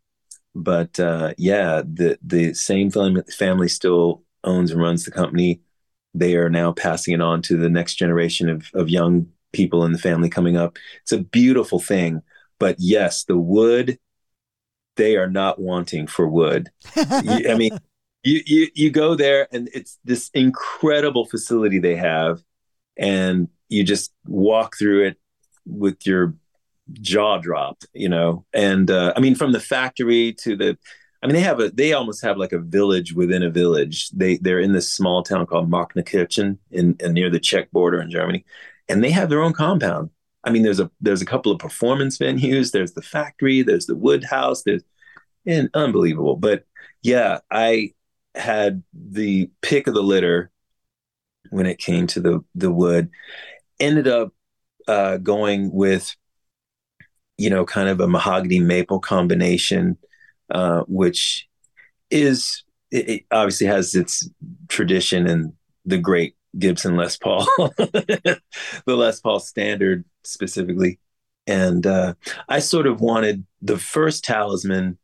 But 0.55 0.99
uh, 0.99 1.33
yeah, 1.37 1.81
the 1.85 2.17
the 2.25 2.53
same 2.53 2.89
family, 2.89 3.23
family 3.37 3.67
still 3.67 4.23
owns 4.43 4.71
and 4.71 4.81
runs 4.81 5.03
the 5.05 5.11
company 5.11 5.61
they 6.15 6.35
are 6.35 6.49
now 6.49 6.71
passing 6.71 7.13
it 7.13 7.21
on 7.21 7.41
to 7.41 7.57
the 7.57 7.69
next 7.69 7.95
generation 7.95 8.49
of, 8.49 8.71
of 8.73 8.89
young 8.89 9.27
people 9.51 9.83
in 9.83 9.91
the 9.91 9.97
family 9.97 10.29
coming 10.29 10.55
up. 10.55 10.77
It's 11.01 11.11
a 11.11 11.19
beautiful 11.19 11.79
thing. 11.79 12.21
But 12.57 12.77
yes, 12.79 13.25
the 13.25 13.37
wood, 13.37 13.99
they 14.95 15.17
are 15.17 15.29
not 15.29 15.59
wanting 15.59 16.07
for 16.07 16.27
wood. 16.27 16.69
I 16.95 17.55
mean, 17.57 17.77
you, 18.23 18.41
you 18.45 18.67
you 18.73 18.89
go 18.91 19.13
there 19.13 19.47
and 19.51 19.69
it's 19.73 19.99
this 20.05 20.29
incredible 20.33 21.25
facility 21.25 21.79
they 21.79 21.97
have, 21.97 22.41
and 22.97 23.49
you 23.67 23.83
just 23.83 24.13
walk 24.25 24.77
through 24.77 25.07
it 25.07 25.17
with 25.65 26.07
your 26.07 26.33
jaw 26.93 27.37
dropped, 27.37 27.87
you 27.93 28.09
know. 28.09 28.45
And 28.53 28.89
uh, 28.89 29.13
I 29.15 29.19
mean, 29.19 29.35
from 29.35 29.51
the 29.51 29.59
factory 29.59 30.33
to 30.39 30.55
the 30.55 30.77
I 31.25 31.27
mean, 31.27 31.35
they 31.35 31.41
have 31.41 31.59
a 31.59 31.71
they 31.71 31.93
almost 31.93 32.23
have 32.23 32.37
like 32.37 32.51
a 32.51 32.59
village 32.59 33.13
within 33.13 33.41
a 33.41 33.49
village. 33.49 34.09
They 34.11 34.37
they're 34.37 34.59
in 34.59 34.73
this 34.73 34.93
small 34.93 35.23
town 35.23 35.47
called 35.47 35.71
Markneukirchen 35.71 36.59
in, 36.69 36.95
in 36.99 37.13
near 37.13 37.31
the 37.31 37.39
Czech 37.39 37.71
border 37.71 37.99
in 37.99 38.11
Germany, 38.11 38.45
and 38.87 39.03
they 39.03 39.09
have 39.09 39.29
their 39.29 39.41
own 39.41 39.53
compound. 39.53 40.11
I 40.43 40.51
mean, 40.51 40.61
there's 40.61 40.79
a 40.79 40.91
there's 41.01 41.23
a 41.23 41.25
couple 41.25 41.51
of 41.51 41.57
performance 41.57 42.19
venues. 42.19 42.71
There's 42.71 42.93
the 42.93 43.01
factory. 43.01 43.63
There's 43.63 43.87
the 43.87 43.95
wood 43.95 44.23
house. 44.23 44.61
There's 44.61 44.83
and 45.47 45.69
unbelievable. 45.73 46.35
But 46.35 46.65
yeah, 47.01 47.39
I 47.49 47.93
had 48.35 48.83
the 48.93 49.49
pick 49.63 49.87
of 49.87 49.95
the 49.95 50.03
litter 50.03 50.51
when 51.49 51.65
it 51.65 51.79
came 51.79 52.05
to 52.07 52.19
the 52.19 52.45
the 52.53 52.71
wood. 52.71 53.09
Ended 53.79 54.07
up 54.07 54.31
uh, 54.87 55.17
going 55.17 55.71
with 55.71 56.15
you 57.37 57.49
know 57.49 57.65
kind 57.65 57.89
of 57.89 57.99
a 57.99 58.07
mahogany 58.07 58.59
maple 58.59 58.99
combination 58.99 59.97
uh, 60.51 60.81
which 60.87 61.47
is 62.11 62.63
it, 62.91 63.09
it 63.09 63.25
obviously 63.31 63.67
has 63.67 63.95
its 63.95 64.29
tradition 64.67 65.27
in 65.27 65.53
the 65.85 65.97
great 65.97 66.35
Gibson 66.57 66.95
Les 66.95 67.17
Paul, 67.17 67.45
the 67.57 68.41
Les 68.85 69.19
Paul 69.19 69.39
standard 69.39 70.05
specifically. 70.23 70.99
And 71.47 71.85
uh, 71.85 72.15
I 72.49 72.59
sort 72.59 72.87
of 72.87 73.01
wanted 73.01 73.45
the 73.61 73.77
first 73.77 74.23
talisman 74.23 74.97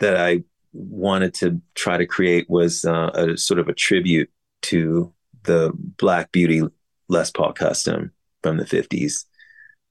that 0.00 0.16
I 0.16 0.44
wanted 0.72 1.34
to 1.34 1.60
try 1.74 1.98
to 1.98 2.06
create 2.06 2.48
was 2.48 2.84
uh, 2.84 3.10
a 3.14 3.36
sort 3.36 3.60
of 3.60 3.68
a 3.68 3.74
tribute 3.74 4.30
to 4.62 5.12
the 5.44 5.72
Black 5.74 6.32
Beauty 6.32 6.62
Les 7.08 7.30
Paul 7.30 7.52
custom 7.52 8.12
from 8.42 8.56
the 8.56 8.64
50s. 8.64 9.24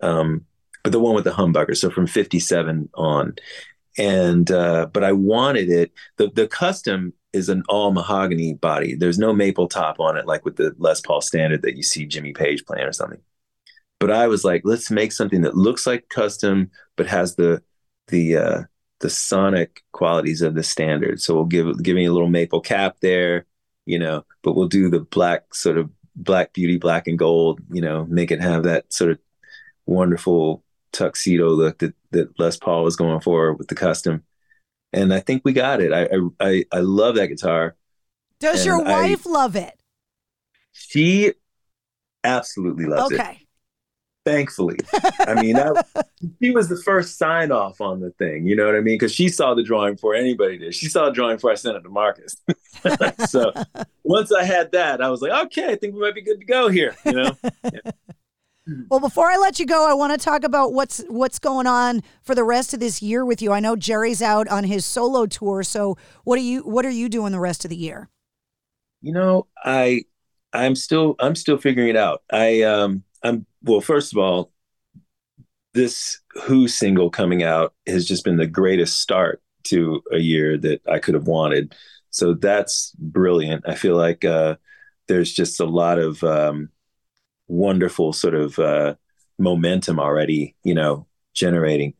Um, 0.01 0.45
but 0.87 0.93
the 0.93 0.99
one 1.01 1.15
with 1.15 1.25
the 1.25 1.31
humbucker, 1.31 1.75
so 1.75 1.89
from 1.89 2.07
57 2.07 2.87
on 2.93 3.35
and 3.97 4.49
uh, 4.49 4.85
but 4.93 5.03
I 5.03 5.11
wanted 5.11 5.69
it. 5.69 5.91
The 6.15 6.29
the 6.29 6.47
custom 6.47 7.11
is 7.33 7.49
an 7.49 7.63
all 7.67 7.91
mahogany 7.91 8.53
body. 8.53 8.95
There's 8.95 9.19
no 9.19 9.33
maple 9.33 9.67
top 9.67 9.99
on 9.99 10.15
it, 10.15 10.25
like 10.25 10.45
with 10.45 10.55
the 10.55 10.73
Les 10.77 11.01
Paul 11.01 11.19
standard 11.19 11.63
that 11.63 11.75
you 11.75 11.83
see 11.83 12.05
Jimmy 12.05 12.31
Page 12.31 12.65
playing 12.65 12.85
or 12.85 12.93
something. 12.93 13.19
But 13.99 14.11
I 14.11 14.27
was 14.27 14.45
like, 14.45 14.61
let's 14.63 14.89
make 14.89 15.11
something 15.11 15.41
that 15.41 15.57
looks 15.57 15.85
like 15.85 16.07
custom, 16.07 16.71
but 16.95 17.07
has 17.07 17.35
the 17.35 17.61
the 18.07 18.37
uh, 18.37 18.61
the 19.01 19.09
sonic 19.09 19.83
qualities 19.91 20.41
of 20.41 20.55
the 20.55 20.63
standard. 20.63 21.19
So 21.19 21.33
we'll 21.33 21.43
give 21.43 21.83
giving 21.83 22.07
a 22.07 22.13
little 22.13 22.29
maple 22.29 22.61
cap 22.61 22.95
there, 23.01 23.45
you 23.85 23.99
know, 23.99 24.25
but 24.41 24.53
we'll 24.53 24.69
do 24.69 24.89
the 24.89 25.01
black 25.01 25.53
sort 25.53 25.77
of 25.77 25.89
black 26.15 26.53
beauty, 26.53 26.77
black 26.77 27.07
and 27.07 27.19
gold, 27.19 27.59
you 27.73 27.81
know, 27.81 28.05
make 28.05 28.31
it 28.31 28.39
have 28.39 28.63
that 28.63 28.93
sort 28.93 29.11
of 29.11 29.19
wonderful 29.85 30.63
tuxedo 30.91 31.49
look 31.49 31.79
that 31.79 31.93
that 32.11 32.39
Les 32.39 32.57
Paul 32.57 32.83
was 32.83 32.95
going 32.95 33.21
for 33.21 33.53
with 33.53 33.67
the 33.67 33.75
custom, 33.75 34.23
and 34.93 35.13
I 35.13 35.19
think 35.19 35.43
we 35.43 35.53
got 35.53 35.81
it. 35.81 35.93
I 35.93 36.07
I 36.39 36.65
I 36.71 36.79
love 36.79 37.15
that 37.15 37.27
guitar. 37.27 37.75
Does 38.39 38.65
your 38.65 38.83
wife 38.83 39.25
I, 39.25 39.29
love 39.29 39.55
it? 39.55 39.73
She 40.71 41.33
absolutely 42.23 42.85
loves 42.85 43.13
okay. 43.13 43.15
it. 43.15 43.21
Okay. 43.21 43.39
Thankfully, 44.25 44.77
I 45.19 45.41
mean, 45.41 45.55
I, 45.55 45.71
she 46.43 46.51
was 46.51 46.67
the 46.67 46.75
first 46.75 47.17
sign 47.17 47.49
off 47.49 47.79
on 47.79 48.01
the 48.01 48.11
thing. 48.11 48.45
You 48.45 48.57
know 48.57 48.65
what 48.65 48.75
I 48.75 48.81
mean? 48.81 48.95
Because 48.95 49.13
she 49.13 49.29
saw 49.29 49.53
the 49.53 49.63
drawing 49.63 49.93
before 49.93 50.15
anybody 50.15 50.57
did. 50.57 50.75
She 50.75 50.87
saw 50.87 51.05
the 51.05 51.11
drawing 51.11 51.37
before 51.37 51.51
I 51.51 51.55
sent 51.55 51.77
it 51.77 51.81
to 51.83 51.89
Marcus. 51.89 52.35
so 53.29 53.53
once 54.03 54.33
I 54.33 54.43
had 54.43 54.73
that, 54.73 55.01
I 55.01 55.09
was 55.09 55.21
like, 55.21 55.31
okay, 55.45 55.71
I 55.71 55.77
think 55.77 55.93
we 55.93 56.01
might 56.01 56.13
be 56.13 56.21
good 56.21 56.41
to 56.41 56.45
go 56.45 56.67
here. 56.67 56.93
You 57.05 57.13
know. 57.13 57.37
Yeah. 57.63 57.91
Well, 58.89 58.99
before 58.99 59.29
I 59.29 59.37
let 59.37 59.59
you 59.59 59.65
go, 59.65 59.89
I 59.89 59.93
want 59.93 60.17
to 60.17 60.23
talk 60.23 60.43
about 60.43 60.73
what's 60.73 61.03
what's 61.07 61.39
going 61.39 61.67
on 61.67 62.01
for 62.21 62.35
the 62.35 62.43
rest 62.43 62.73
of 62.73 62.79
this 62.79 63.01
year 63.01 63.25
with 63.25 63.41
you. 63.41 63.51
I 63.51 63.59
know 63.59 63.75
Jerry's 63.75 64.21
out 64.21 64.47
on 64.49 64.63
his 64.63 64.85
solo 64.85 65.25
tour, 65.25 65.63
so 65.63 65.97
what 66.23 66.37
are 66.37 66.41
you 66.41 66.61
what 66.61 66.85
are 66.85 66.91
you 66.91 67.09
doing 67.09 67.31
the 67.31 67.39
rest 67.39 67.65
of 67.65 67.69
the 67.69 67.75
year? 67.75 68.09
You 69.01 69.13
know, 69.13 69.47
I 69.63 70.03
I'm 70.53 70.75
still 70.75 71.15
I'm 71.19 71.35
still 71.35 71.57
figuring 71.57 71.89
it 71.89 71.95
out. 71.95 72.23
I 72.31 72.61
um 72.63 73.03
I'm 73.23 73.45
well, 73.63 73.81
first 73.81 74.13
of 74.13 74.19
all, 74.19 74.51
this 75.73 76.19
Hu 76.43 76.67
single 76.67 77.09
coming 77.09 77.43
out 77.43 77.73
has 77.85 78.05
just 78.05 78.23
been 78.23 78.37
the 78.37 78.47
greatest 78.47 78.99
start 78.99 79.41
to 79.65 80.01
a 80.11 80.17
year 80.17 80.57
that 80.57 80.81
I 80.87 80.99
could 80.99 81.13
have 81.13 81.27
wanted. 81.27 81.75
So 82.09 82.33
that's 82.33 82.93
brilliant. 82.97 83.63
I 83.67 83.75
feel 83.75 83.95
like 83.95 84.25
uh, 84.25 84.55
there's 85.07 85.31
just 85.33 85.59
a 85.59 85.65
lot 85.65 85.99
of 85.99 86.23
um, 86.23 86.69
wonderful 87.47 88.13
sort 88.13 88.35
of 88.35 88.59
uh, 88.59 88.95
momentum 89.39 89.99
already, 89.99 90.55
you 90.63 90.73
know, 90.73 91.07
generating. 91.33 91.93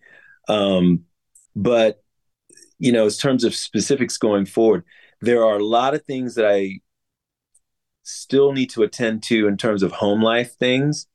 Um, 0.47 1.05
but 1.55 2.03
you 2.79 2.91
know, 2.91 3.05
in 3.05 3.11
terms 3.11 3.43
of 3.43 3.55
specifics 3.55 4.17
going 4.17 4.45
forward, 4.45 4.83
there 5.21 5.43
are 5.43 5.57
a 5.57 5.63
lot 5.63 5.95
of 5.95 6.05
things 6.05 6.35
that 6.35 6.45
I 6.45 6.79
still 8.03 8.53
need 8.53 8.69
to 8.71 8.83
attend 8.83 9.23
to 9.23 9.47
in 9.47 9.57
terms 9.57 9.83
of 9.83 9.91
home 9.91 10.21
life 10.21 10.55
things. 10.55 11.07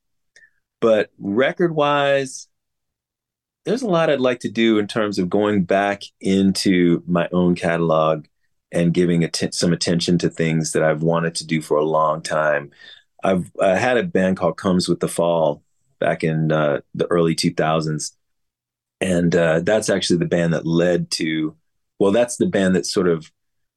But 0.80 1.10
record 1.18 1.74
wise, 1.74 2.48
there's 3.64 3.82
a 3.82 3.88
lot 3.88 4.10
I'd 4.10 4.20
like 4.20 4.40
to 4.40 4.50
do 4.50 4.78
in 4.78 4.88
terms 4.88 5.18
of 5.18 5.30
going 5.30 5.64
back 5.64 6.02
into 6.20 7.02
my 7.06 7.28
own 7.32 7.54
catalog 7.54 8.26
and 8.72 8.92
giving 8.92 9.22
att- 9.22 9.54
some 9.54 9.72
attention 9.72 10.18
to 10.18 10.28
things 10.28 10.72
that 10.72 10.82
I've 10.82 11.02
wanted 11.02 11.34
to 11.36 11.46
do 11.46 11.62
for 11.62 11.76
a 11.76 11.84
long 11.84 12.22
time. 12.22 12.72
I've 13.22 13.50
I 13.60 13.76
had 13.76 13.96
a 13.96 14.02
band 14.02 14.36
called 14.36 14.56
Comes 14.56 14.88
with 14.88 15.00
the 15.00 15.08
Fall 15.08 15.62
back 16.00 16.24
in 16.24 16.50
uh, 16.50 16.80
the 16.94 17.06
early 17.06 17.34
2000s, 17.34 18.12
and 19.00 19.34
uh, 19.34 19.60
that's 19.60 19.88
actually 19.88 20.18
the 20.18 20.26
band 20.26 20.52
that 20.52 20.66
led 20.66 21.10
to. 21.12 21.56
Well, 21.98 22.12
that's 22.12 22.36
the 22.36 22.46
band 22.46 22.74
that 22.74 22.86
sort 22.86 23.08
of 23.08 23.30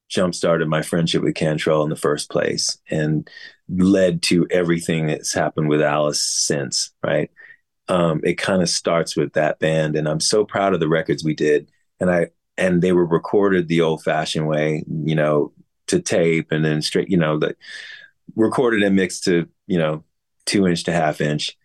jump 0.08 0.36
started 0.36 0.68
my 0.68 0.82
friendship 0.82 1.24
with 1.24 1.36
Cantrell 1.36 1.84
in 1.84 1.90
the 1.90 1.96
first 1.96 2.30
place, 2.30 2.78
and 2.90 3.30
led 3.70 4.22
to 4.24 4.48
everything 4.52 5.08
that's 5.08 5.34
happened 5.34 5.70
with 5.70 5.82
Alice 5.82 6.22
since. 6.22 6.92
Right, 7.04 7.32
um, 7.88 8.22
it 8.24 8.36
kind 8.36 8.62
of 8.62 8.70
starts 8.70 9.16
with 9.16 9.34
that 9.34 9.60
band, 9.60 9.96
and 9.96 10.08
I'm 10.08 10.20
so 10.20 10.46
proud 10.46 10.74
of 10.74 10.80
the 10.80 10.88
records 10.90 11.24
we 11.24 11.36
did, 11.36 11.72
and 12.00 12.10
I 12.10 12.30
and 12.58 12.82
they 12.82 12.94
were 12.94 13.06
recorded 13.06 13.68
the 13.68 13.82
old-fashioned 13.82 14.48
way, 14.48 14.84
you 14.88 15.16
know, 15.16 15.52
to 15.88 16.00
tape 16.00 16.52
and 16.52 16.64
then 16.64 16.82
straight, 16.82 17.10
you 17.10 17.18
know, 17.18 17.38
the 17.38 17.56
recorded 18.36 18.84
and 18.84 18.96
mixed 18.96 19.24
to 19.26 19.48
you 19.68 19.78
know 19.78 20.04
two 20.46 20.68
inch 20.68 20.84
to 20.84 20.92
half 20.92 21.22
inch 21.22 21.58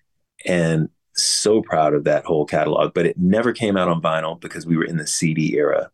and 0.47 0.89
so 1.17 1.61
proud 1.63 1.95
of 1.95 2.05
that 2.05 2.25
whole 2.25 2.47
catalog 2.47 2.95
but 2.95 3.07
it 3.07 3.19
never 3.19 3.53
came 3.53 3.77
out 3.77 3.89
on 3.89 4.01
vinyl 4.01 4.41
because 4.41 4.65
we 4.67 4.77
were 4.77 4.85
in 4.85 4.97
the 4.97 5.07
cd 5.07 5.57
era. 5.57 5.91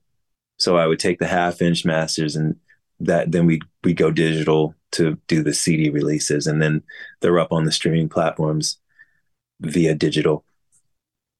So 0.58 0.76
i 0.76 0.86
would 0.86 0.98
take 0.98 1.18
the 1.18 1.26
half 1.26 1.60
inch 1.62 1.84
masters 1.84 2.36
and 2.36 2.56
that 3.00 3.32
then 3.32 3.46
we'd 3.46 3.62
we 3.84 3.92
go 3.92 4.10
digital 4.10 4.74
to 4.92 5.18
do 5.26 5.42
the 5.42 5.54
cd 5.54 5.90
releases 5.90 6.46
and 6.46 6.62
then 6.62 6.82
they're 7.20 7.38
up 7.38 7.52
on 7.52 7.64
the 7.64 7.72
streaming 7.72 8.08
platforms 8.08 8.78
via 9.60 9.94
digital. 9.94 10.44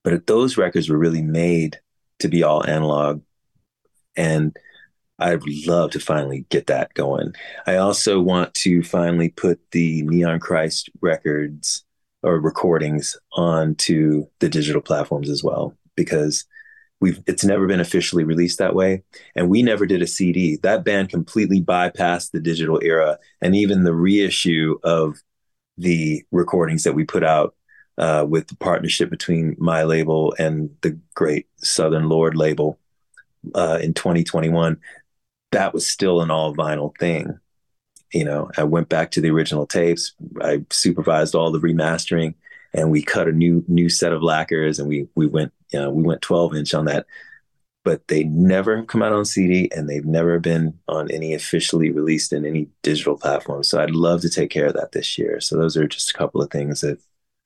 But 0.05 0.27
those 0.27 0.57
records 0.57 0.89
were 0.89 0.99
really 0.99 1.23
made 1.23 1.81
to 2.21 2.29
be 2.29 2.43
all 2.43 2.65
analog 2.67 3.23
and 4.17 4.57
I'd 5.19 5.43
love 5.67 5.93
to 5.93 6.01
finally 6.01 6.45
get 6.51 6.67
that 6.67 6.93
going. 6.95 7.35
I 7.67 7.77
also 7.77 8.21
want 8.21 8.55
to 8.55 8.83
finally 8.83 9.31
put 9.31 9.61
the 9.71 10.03
Neon 10.03 10.41
Christ 10.41 10.91
records 11.01 11.85
or 12.23 12.39
recordings 12.39 13.17
onto 13.33 14.27
the 14.41 14.49
digital 14.49 14.83
platforms 14.83 15.31
as 15.31 15.43
well 15.43 15.75
because 15.95 16.45
we've 17.01 17.23
it's 17.27 17.45
never 17.45 17.67
been 17.67 17.81
officially 17.81 18.25
released 18.25 18.59
that 18.59 18.75
way 18.75 19.03
and 19.35 19.49
we 19.49 19.63
never 19.63 19.87
did 19.87 20.03
a 20.03 20.07
CD. 20.07 20.59
That 20.63 20.85
band 20.85 21.09
completely 21.09 21.63
bypassed 21.63 22.33
the 22.33 22.41
digital 22.41 22.81
era 22.83 23.19
and 23.41 23.55
even 23.57 23.85
the 23.85 23.95
reissue 23.95 24.79
of 24.83 25.23
the 25.79 26.25
recordings 26.31 26.85
that 26.85 26.95
we 26.95 27.05
put 27.05 27.25
out 27.25 27.55
uh, 27.99 28.27
with 28.29 28.49
the 28.49 28.57
partnership 28.57 29.09
between 29.09 29.57
my 29.59 29.85
label 29.85 30.35
and 30.39 30.71
the 30.83 30.99
great 31.15 31.47
Southern 31.57 32.09
Lord 32.09 32.37
label 32.37 32.79
uh, 33.55 33.79
in 33.81 33.95
2021 33.95 34.79
that 35.57 35.75
was 35.75 35.87
still 35.87 36.21
an 36.21 36.31
all 36.31 36.55
vinyl 36.55 36.97
thing. 36.99 37.39
You 38.13 38.25
know, 38.25 38.51
I 38.57 38.65
went 38.65 38.89
back 38.89 39.11
to 39.13 39.21
the 39.21 39.31
original 39.31 39.67
tapes. 39.67 40.13
I 40.41 40.65
supervised 40.71 41.35
all 41.35 41.51
the 41.51 41.59
remastering, 41.59 42.35
and 42.73 42.91
we 42.91 43.03
cut 43.03 43.29
a 43.29 43.33
new 43.33 43.65
new 43.67 43.89
set 43.89 44.13
of 44.13 44.23
lacquers, 44.23 44.79
and 44.79 44.89
we 44.89 45.09
we 45.15 45.27
went 45.27 45.53
you 45.73 45.81
know 45.81 45.91
we 45.91 46.03
went 46.03 46.23
12 46.23 46.55
inch 46.55 46.75
on 46.75 46.85
that 46.85 47.07
but 47.87 48.09
they 48.09 48.25
never 48.25 48.83
come 48.83 49.01
out 49.01 49.13
on 49.13 49.25
CD 49.25 49.71
and 49.71 49.89
they've 49.89 50.05
never 50.05 50.41
been 50.41 50.77
on 50.89 51.09
any 51.09 51.33
officially 51.35 51.93
released 51.93 52.33
in 52.33 52.45
any 52.45 52.67
digital 52.83 53.17
platform. 53.17 53.63
So 53.63 53.81
I'd 53.81 53.93
love 53.93 54.23
to 54.23 54.29
take 54.29 54.51
care 54.51 54.67
of 54.67 54.75
that 54.75 54.91
this 54.91 55.17
year. 55.17 55.41
So 55.41 55.57
those 55.57 55.77
are 55.77 55.87
just 55.87 56.11
a 56.11 56.15
couple 56.15 56.43
of 56.43 56.51
things 56.51 56.81
that 56.81 56.99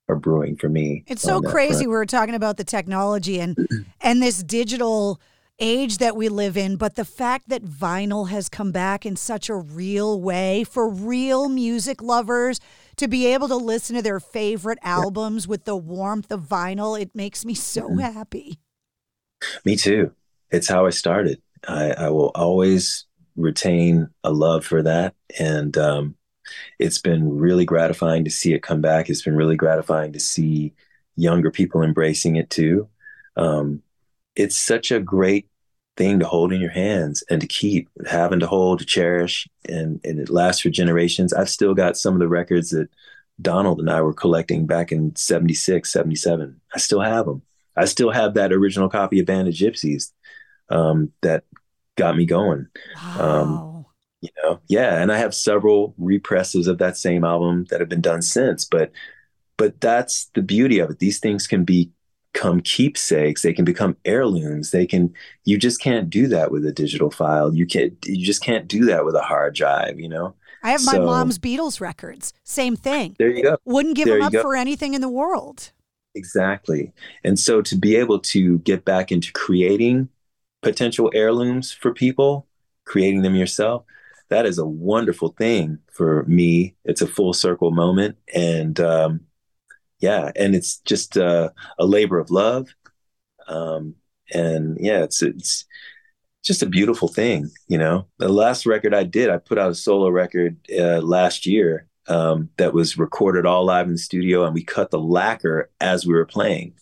are 0.08 0.16
brewing 0.16 0.56
for 0.56 0.70
me. 0.70 1.04
It's 1.06 1.20
so 1.20 1.42
crazy. 1.42 1.84
Front. 1.84 1.88
We 1.88 1.94
were 1.94 2.06
talking 2.06 2.34
about 2.34 2.56
the 2.56 2.64
technology 2.64 3.38
and 3.38 3.54
and 4.00 4.22
this 4.22 4.42
digital 4.42 5.20
age 5.60 5.98
that 5.98 6.16
we 6.16 6.28
live 6.28 6.56
in, 6.56 6.76
but 6.76 6.96
the 6.96 7.04
fact 7.04 7.48
that 7.48 7.64
vinyl 7.64 8.30
has 8.30 8.48
come 8.48 8.72
back 8.72 9.06
in 9.06 9.16
such 9.16 9.48
a 9.48 9.54
real 9.54 10.20
way 10.20 10.64
for 10.64 10.88
real 10.88 11.48
music 11.48 12.02
lovers 12.02 12.60
to 12.96 13.06
be 13.06 13.26
able 13.26 13.48
to 13.48 13.56
listen 13.56 13.96
to 13.96 14.02
their 14.02 14.20
favorite 14.20 14.78
albums 14.82 15.46
with 15.46 15.64
the 15.64 15.76
warmth 15.76 16.32
of 16.32 16.42
vinyl, 16.42 17.00
it 17.00 17.14
makes 17.14 17.44
me 17.44 17.54
so 17.54 17.82
mm-hmm. 17.82 18.00
happy. 18.00 18.58
Me 19.64 19.76
too 19.76 20.12
it's 20.50 20.68
how 20.68 20.86
I 20.86 20.90
started. 20.90 21.40
I, 21.66 21.92
I 21.92 22.10
will 22.10 22.32
always 22.34 23.06
retain 23.36 24.08
a 24.24 24.32
love 24.32 24.64
for 24.64 24.82
that. 24.82 25.14
And 25.38 25.76
um, 25.78 26.16
it's 26.78 26.98
been 26.98 27.36
really 27.38 27.64
gratifying 27.64 28.24
to 28.24 28.30
see 28.30 28.52
it 28.52 28.62
come 28.62 28.80
back. 28.80 29.08
It's 29.08 29.22
been 29.22 29.36
really 29.36 29.56
gratifying 29.56 30.12
to 30.12 30.20
see 30.20 30.74
younger 31.16 31.50
people 31.50 31.82
embracing 31.82 32.36
it 32.36 32.50
too. 32.50 32.88
Um, 33.36 33.82
it's 34.36 34.56
such 34.56 34.90
a 34.90 35.00
great 35.00 35.48
thing 35.96 36.18
to 36.20 36.26
hold 36.26 36.52
in 36.52 36.60
your 36.60 36.70
hands 36.70 37.22
and 37.28 37.40
to 37.40 37.46
keep 37.46 37.88
having 38.08 38.40
to 38.40 38.46
hold 38.46 38.78
to 38.78 38.86
cherish 38.86 39.48
and, 39.68 40.00
and 40.04 40.18
it 40.18 40.30
lasts 40.30 40.62
for 40.62 40.70
generations 40.70 41.32
i've 41.32 41.50
still 41.50 41.74
got 41.74 41.96
some 41.96 42.14
of 42.14 42.20
the 42.20 42.28
records 42.28 42.70
that 42.70 42.88
donald 43.42 43.80
and 43.80 43.90
i 43.90 44.00
were 44.00 44.14
collecting 44.14 44.66
back 44.66 44.92
in 44.92 45.14
76 45.16 45.90
77 45.90 46.60
i 46.74 46.78
still 46.78 47.00
have 47.00 47.26
them 47.26 47.42
i 47.76 47.84
still 47.84 48.10
have 48.10 48.34
that 48.34 48.52
original 48.52 48.88
copy 48.88 49.20
of 49.20 49.26
band 49.26 49.48
of 49.48 49.54
Gypsys 49.54 50.12
um, 50.70 51.12
that 51.22 51.44
got 51.96 52.16
me 52.16 52.24
going. 52.24 52.66
Um, 52.96 53.18
wow. 53.18 53.64
Um, 53.66 53.86
you 54.22 54.30
know, 54.42 54.60
yeah, 54.68 55.00
and 55.00 55.10
I 55.10 55.16
have 55.16 55.34
several 55.34 55.94
represses 55.98 56.66
of 56.66 56.78
that 56.78 56.98
same 56.98 57.24
album 57.24 57.66
that 57.70 57.80
have 57.80 57.88
been 57.88 58.02
done 58.02 58.20
since. 58.20 58.66
But 58.66 58.92
but 59.56 59.80
that's 59.80 60.30
the 60.34 60.42
beauty 60.42 60.78
of 60.78 60.90
it. 60.90 60.98
These 60.98 61.20
things 61.20 61.46
can 61.46 61.64
become 62.32 62.60
keepsakes. 62.60 63.42
They 63.42 63.52
can 63.52 63.64
become 63.64 63.96
heirlooms. 64.04 64.70
They 64.70 64.86
can. 64.86 65.12
You 65.44 65.58
just 65.58 65.80
can't 65.80 66.10
do 66.10 66.26
that 66.28 66.50
with 66.50 66.64
a 66.66 66.72
digital 66.72 67.10
file. 67.10 67.54
You 67.54 67.66
can't. 67.66 67.94
You 68.04 68.24
just 68.24 68.42
can't 68.42 68.68
do 68.68 68.84
that 68.86 69.04
with 69.04 69.14
a 69.14 69.22
hard 69.22 69.54
drive. 69.54 69.98
You 69.98 70.08
know. 70.08 70.34
I 70.62 70.72
have 70.72 70.84
my 70.84 70.98
mom's 70.98 71.38
Beatles 71.38 71.80
records. 71.80 72.34
Same 72.44 72.76
thing. 72.76 73.16
There 73.18 73.30
you 73.30 73.42
go. 73.42 73.56
Wouldn't 73.64 73.96
give 73.96 74.06
there 74.06 74.18
them 74.18 74.26
up 74.26 74.32
go. 74.32 74.42
for 74.42 74.54
anything 74.54 74.92
in 74.92 75.00
the 75.00 75.08
world. 75.08 75.72
Exactly. 76.14 76.92
And 77.24 77.38
so 77.38 77.62
to 77.62 77.76
be 77.76 77.96
able 77.96 78.18
to 78.18 78.58
get 78.58 78.84
back 78.84 79.10
into 79.10 79.32
creating 79.32 80.10
potential 80.60 81.10
heirlooms 81.14 81.72
for 81.72 81.94
people, 81.94 82.46
creating 82.84 83.22
them 83.22 83.36
yourself, 83.36 83.84
that 84.28 84.44
is 84.44 84.58
a 84.58 84.66
wonderful 84.66 85.30
thing 85.38 85.78
for 85.90 86.24
me. 86.24 86.74
It's 86.84 87.00
a 87.00 87.06
full 87.06 87.32
circle 87.32 87.70
moment. 87.70 88.18
And 88.34 88.78
um, 88.80 89.20
yeah, 90.00 90.32
and 90.36 90.54
it's 90.54 90.78
just 90.78 91.16
uh, 91.16 91.50
a 91.78 91.86
labor 91.86 92.18
of 92.18 92.30
love. 92.30 92.68
Um, 93.46 93.94
and 94.32 94.78
yeah, 94.80 95.02
it's, 95.02 95.22
it's, 95.22 95.64
just 96.42 96.62
a 96.62 96.66
beautiful 96.66 97.08
thing, 97.08 97.50
you 97.68 97.76
know. 97.76 98.06
The 98.18 98.28
last 98.28 98.64
record 98.64 98.94
I 98.94 99.04
did, 99.04 99.28
I 99.28 99.36
put 99.36 99.58
out 99.58 99.70
a 99.70 99.74
solo 99.74 100.08
record 100.08 100.56
uh, 100.74 101.00
last 101.00 101.44
year 101.44 101.86
um, 102.08 102.48
that 102.56 102.72
was 102.72 102.98
recorded 102.98 103.46
all 103.46 103.64
live 103.64 103.86
in 103.86 103.92
the 103.92 103.98
studio, 103.98 104.44
and 104.44 104.54
we 104.54 104.64
cut 104.64 104.90
the 104.90 104.98
lacquer 104.98 105.70
as 105.80 106.06
we 106.06 106.14
were 106.14 106.24
playing. 106.24 106.74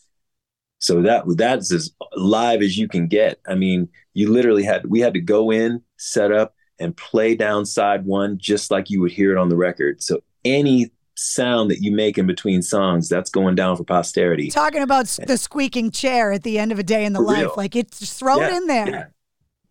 So 0.79 1.03
that 1.03 1.25
that's 1.37 1.73
as 1.73 1.93
live 2.14 2.62
as 2.62 2.79
you 2.79 2.87
can 2.87 3.09
get. 3.09 3.41
I 3.49 3.57
mean, 3.57 3.89
you 4.14 4.31
literally 4.31 4.62
had 4.62 4.87
we 4.87 5.01
had 5.01 5.14
to 5.14 5.21
go 5.21 5.51
in, 5.51 5.83
set 5.97 6.31
up, 6.31 6.55
and 6.79 6.97
play 6.97 7.35
down 7.35 7.66
side 7.66 8.05
one 8.05 8.39
just 8.39 8.71
like 8.71 8.91
you 8.91 9.01
would 9.01 9.12
hear 9.12 9.33
it 9.33 9.39
on 9.39 9.49
the 9.49 9.57
record. 9.57 10.03
So 10.03 10.21
any 10.45 10.93
sound 11.19 11.71
that 11.71 11.83
you 11.83 11.91
make 11.91 12.16
in 12.16 12.27
between 12.27 12.62
songs, 12.62 13.09
that's 13.09 13.31
going 13.31 13.55
down 13.55 13.77
for 13.77 13.85
posterity. 13.85 14.51
Talking 14.51 14.83
about 14.83 15.07
the 15.27 15.37
squeaking 15.37 15.91
chair 15.91 16.33
at 16.33 16.45
the 16.45 16.59
end 16.59 16.73
of 16.73 16.79
a 16.79 16.83
day 16.83 17.05
in 17.05 17.12
the 17.12 17.19
for 17.19 17.25
life, 17.25 17.39
real. 17.39 17.55
like 17.57 17.77
it's 17.77 17.99
just 17.99 18.19
throw 18.19 18.41
yeah, 18.41 18.49
it 18.49 18.57
in 18.57 18.66
there. 18.66 18.89
Yeah. 18.89 19.05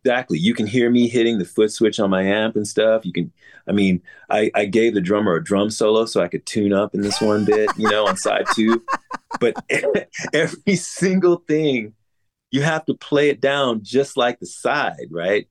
Exactly. 0.04 0.38
You 0.38 0.54
can 0.54 0.68
hear 0.68 0.90
me 0.90 1.10
hitting 1.10 1.38
the 1.38 1.46
foot 1.46 1.72
switch 1.72 2.00
on 2.00 2.10
my 2.10 2.24
amp 2.24 2.56
and 2.56 2.68
stuff. 2.68 3.06
You 3.06 3.12
can, 3.12 3.32
I 3.68 3.74
mean, 3.74 4.02
I, 4.30 4.52
I 4.56 4.66
gave 4.66 4.94
the 4.94 5.02
drummer 5.02 5.36
a 5.36 5.44
drum 5.44 5.70
solo 5.70 6.06
so 6.06 6.22
I 6.22 6.30
could 6.30 6.46
tune 6.46 6.72
up 6.72 6.94
in 6.94 7.02
this 7.02 7.20
one 7.20 7.44
bit, 7.44 7.70
you 7.78 7.90
know, 7.90 8.08
on 8.08 8.16
side 8.16 8.46
two. 8.56 8.86
But 9.42 9.56
every 10.34 10.76
single 10.76 11.44
thing, 11.48 11.94
you 12.52 12.62
have 12.62 12.86
to 12.86 12.94
play 12.94 13.30
it 13.30 13.42
down 13.42 13.84
just 13.84 14.16
like 14.16 14.40
the 14.40 14.46
side, 14.46 15.08
right? 15.12 15.50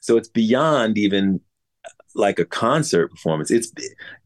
So 0.00 0.16
it's 0.16 0.28
beyond 0.28 0.96
even 0.96 1.40
like 2.18 2.38
a 2.38 2.44
concert 2.44 3.08
performance. 3.08 3.50
It's 3.50 3.72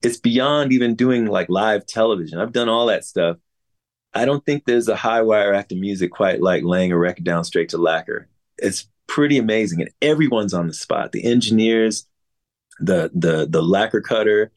it's 0.03 0.17
beyond 0.17 0.73
even 0.73 0.95
doing 0.95 1.27
like 1.27 1.49
live 1.49 1.87
television. 1.87 2.39
I've 2.39 2.53
done 2.53 2.69
all 2.69 2.87
that 2.87 3.05
stuff. 3.05 3.37
I 4.15 4.25
don't 4.25 4.45
think 4.45 4.65
there's 4.65 4.89
a 4.89 4.97
high 4.97 5.23
wire 5.23 5.55
act 5.55 5.73
music 5.73 6.11
quite 6.11 6.43
like 6.43 6.65
laying 6.65 6.93
a 6.93 6.99
record 6.99 7.25
down 7.25 7.45
straight 7.45 7.71
to 7.71 7.79
lacquer. 7.79 8.29
It's 8.59 8.89
pretty 9.07 9.39
amazing. 9.39 9.81
And 9.81 9.91
everyone's 10.01 10.55
on 10.55 10.67
the 10.67 10.75
spot. 10.75 11.13
The 11.13 11.25
engineers, 11.25 12.07
the 12.81 13.11
the 13.15 13.47
the 13.49 13.63
lacquer 13.63 14.01
cutter. 14.01 14.53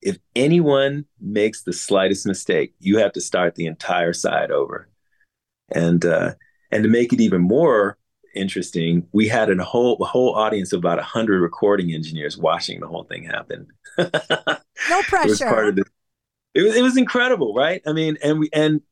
If 0.00 0.18
anyone 0.34 1.04
makes 1.20 1.62
the 1.62 1.72
slightest 1.72 2.26
mistake, 2.26 2.74
you 2.80 2.98
have 2.98 3.12
to 3.12 3.20
start 3.20 3.54
the 3.54 3.66
entire 3.66 4.12
side 4.12 4.50
over. 4.50 4.88
And 5.72 6.04
uh, 6.04 6.34
and 6.70 6.82
to 6.82 6.88
make 6.88 7.12
it 7.12 7.20
even 7.20 7.40
more 7.40 7.98
interesting, 8.34 9.06
we 9.12 9.28
had 9.28 9.50
a 9.50 9.64
whole 9.64 9.96
a 10.00 10.04
whole 10.04 10.34
audience 10.34 10.72
of 10.72 10.78
about 10.78 11.00
hundred 11.00 11.40
recording 11.40 11.92
engineers 11.92 12.36
watching 12.36 12.80
the 12.80 12.88
whole 12.88 13.04
thing 13.04 13.24
happen. 13.24 13.68
no 13.98 14.08
pressure. 15.02 15.26
it 15.26 15.28
was 15.28 15.40
part 15.40 15.68
of 15.68 15.76
the, 15.76 15.84
it 16.54 16.62
was 16.62 16.76
it 16.76 16.82
was 16.82 16.96
incredible, 16.96 17.54
right? 17.54 17.82
I 17.86 17.92
mean, 17.92 18.18
and 18.22 18.38
we 18.38 18.48
and 18.52 18.82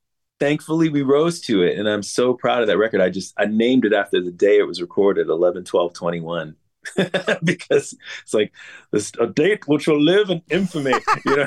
thankfully 0.41 0.89
we 0.89 1.03
rose 1.03 1.39
to 1.39 1.63
it 1.63 1.79
and 1.79 1.87
i'm 1.87 2.03
so 2.03 2.33
proud 2.33 2.63
of 2.63 2.67
that 2.67 2.79
record 2.79 3.01
i 3.01 3.11
just 3.11 3.35
i 3.37 3.45
named 3.45 3.85
it 3.85 3.93
after 3.93 4.23
the 4.23 4.31
day 4.31 4.59
it 4.59 4.67
was 4.67 4.81
recorded 4.81 5.29
11 5.29 5.65
12 5.65 5.93
21 5.93 6.57
because 7.45 7.95
it's 8.23 8.33
like 8.33 8.53
this 8.91 9.13
a 9.21 9.27
date 9.27 9.69
which 9.69 9.87
will 9.87 10.01
live 10.01 10.31
in 10.31 10.43
infamy 10.51 10.95
you 11.27 11.37
know 11.37 11.47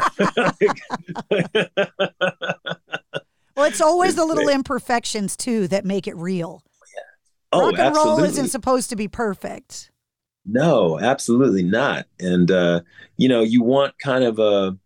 well 3.55 3.65
it's 3.65 3.81
always 3.81 4.11
it's 4.11 4.17
the 4.17 4.25
little 4.25 4.45
great. 4.45 4.55
imperfections 4.55 5.35
too 5.35 5.67
that 5.67 5.85
make 5.85 6.07
it 6.07 6.15
real. 6.15 6.63
Oh 7.53 7.61
rock 7.61 7.73
and 7.73 7.79
absolutely. 7.79 8.23
roll 8.23 8.29
isn't 8.29 8.47
supposed 8.49 8.89
to 8.89 8.95
be 8.95 9.07
perfect. 9.07 9.91
No 10.45 10.99
absolutely 10.99 11.63
not. 11.63 12.07
And 12.19 12.51
uh 12.51 12.81
you 13.17 13.29
know 13.29 13.41
you 13.41 13.63
want 13.63 13.97
kind 13.99 14.23
of 14.23 14.39
a 14.39 14.77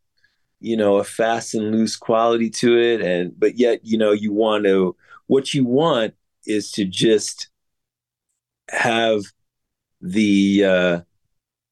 you 0.60 0.78
know 0.78 0.98
a 0.98 1.04
fast 1.04 1.54
and 1.54 1.72
loose 1.72 1.96
quality 1.96 2.50
to 2.52 2.78
it. 2.78 3.02
And 3.02 3.38
but 3.40 3.58
yet 3.58 3.80
you 3.84 3.98
know 3.98 4.12
you 4.12 4.32
want 4.32 4.66
to 4.66 4.96
what 5.28 5.54
you 5.54 5.66
want 5.66 6.14
is 6.46 6.72
to 6.74 6.86
just 6.86 7.50
have 8.70 9.24
the 10.02 10.64
uh 10.64 11.02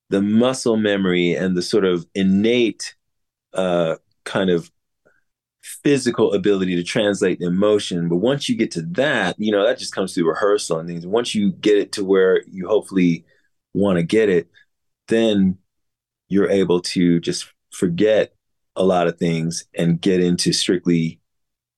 the 0.09 0.21
muscle 0.21 0.77
memory 0.77 1.33
and 1.33 1.55
the 1.55 1.61
sort 1.61 1.85
of 1.85 2.05
innate 2.15 2.95
uh 3.53 3.95
kind 4.23 4.49
of 4.49 4.71
physical 5.83 6.33
ability 6.33 6.75
to 6.75 6.83
translate 6.83 7.39
the 7.39 7.45
emotion 7.45 8.07
but 8.07 8.17
once 8.17 8.47
you 8.47 8.55
get 8.55 8.71
to 8.71 8.81
that 8.83 9.35
you 9.39 9.51
know 9.51 9.65
that 9.65 9.79
just 9.79 9.95
comes 9.95 10.13
through 10.13 10.27
rehearsal 10.27 10.79
and 10.79 10.87
things 10.87 11.07
once 11.07 11.33
you 11.33 11.51
get 11.53 11.77
it 11.77 11.91
to 11.91 12.03
where 12.03 12.43
you 12.47 12.67
hopefully 12.67 13.25
want 13.73 13.97
to 13.97 14.03
get 14.03 14.29
it 14.29 14.47
then 15.07 15.57
you're 16.27 16.49
able 16.49 16.81
to 16.81 17.19
just 17.19 17.51
forget 17.71 18.33
a 18.75 18.83
lot 18.83 19.07
of 19.07 19.17
things 19.17 19.65
and 19.77 20.01
get 20.01 20.21
into 20.21 20.51
strictly 20.51 21.19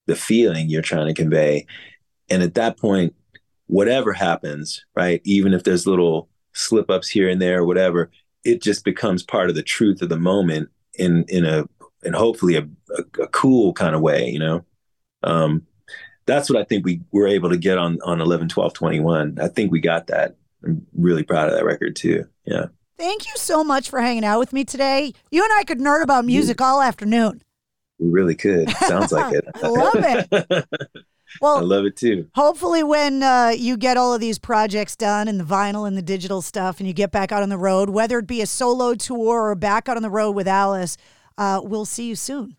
the 0.06 0.16
feeling 0.16 0.70
you're 0.70 0.82
trying 0.82 1.08
to 1.08 1.14
convey. 1.14 1.66
And 2.30 2.42
at 2.42 2.56
that 2.56 2.78
point, 2.78 3.14
whatever 3.68 4.14
happens, 4.14 4.86
right, 4.96 5.22
even 5.24 5.54
if 5.54 5.64
there's 5.64 5.88
little 5.88 6.30
slip 6.54 6.90
ups 6.90 7.10
here 7.10 7.30
and 7.30 7.42
there, 7.42 7.66
whatever, 7.66 8.10
it 8.44 8.62
just 8.62 8.84
becomes 8.84 9.24
part 9.24 9.50
of 9.50 9.56
the 9.56 9.64
truth 9.64 10.02
of 10.02 10.10
the 10.10 10.18
moment 10.18 10.70
in 10.98 11.26
in 11.28 11.46
a 11.46 11.66
and 12.04 12.16
hopefully 12.16 12.56
a, 12.56 12.68
a, 12.98 13.24
a 13.24 13.28
cool 13.28 13.74
kind 13.74 13.96
of 13.96 14.02
way, 14.02 14.30
you 14.30 14.40
know. 14.40 14.66
Um, 15.24 15.66
that's 16.26 16.50
what 16.50 16.60
I 16.60 16.64
think 16.64 16.86
we 16.86 17.02
were 17.12 17.28
able 17.28 17.50
to 17.50 17.58
get 17.58 17.78
on 17.78 18.00
on 18.04 18.22
11, 18.22 18.50
12, 18.50 18.74
21. 18.74 19.38
I 19.42 19.48
think 19.48 19.72
we 19.72 19.80
got 19.80 20.08
that. 20.08 20.36
I'm 20.64 20.86
really 20.96 21.24
proud 21.24 21.50
of 21.50 21.56
that 21.56 21.66
record 21.66 21.96
too. 21.96 22.26
Yeah. 22.46 22.68
Thank 22.98 23.26
you 23.26 23.34
so 23.36 23.64
much 23.64 23.90
for 23.90 24.02
hanging 24.02 24.26
out 24.26 24.40
with 24.40 24.54
me 24.54 24.66
today. 24.66 25.14
You 25.32 25.44
and 25.44 25.54
I 25.54 25.64
could 25.64 25.80
nerd 25.80 26.04
about 26.04 26.26
music 26.26 26.60
all 26.62 26.82
afternoon. 26.82 27.44
We 28.00 28.10
really 28.10 28.36
could. 28.36 28.70
Sounds 28.72 29.12
like 29.12 29.34
it. 29.34 29.46
I 29.64 29.68
love 29.68 29.96
it. 29.96 30.66
Well, 31.42 31.58
I 31.58 31.62
love 31.62 31.86
it 31.86 31.98
too. 31.98 32.30
Hopefully, 32.36 32.84
when 32.84 33.22
uh, 33.22 33.52
you 33.56 33.78
get 33.78 33.98
all 33.98 34.14
of 34.14 34.22
these 34.22 34.40
projects 34.40 34.96
done 34.96 35.28
and 35.28 35.40
the 35.40 35.44
vinyl 35.44 35.88
and 35.88 35.98
the 35.98 36.02
digital 36.02 36.42
stuff, 36.42 36.80
and 36.80 36.88
you 36.88 36.94
get 36.94 37.12
back 37.12 37.32
out 37.32 37.44
on 37.44 37.50
the 37.50 37.58
road, 37.58 37.90
whether 37.90 38.20
it 38.20 38.28
be 38.28 38.42
a 38.42 38.48
solo 38.48 38.96
tour 38.96 39.44
or 39.44 39.56
back 39.56 39.90
out 39.90 39.98
on 39.98 40.04
the 40.04 40.10
road 40.10 40.32
with 40.32 40.48
Alice, 40.48 40.98
uh, 41.38 41.62
we'll 41.64 41.86
see 41.86 42.08
you 42.08 42.16
soon. 42.16 42.56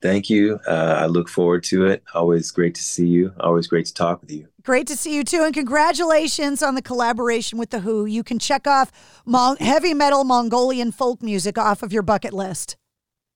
Thank 0.00 0.30
you. 0.30 0.60
Uh, 0.66 0.98
I 1.00 1.06
look 1.06 1.28
forward 1.28 1.64
to 1.64 1.86
it. 1.86 2.04
Always 2.14 2.50
great 2.52 2.74
to 2.76 2.82
see 2.82 3.06
you. 3.06 3.32
Always 3.40 3.66
great 3.66 3.86
to 3.86 3.94
talk 3.94 4.20
with 4.20 4.30
you. 4.30 4.46
Great 4.62 4.86
to 4.86 4.96
see 4.96 5.14
you 5.14 5.24
too, 5.24 5.42
and 5.42 5.54
congratulations 5.54 6.62
on 6.62 6.74
the 6.74 6.82
collaboration 6.82 7.58
with 7.58 7.70
the 7.70 7.80
Hu. 7.80 8.06
You 8.06 8.22
can 8.22 8.38
check 8.38 8.66
off 8.66 8.92
Mon- 9.26 9.56
heavy 9.56 9.94
metal 9.94 10.24
Mongolian 10.24 10.92
folk 10.92 11.22
music 11.22 11.58
off 11.58 11.82
of 11.82 11.92
your 11.92 12.02
bucket 12.02 12.32
list. 12.32 12.76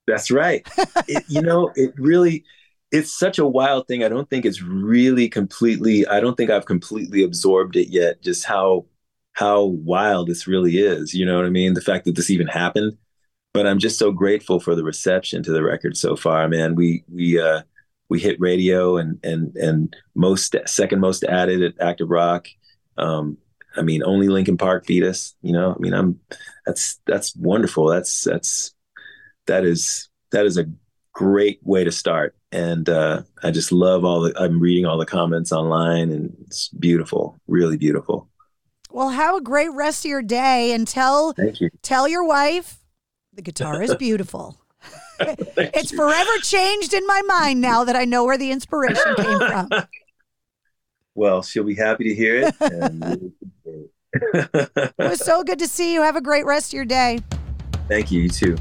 That's 0.06 0.30
right. 0.30 0.68
it, 1.08 1.24
you 1.28 1.42
know, 1.42 1.72
it 1.74 1.94
really 1.96 2.44
it's 2.92 3.16
such 3.18 3.38
a 3.38 3.46
wild 3.46 3.88
thing. 3.88 4.04
I 4.04 4.08
don't 4.08 4.28
think 4.28 4.44
it's 4.44 4.62
really 4.62 5.28
completely 5.28 6.06
I 6.06 6.20
don't 6.20 6.36
think 6.36 6.50
I've 6.50 6.66
completely 6.66 7.22
absorbed 7.22 7.76
it 7.76 7.88
yet 7.88 8.22
just 8.22 8.44
how 8.44 8.86
how 9.32 9.64
wild 9.64 10.28
this 10.28 10.46
really 10.46 10.78
is. 10.78 11.14
You 11.14 11.26
know 11.26 11.36
what 11.36 11.46
I 11.46 11.50
mean? 11.50 11.74
The 11.74 11.80
fact 11.80 12.04
that 12.04 12.14
this 12.14 12.30
even 12.30 12.46
happened. 12.46 12.98
But 13.52 13.66
I'm 13.66 13.78
just 13.78 13.98
so 13.98 14.12
grateful 14.12 14.60
for 14.60 14.74
the 14.74 14.84
reception 14.84 15.42
to 15.42 15.52
the 15.52 15.62
record 15.62 15.96
so 15.96 16.16
far, 16.16 16.48
man. 16.48 16.74
We 16.74 17.04
we 17.12 17.40
uh 17.40 17.62
we 18.08 18.20
hit 18.20 18.40
radio 18.40 18.96
and 18.96 19.18
and 19.24 19.54
and 19.56 19.96
most 20.14 20.56
second 20.66 21.00
most 21.00 21.24
added 21.24 21.62
at 21.62 21.74
Active 21.80 22.10
Rock. 22.10 22.48
Um, 22.96 23.38
I 23.76 23.82
mean, 23.82 24.02
only 24.04 24.28
Linkin 24.28 24.56
Park 24.56 24.86
beat 24.86 25.02
us. 25.02 25.34
You 25.42 25.52
know, 25.52 25.72
I 25.74 25.78
mean, 25.78 25.94
I'm 25.94 26.20
that's 26.66 27.00
that's 27.06 27.34
wonderful. 27.36 27.88
That's 27.88 28.24
that's 28.24 28.74
that 29.46 29.64
is 29.64 30.08
that 30.30 30.46
is 30.46 30.58
a 30.58 30.66
great 31.12 31.60
way 31.62 31.84
to 31.84 31.92
start. 31.92 32.36
And 32.50 32.88
uh, 32.88 33.22
I 33.42 33.50
just 33.50 33.72
love 33.72 34.04
all 34.04 34.20
the. 34.20 34.34
I'm 34.38 34.60
reading 34.60 34.84
all 34.84 34.98
the 34.98 35.06
comments 35.06 35.52
online, 35.52 36.10
and 36.10 36.36
it's 36.46 36.68
beautiful, 36.68 37.40
really 37.46 37.78
beautiful. 37.78 38.28
Well, 38.90 39.08
have 39.08 39.36
a 39.36 39.40
great 39.40 39.72
rest 39.72 40.04
of 40.04 40.10
your 40.10 40.22
day, 40.22 40.72
and 40.72 40.86
tell 40.86 41.32
Thank 41.32 41.62
you. 41.62 41.70
tell 41.80 42.06
your 42.06 42.26
wife 42.26 42.78
the 43.32 43.42
guitar 43.42 43.82
is 43.82 43.94
beautiful. 43.94 44.58
it's 45.20 45.92
forever 45.92 46.30
changed 46.42 46.92
in 46.92 47.06
my 47.06 47.22
mind 47.22 47.60
now 47.60 47.84
that 47.84 47.96
I 47.96 48.04
know 48.04 48.24
where 48.24 48.38
the 48.38 48.50
inspiration 48.50 49.14
came 49.16 49.38
from. 49.38 49.68
Well, 51.14 51.42
she'll 51.42 51.64
be 51.64 51.74
happy 51.74 52.04
to 52.04 52.14
hear 52.14 52.36
it. 52.36 52.54
And 52.58 53.32
it 54.14 54.94
was 54.96 55.20
so 55.22 55.44
good 55.44 55.58
to 55.58 55.68
see 55.68 55.92
you. 55.92 56.00
Have 56.00 56.16
a 56.16 56.22
great 56.22 56.46
rest 56.46 56.70
of 56.70 56.72
your 56.72 56.86
day. 56.86 57.20
Thank 57.86 58.10
you. 58.10 58.22
You 58.22 58.28
too. 58.30 58.56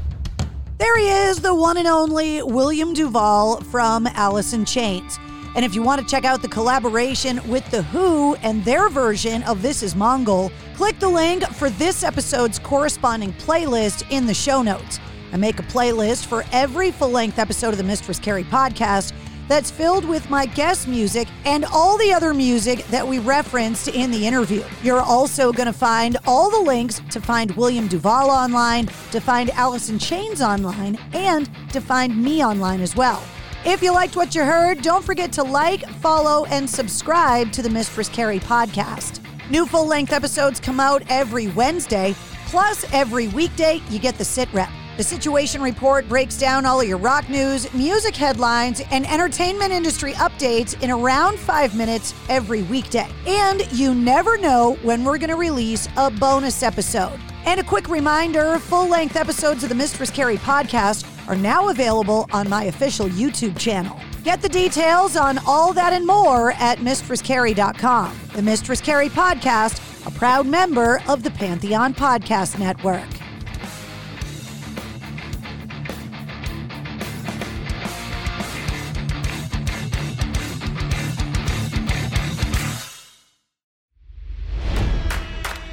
There 0.76 0.98
he 0.98 1.08
is, 1.08 1.40
the 1.40 1.54
one 1.54 1.78
and 1.78 1.88
only 1.88 2.42
William 2.42 2.92
DuVall 2.92 3.64
from 3.64 4.06
Alice 4.08 4.52
in 4.52 4.66
Chains. 4.66 5.18
And 5.54 5.64
if 5.64 5.74
you 5.74 5.82
want 5.82 6.00
to 6.00 6.06
check 6.06 6.24
out 6.24 6.40
the 6.40 6.48
collaboration 6.48 7.46
with 7.48 7.70
The 7.70 7.82
Hu 7.82 8.34
and 8.36 8.64
their 8.64 8.88
version 8.88 9.42
of 9.42 9.60
This 9.60 9.82
Is 9.82 9.94
Mongol, 9.94 10.50
click 10.74 10.98
the 10.98 11.08
link 11.08 11.44
for 11.44 11.68
this 11.70 12.02
episode's 12.02 12.58
corresponding 12.58 13.32
playlist 13.34 14.10
in 14.10 14.26
the 14.26 14.34
show 14.34 14.62
notes. 14.62 14.98
I 15.32 15.36
make 15.36 15.58
a 15.58 15.64
playlist 15.64 16.26
for 16.26 16.44
every 16.52 16.90
full 16.90 17.10
length 17.10 17.38
episode 17.38 17.70
of 17.70 17.78
the 17.78 17.84
Mistress 17.84 18.18
Carrie 18.18 18.44
podcast 18.44 19.12
that's 19.48 19.70
filled 19.70 20.04
with 20.04 20.30
my 20.30 20.46
guest 20.46 20.88
music 20.88 21.28
and 21.44 21.64
all 21.66 21.98
the 21.98 22.12
other 22.12 22.32
music 22.32 22.86
that 22.86 23.06
we 23.06 23.18
referenced 23.18 23.88
in 23.88 24.10
the 24.10 24.26
interview. 24.26 24.62
You're 24.82 25.00
also 25.00 25.52
going 25.52 25.66
to 25.66 25.72
find 25.72 26.16
all 26.26 26.50
the 26.50 26.60
links 26.60 27.02
to 27.10 27.20
find 27.20 27.50
William 27.52 27.88
DuVall 27.88 28.28
online, 28.28 28.86
to 29.10 29.20
find 29.20 29.50
Alice 29.50 29.90
in 29.90 29.98
Chains 29.98 30.40
online, 30.40 30.98
and 31.12 31.50
to 31.72 31.80
find 31.80 32.22
me 32.22 32.42
online 32.42 32.80
as 32.80 32.96
well. 32.96 33.22
If 33.64 33.80
you 33.80 33.92
liked 33.92 34.16
what 34.16 34.34
you 34.34 34.42
heard, 34.42 34.82
don't 34.82 35.04
forget 35.04 35.30
to 35.34 35.44
like, 35.44 35.88
follow, 36.00 36.44
and 36.46 36.68
subscribe 36.68 37.52
to 37.52 37.62
the 37.62 37.70
Mistress 37.70 38.08
Carrie 38.08 38.40
podcast. 38.40 39.20
New 39.50 39.66
full 39.66 39.86
length 39.86 40.12
episodes 40.12 40.58
come 40.58 40.80
out 40.80 41.04
every 41.08 41.46
Wednesday, 41.46 42.12
plus 42.46 42.84
every 42.92 43.28
weekday, 43.28 43.80
you 43.88 44.00
get 44.00 44.18
the 44.18 44.24
sit 44.24 44.52
rep. 44.52 44.68
The 44.96 45.04
Situation 45.04 45.62
Report 45.62 46.08
breaks 46.08 46.36
down 46.36 46.66
all 46.66 46.80
of 46.80 46.88
your 46.88 46.98
rock 46.98 47.28
news, 47.28 47.72
music 47.72 48.16
headlines, 48.16 48.82
and 48.90 49.06
entertainment 49.06 49.70
industry 49.70 50.14
updates 50.14 50.80
in 50.82 50.90
around 50.90 51.38
five 51.38 51.76
minutes 51.76 52.14
every 52.28 52.62
weekday. 52.62 53.08
And 53.28 53.70
you 53.70 53.94
never 53.94 54.36
know 54.38 54.76
when 54.82 55.04
we're 55.04 55.18
going 55.18 55.30
to 55.30 55.36
release 55.36 55.88
a 55.96 56.10
bonus 56.10 56.64
episode. 56.64 57.18
And 57.44 57.60
a 57.60 57.64
quick 57.64 57.88
reminder 57.88 58.58
full 58.58 58.88
length 58.88 59.14
episodes 59.14 59.62
of 59.62 59.68
the 59.68 59.74
Mistress 59.76 60.10
Carrie 60.10 60.36
podcast 60.38 61.04
are 61.28 61.36
now 61.36 61.68
available 61.68 62.28
on 62.32 62.48
my 62.48 62.64
official 62.64 63.06
YouTube 63.06 63.58
channel. 63.58 63.98
Get 64.24 64.42
the 64.42 64.48
details 64.48 65.16
on 65.16 65.38
all 65.46 65.72
that 65.72 65.92
and 65.92 66.06
more 66.06 66.52
at 66.52 66.78
MistressCarrie.com. 66.78 68.18
The 68.34 68.42
Mistress 68.42 68.80
Carrie 68.80 69.08
podcast, 69.08 70.06
a 70.06 70.10
proud 70.10 70.46
member 70.46 71.02
of 71.08 71.22
the 71.22 71.30
Pantheon 71.30 71.94
Podcast 71.94 72.58
Network. 72.58 73.21